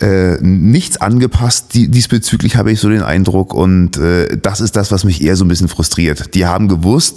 äh, 0.04 0.38
nichts 0.42 1.00
angepasst. 1.00 1.74
Die, 1.74 1.88
diesbezüglich 1.88 2.56
habe 2.56 2.70
ich 2.70 2.80
so 2.80 2.88
den 2.88 3.02
Eindruck. 3.02 3.54
Und 3.54 3.96
äh, 3.96 4.36
das 4.40 4.60
ist 4.60 4.76
das, 4.76 4.92
was 4.92 5.04
mich 5.04 5.22
eher 5.22 5.36
so 5.36 5.44
ein 5.44 5.48
bisschen 5.48 5.68
frustriert. 5.68 6.34
Die 6.34 6.44
haben 6.46 6.68
gewusst, 6.68 7.16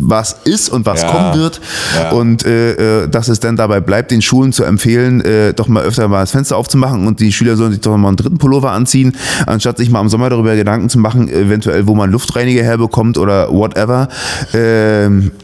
was 0.00 0.36
ist 0.44 0.68
und 0.70 0.86
was 0.86 1.02
Ja. 1.02 1.08
kommen 1.10 1.34
wird. 1.40 1.60
Ja. 1.96 2.10
Und 2.12 2.44
äh, 2.46 3.02
äh, 3.02 3.08
dass 3.08 3.28
es 3.28 3.40
dann 3.40 3.56
dabei 3.56 3.80
bleibt, 3.80 4.10
den 4.10 4.22
Schulen 4.22 4.52
zu 4.52 4.64
empfehlen, 4.64 5.20
äh, 5.22 5.52
doch 5.54 5.68
mal 5.68 5.82
öfter 5.82 6.08
mal 6.08 6.20
das 6.20 6.30
Fenster 6.30 6.56
aufzumachen 6.56 7.06
und 7.06 7.20
die 7.20 7.32
Schüler 7.32 7.56
sollen 7.56 7.72
sich 7.72 7.80
doch 7.80 7.96
mal 7.96 8.08
einen 8.08 8.16
dritten 8.16 8.38
Pullover 8.38 8.70
anziehen, 8.72 9.16
anstatt 9.46 9.78
sich 9.78 9.90
mal 9.90 10.00
im 10.00 10.08
Sommer 10.08 10.30
darüber 10.30 10.54
Gedanken 10.54 10.88
zu 10.88 10.98
machen, 10.98 11.28
eventuell, 11.28 11.86
wo 11.86 11.94
man 11.94 12.10
Luftreiniger 12.10 12.62
herbekommt 12.62 13.18
oder 13.18 13.50
whatever. 13.50 14.08
Ähm, 14.54 15.32
äh, 15.40 15.41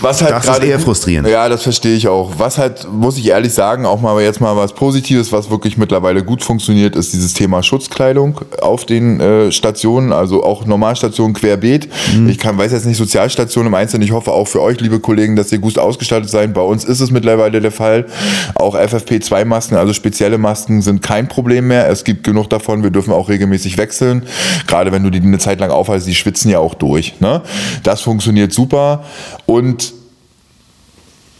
Was 0.00 0.22
halt 0.22 0.32
das 0.32 0.44
ist 0.44 0.50
gerade 0.50 0.66
eher 0.66 0.78
frustrierend. 0.78 1.28
Ja, 1.28 1.48
das 1.48 1.62
verstehe 1.62 1.94
ich 1.94 2.08
auch. 2.08 2.32
Was 2.38 2.58
halt, 2.58 2.86
muss 2.92 3.18
ich 3.18 3.28
ehrlich 3.28 3.52
sagen, 3.52 3.86
auch 3.86 4.00
mal 4.00 4.20
jetzt 4.22 4.40
mal 4.40 4.56
was 4.56 4.72
Positives, 4.72 5.32
was 5.32 5.50
wirklich 5.50 5.76
mittlerweile 5.76 6.24
gut 6.24 6.42
funktioniert, 6.42 6.96
ist 6.96 7.12
dieses 7.12 7.34
Thema 7.34 7.62
Schutzkleidung 7.62 8.40
auf 8.60 8.84
den 8.84 9.20
äh, 9.20 9.52
Stationen, 9.52 10.12
also 10.12 10.42
auch 10.42 10.64
Normalstationen 10.66 11.34
querbeet. 11.34 11.88
Mhm. 12.14 12.28
Ich 12.28 12.38
kann, 12.38 12.58
weiß 12.58 12.72
jetzt 12.72 12.86
nicht 12.86 12.96
Sozialstationen 12.96 13.68
im 13.68 13.74
Einzelnen. 13.74 14.02
Ich 14.02 14.12
hoffe 14.12 14.32
auch 14.32 14.48
für 14.48 14.60
euch, 14.60 14.80
liebe 14.80 15.00
Kollegen, 15.00 15.36
dass 15.36 15.52
ihr 15.52 15.58
gut 15.58 15.78
ausgestattet 15.78 16.30
seid. 16.30 16.54
Bei 16.54 16.62
uns 16.62 16.84
ist 16.84 17.00
es 17.00 17.10
mittlerweile 17.10 17.60
der 17.60 17.72
Fall. 17.72 18.06
Auch 18.54 18.76
FFP2-Masken, 18.76 19.76
also 19.76 19.92
spezielle 19.92 20.38
Masken, 20.38 20.82
sind 20.82 21.02
kein 21.02 21.28
Problem 21.28 21.68
mehr. 21.68 21.88
Es 21.88 22.04
gibt 22.04 22.24
genug 22.24 22.48
davon. 22.50 22.82
Wir 22.82 22.90
dürfen 22.90 23.12
auch 23.12 23.28
regelmäßig 23.28 23.78
wechseln. 23.78 24.24
Gerade 24.66 24.92
wenn 24.92 25.02
du 25.02 25.10
die 25.10 25.20
eine 25.20 25.38
Zeit 25.38 25.60
lang 25.60 25.70
aufhaltst, 25.70 26.06
die 26.06 26.14
schwitzen 26.14 26.50
ja 26.50 26.58
auch 26.58 26.74
durch. 26.74 27.20
Ne? 27.20 27.42
Das 27.82 28.00
funktioniert 28.00 28.52
super. 28.52 29.04
Und 29.46 29.92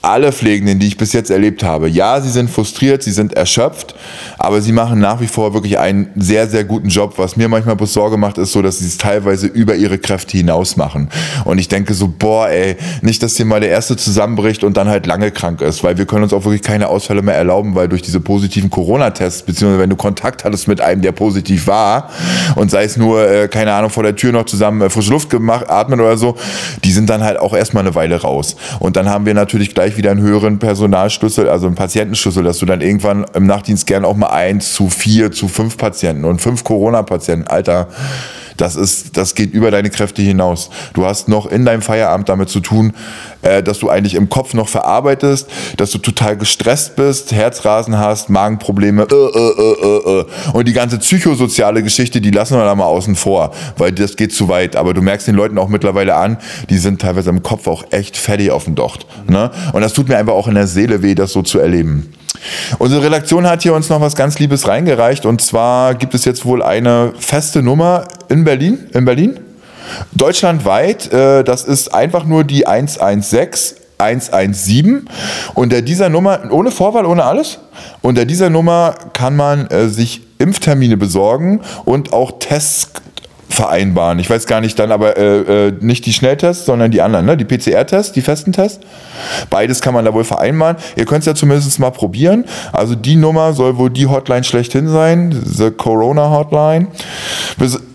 alle 0.03 0.33
Pflegenden, 0.33 0.81
die 0.81 0.88
ich 0.88 0.97
bis 0.97 1.12
jetzt 1.12 1.31
erlebt 1.31 1.62
habe, 1.62 1.88
ja, 1.88 2.21
sie 2.21 2.31
sind 2.31 2.51
frustriert, 2.51 3.03
sie 3.03 3.12
sind 3.12 3.35
erschöpft, 3.35 3.95
aber 4.37 4.61
sie 4.61 4.73
machen 4.73 4.99
nach 4.99 5.21
wie 5.21 5.29
vor 5.29 5.55
wirklich 5.55 5.79
einen 5.79 6.11
sehr, 6.17 6.49
sehr 6.49 6.65
guten 6.65 6.88
Job. 6.88 7.15
Was 7.17 7.37
mir 7.37 7.49
manchmal 7.49 7.77
bloß 7.77 7.93
Sorge 7.93 8.17
macht, 8.17 8.37
ist 8.38 8.53
so, 8.53 8.62
dass 8.62 8.81
sie 8.81 8.87
es 8.87 8.99
teilweise 8.99 9.47
über 9.47 9.77
ihre 9.77 9.99
Kräfte 9.99 10.37
hinaus 10.37 10.77
machen. 10.77 11.09
Und 11.45 11.59
ich 11.59 11.69
denke 11.69 11.95
so, 11.95 12.09
boah, 12.09 12.49
ey, 12.49 12.77
nicht, 13.01 13.23
dass 13.23 13.37
hier 13.37 13.47
mal 13.47 13.61
der 13.61 13.71
Erste 13.71 13.97
zusammenbricht 13.97 14.65
und 14.65 14.77
dann 14.77 14.88
halt 14.88 15.07
lange 15.07 15.31
krank 15.31 15.61
ist, 15.61 15.85
weil 15.85 15.97
wir 15.99 16.07
können 16.07 16.25
uns 16.25 16.33
auch 16.33 16.45
wirklich 16.45 16.62
keine 16.62 16.88
Ausfälle 16.88 17.23
mehr 17.23 17.37
erlauben, 17.37 17.75
weil 17.77 17.88
durch 17.88 18.03
diese 18.03 18.19
positiven 18.21 18.71
Corona-Tests, 18.71 19.43
beziehungsweise 19.43 19.81
wenn 19.81 19.91
du 19.91 19.97
Kontakt 19.97 20.45
hattest 20.45 20.67
mit 20.67 20.81
einem, 20.81 21.03
der 21.03 21.12
positiv 21.12 21.69
war 21.69 22.11
und 22.57 22.71
sei 22.71 22.85
es 22.85 22.97
nur, 22.97 23.29
äh, 23.29 23.49
keine 23.49 23.73
Ahnung, 23.73 23.91
vor 23.91 24.03
der 24.03 24.17
Tür 24.17 24.33
noch 24.33 24.47
zusammen 24.47 24.83
äh, 24.83 24.91
frische 24.91 25.11
Luft 25.11 25.31
gemacht, 25.31 25.71
atmen 25.71 26.01
oder 26.01 26.17
so, 26.17 26.37
die 26.85 26.93
sind 26.93 27.09
dann 27.09 27.23
halt 27.23 27.38
auch 27.38 27.55
erstmal 27.55 27.85
eine 27.85 27.95
Weile 27.95 28.21
raus. 28.21 28.57
Und 28.81 28.97
dann 28.97 29.09
haben 29.09 29.27
wir 29.27 29.35
natürlich 29.35 29.75
gleich 29.75 29.91
wieder 29.96 30.11
einen 30.11 30.20
höheren 30.20 30.59
Personalschlüssel, 30.59 31.48
also 31.48 31.66
einen 31.66 31.74
Patientenschlüssel, 31.74 32.44
dass 32.44 32.59
du 32.59 32.66
dann 32.66 32.81
irgendwann 32.81 33.24
im 33.35 33.46
Nachtdienst 33.46 33.87
gern 33.87 34.05
auch 34.05 34.16
mal 34.16 34.31
eins 34.31 34.72
zu 34.72 34.88
vier, 34.88 35.33
zu 35.33 35.48
fünf 35.48 35.76
Patienten 35.76 36.24
und 36.24 36.40
fünf 36.40 36.64
Corona-Patienten, 36.64 37.48
Alter, 37.48 37.88
das 38.57 38.76
ist, 38.76 39.16
das 39.16 39.35
geht 39.35 39.52
über 39.55 39.70
deine 39.70 39.90
Kräfte 39.90 40.22
hinaus. 40.22 40.70
Du 40.94 41.07
hast 41.07 41.28
noch 41.28 41.46
in 41.46 41.64
deinem 41.64 41.83
Feierabend 41.83 42.28
damit 42.28 42.48
zu 42.48 42.61
tun, 42.61 42.92
äh, 43.42 43.62
dass 43.62 43.78
du 43.78 43.90
eigentlich 43.90 44.14
im 44.14 44.28
Kopf 44.28 44.55
noch 44.55 44.68
verarbeitest, 44.68 45.48
dass 45.76 45.90
du 45.90 45.98
total 45.98 46.37
gestresst 46.37 46.96
bist, 46.96 47.33
Herzrasen 47.33 47.98
hast, 47.98 48.31
Magenprobleme, 48.31 49.02
äh, 49.02 49.14
äh, 49.14 49.52
äh, 49.59 50.20
äh, 50.20 50.20
äh. 50.20 50.24
und 50.52 50.66
die 50.66 50.72
ganze 50.72 50.98
psychosoziale 50.98 51.83
Geschichte, 51.83 52.20
die 52.20 52.31
lassen 52.31 52.57
wir 52.57 52.64
da 52.64 52.74
mal 52.74 52.85
außen 52.85 53.16
vor, 53.16 53.52
weil 53.76 53.92
das 53.92 54.16
geht 54.16 54.33
zu 54.33 54.48
weit. 54.48 54.76
Aber 54.76 54.94
du 54.94 55.02
merkst 55.02 55.26
den 55.26 55.35
Leuten 55.35 55.59
auch 55.59 55.68
mittlerweile 55.68 56.14
an, 56.14 56.38
die 56.70 56.78
sind 56.78 57.00
teilweise 57.00 57.31
im 57.31 57.42
Kopf 57.42 57.66
auch 57.66 57.85
echt 57.90 58.16
fertig 58.16 58.50
auf 58.50 58.64
dem 58.64 58.74
Docht. 58.74 59.07
Ne? 59.28 59.50
Und 59.72 59.83
das 59.83 59.92
tut 59.92 60.09
mir 60.09 60.16
einfach 60.16 60.35
auch 60.35 60.48
in 60.48 60.55
der 60.55 60.66
Seele 60.66 61.02
weh, 61.02 61.14
das 61.14 61.33
so 61.33 61.42
zu 61.42 61.59
erleben. 61.59 62.12
Unsere 62.78 63.05
Redaktion 63.05 63.46
hat 63.46 63.62
hier 63.62 63.74
uns 63.74 63.88
noch 63.88 64.00
was 64.00 64.16
ganz 64.16 64.38
Liebes 64.38 64.66
reingereicht 64.66 65.26
und 65.26 65.40
zwar 65.40 65.94
gibt 65.94 66.14
es 66.14 66.24
jetzt 66.24 66.44
wohl 66.44 66.62
eine 66.62 67.12
feste 67.18 67.62
Nummer 67.62 68.09
in 68.28 68.44
Berlin, 68.44 68.78
in 68.94 69.05
Berlin, 69.05 69.38
deutschlandweit. 70.12 71.12
Äh, 71.12 71.45
das 71.45 71.64
ist 71.64 71.95
einfach 71.95 72.25
nur 72.25 72.45
die 72.45 72.66
116 72.66 73.83
117 73.99 75.09
unter 75.55 75.81
dieser 75.81 76.09
Nummer 76.09 76.40
ohne 76.51 76.73
Vorwahl, 76.73 77.07
ohne 77.07 77.25
alles. 77.25 77.61
Unter 78.01 78.25
dieser 78.25 78.51
Nummer 78.51 78.95
kann 79.12 79.37
man 79.37 79.68
äh, 79.68 79.88
sich 79.88 80.23
Impftermine 80.38 80.97
besorgen 80.97 81.61
und 81.85 82.12
auch 82.12 82.33
Tests 82.40 82.90
vereinbaren. 83.49 84.18
Ich 84.18 84.31
weiß 84.31 84.47
gar 84.47 84.61
nicht 84.61 84.79
dann, 84.79 84.90
aber 84.90 85.16
äh, 85.16 85.68
äh, 85.68 85.73
nicht 85.81 86.07
die 86.07 86.12
Schnelltests, 86.12 86.64
sondern 86.64 86.90
die 86.90 87.03
anderen, 87.03 87.27
ne? 87.27 87.37
die 87.37 87.45
PCR-Tests, 87.45 88.12
die 88.12 88.23
festen 88.23 88.53
Tests. 88.53 88.81
Beides 89.51 89.83
kann 89.83 89.92
man 89.95 90.05
da 90.05 90.14
wohl 90.14 90.25
vereinbaren. 90.25 90.77
Ihr 90.97 91.05
könnt 91.05 91.21
es 91.21 91.27
ja 91.27 91.35
zumindest 91.35 91.79
mal 91.79 91.90
probieren. 91.90 92.47
Also 92.73 92.95
die 92.95 93.16
Nummer 93.16 93.53
soll 93.53 93.77
wohl 93.77 93.90
die 93.90 94.07
Hotline 94.07 94.45
schlechthin 94.45 94.88
sein, 94.88 95.38
the 95.45 95.71
Corona 95.71 96.31
Hotline. 96.31 96.88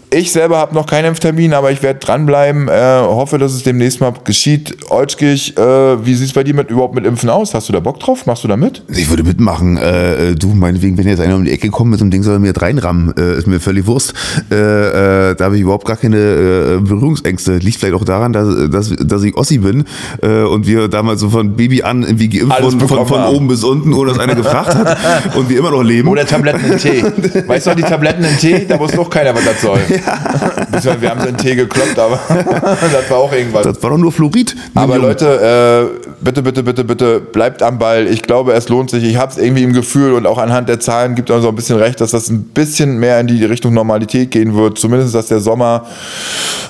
Ich 0.10 0.32
selber 0.32 0.58
habe 0.58 0.74
noch 0.74 0.86
keinen 0.86 1.06
Impftermin, 1.06 1.54
aber 1.54 1.72
ich 1.72 1.84
werde 1.84 2.00
dranbleiben. 2.00 2.70
Äh, 2.70 2.72
hoffe, 3.02 3.38
dass 3.38 3.54
es 3.54 3.64
demnächst 3.64 4.00
mal 4.00 4.14
geschieht. 4.24 4.78
Olschkig, 4.90 5.58
äh, 5.58 6.06
wie 6.06 6.14
sieht 6.14 6.28
es 6.28 6.34
bei 6.34 6.44
dir 6.44 6.54
mit, 6.54 6.70
überhaupt 6.70 6.96
mit 6.96 7.06
Impfen 7.06 7.30
aus? 7.30 7.54
Hast 7.54 7.68
du 7.68 7.74
da 7.74 7.82
Bock 7.82 8.00
drauf? 8.00 8.26
Machst 8.26 8.44
du 8.46 8.48
da 8.48 8.56
mit? 8.56 8.84
Ich 8.88 9.10
würde 9.10 9.24
mitmachen. 9.24 9.76
Äh, 9.76 10.36
du, 10.36 10.48
meinetwegen, 10.50 10.98
wenn 10.98 11.08
jetzt 11.08 11.20
einer 11.20 11.36
um 11.36 11.44
die 11.44 11.52
Ecke 11.52 11.70
kommt 11.70 11.92
mit 11.92 12.00
so 12.00 12.06
einem 12.06 12.12
Ding, 12.12 12.24
soll 12.24 12.36
er 12.36 12.40
mir 12.40 12.56
reinrammen. 12.56 13.14
Äh, 13.18 13.38
ist 13.38 13.48
mir 13.48 13.60
völlig 13.60 13.86
Wurst. 13.86 14.14
Äh, 14.50 14.56
äh, 14.56 15.36
da 15.36 15.46
habe 15.46 15.58
ich 15.58 15.62
überhaupt 15.62 15.86
gar 15.86 15.98
keine 15.98 16.18
äh, 16.18 16.80
Berührungsängste. 16.80 17.58
Liegt 17.58 17.78
vielleicht 17.78 17.96
auch 17.96 18.06
daran, 18.06 18.32
dass, 18.32 18.70
dass, 18.70 18.96
dass 18.98 19.24
ich 19.24 19.36
Ossi 19.36 19.58
bin 19.58 19.86
und 20.22 20.68
wir 20.68 20.88
damals 20.88 21.22
so 21.22 21.30
von 21.30 21.56
Baby 21.56 21.84
an 21.84 22.04
irgendwie 22.04 22.30
geimpft 22.30 22.62
wurden, 22.62 22.80
von, 22.80 23.08
von 23.08 23.24
oben 23.26 23.48
bis 23.48 23.64
unten, 23.64 23.94
ohne 23.94 24.12
dass 24.12 24.20
einer 24.20 24.36
gefragt 24.36 24.76
hat 24.76 25.36
und 25.36 25.50
wir 25.50 25.60
immer 25.60 25.72
noch 25.72 25.84
leben. 25.84 26.08
Oder 26.08 26.26
Tabletten 26.26 26.72
in 26.72 26.78
Tee. 26.78 27.04
Weißt 27.48 27.66
du 27.66 27.72
noch, 27.72 27.78
die 27.78 27.84
Tabletten 27.84 28.24
in 28.24 28.38
Tee? 28.38 28.66
Da 28.68 28.80
wusste 28.80 29.00
auch 29.00 29.10
keiner, 29.10 29.34
was 29.36 29.46
das 29.46 29.62
soll. 29.62 29.80
Beziehungsweise 30.72 31.02
Wir 31.02 31.10
haben 31.10 31.22
so 31.22 31.28
einen 31.28 31.38
Tee 31.38 31.56
gekloppt, 31.56 31.98
aber 31.98 32.20
das 32.30 33.10
war 33.10 33.18
auch 33.18 33.32
irgendwas. 33.32 33.64
das 33.64 33.82
war 33.82 33.90
doch 33.90 33.98
nur 33.98 34.12
Fluorid. 34.12 34.56
Aber. 34.76 34.98
Leute, 34.98 35.92
äh, 36.04 36.10
bitte, 36.22 36.42
bitte, 36.42 36.64
bitte, 36.64 36.84
bitte, 36.84 37.20
bleibt 37.20 37.62
am 37.62 37.78
Ball. 37.78 38.08
Ich 38.08 38.22
glaube, 38.22 38.54
es 38.54 38.70
lohnt 38.70 38.90
sich. 38.90 39.04
Ich 39.04 39.18
habe 39.18 39.32
es 39.32 39.38
irgendwie 39.38 39.64
im 39.64 39.74
Gefühl 39.74 40.14
und 40.14 40.26
auch 40.26 40.38
anhand 40.38 40.70
der 40.70 40.80
Zahlen 40.80 41.16
gibt 41.16 41.30
uns 41.30 41.44
so 41.44 41.50
ein 41.50 41.56
bisschen 41.56 41.78
recht, 41.78 42.02
dass 42.02 42.12
das 42.12 42.30
ein 42.30 42.44
bisschen 42.44 43.00
mehr 43.00 43.20
in 43.20 43.28
die 43.28 43.44
Richtung 43.46 43.74
Normalität 43.74 44.32
gehen 44.32 44.56
wird. 44.56 44.78
Zumindest, 44.80 45.16
dass 45.16 45.28
der 45.28 45.40
Sommer 45.40 45.86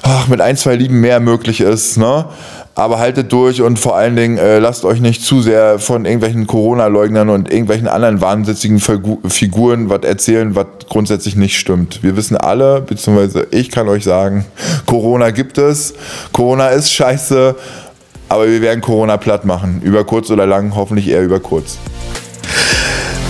ach, 0.03 0.27
mit 0.27 0.41
ein, 0.41 0.57
zwei 0.57 0.75
Ligen 0.75 0.99
mehr 0.99 1.19
möglich 1.19 1.61
ist. 1.61 1.97
Ne? 1.97 2.25
Aber 2.77 2.99
haltet 2.99 3.33
durch 3.33 3.63
und 3.63 3.79
vor 3.79 3.95
allen 3.97 4.15
Dingen 4.15 4.37
äh, 4.37 4.59
lasst 4.59 4.85
euch 4.85 5.01
nicht 5.01 5.23
zu 5.23 5.41
sehr 5.41 5.79
von 5.79 6.05
irgendwelchen 6.05 6.45
Corona-Leugnern 6.45 7.27
und 7.29 7.49
irgendwelchen 7.51 7.87
anderen 7.87 8.21
wahnsinnigen 8.21 8.77
Figu- 8.79 9.17
Figuren 9.27 9.89
was 9.89 10.03
erzählen, 10.03 10.55
was 10.55 10.67
grundsätzlich 10.87 11.35
nicht 11.35 11.57
stimmt. 11.57 12.03
Wir 12.03 12.15
wissen 12.15 12.37
alle, 12.37 12.81
beziehungsweise 12.81 13.47
ich 13.49 13.71
kann 13.71 13.87
euch 13.89 14.03
sagen, 14.03 14.45
Corona 14.85 15.31
gibt 15.31 15.57
es, 15.57 15.95
Corona 16.33 16.67
ist 16.67 16.93
scheiße, 16.93 17.55
aber 18.29 18.47
wir 18.47 18.61
werden 18.61 18.81
Corona 18.81 19.17
platt 19.17 19.43
machen. 19.43 19.81
Über 19.83 20.03
kurz 20.03 20.29
oder 20.29 20.45
lang, 20.45 20.75
hoffentlich 20.75 21.07
eher 21.07 21.23
über 21.23 21.39
kurz. 21.39 21.79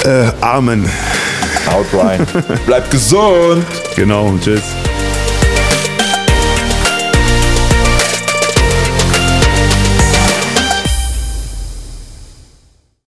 Äh, 0.04 0.26
Amen. 0.42 0.90
Haut 1.72 1.86
rein. 1.98 2.28
Bleibt 2.66 2.92
gesund! 2.92 3.66
Genau, 3.96 4.34
tschüss. 4.44 4.62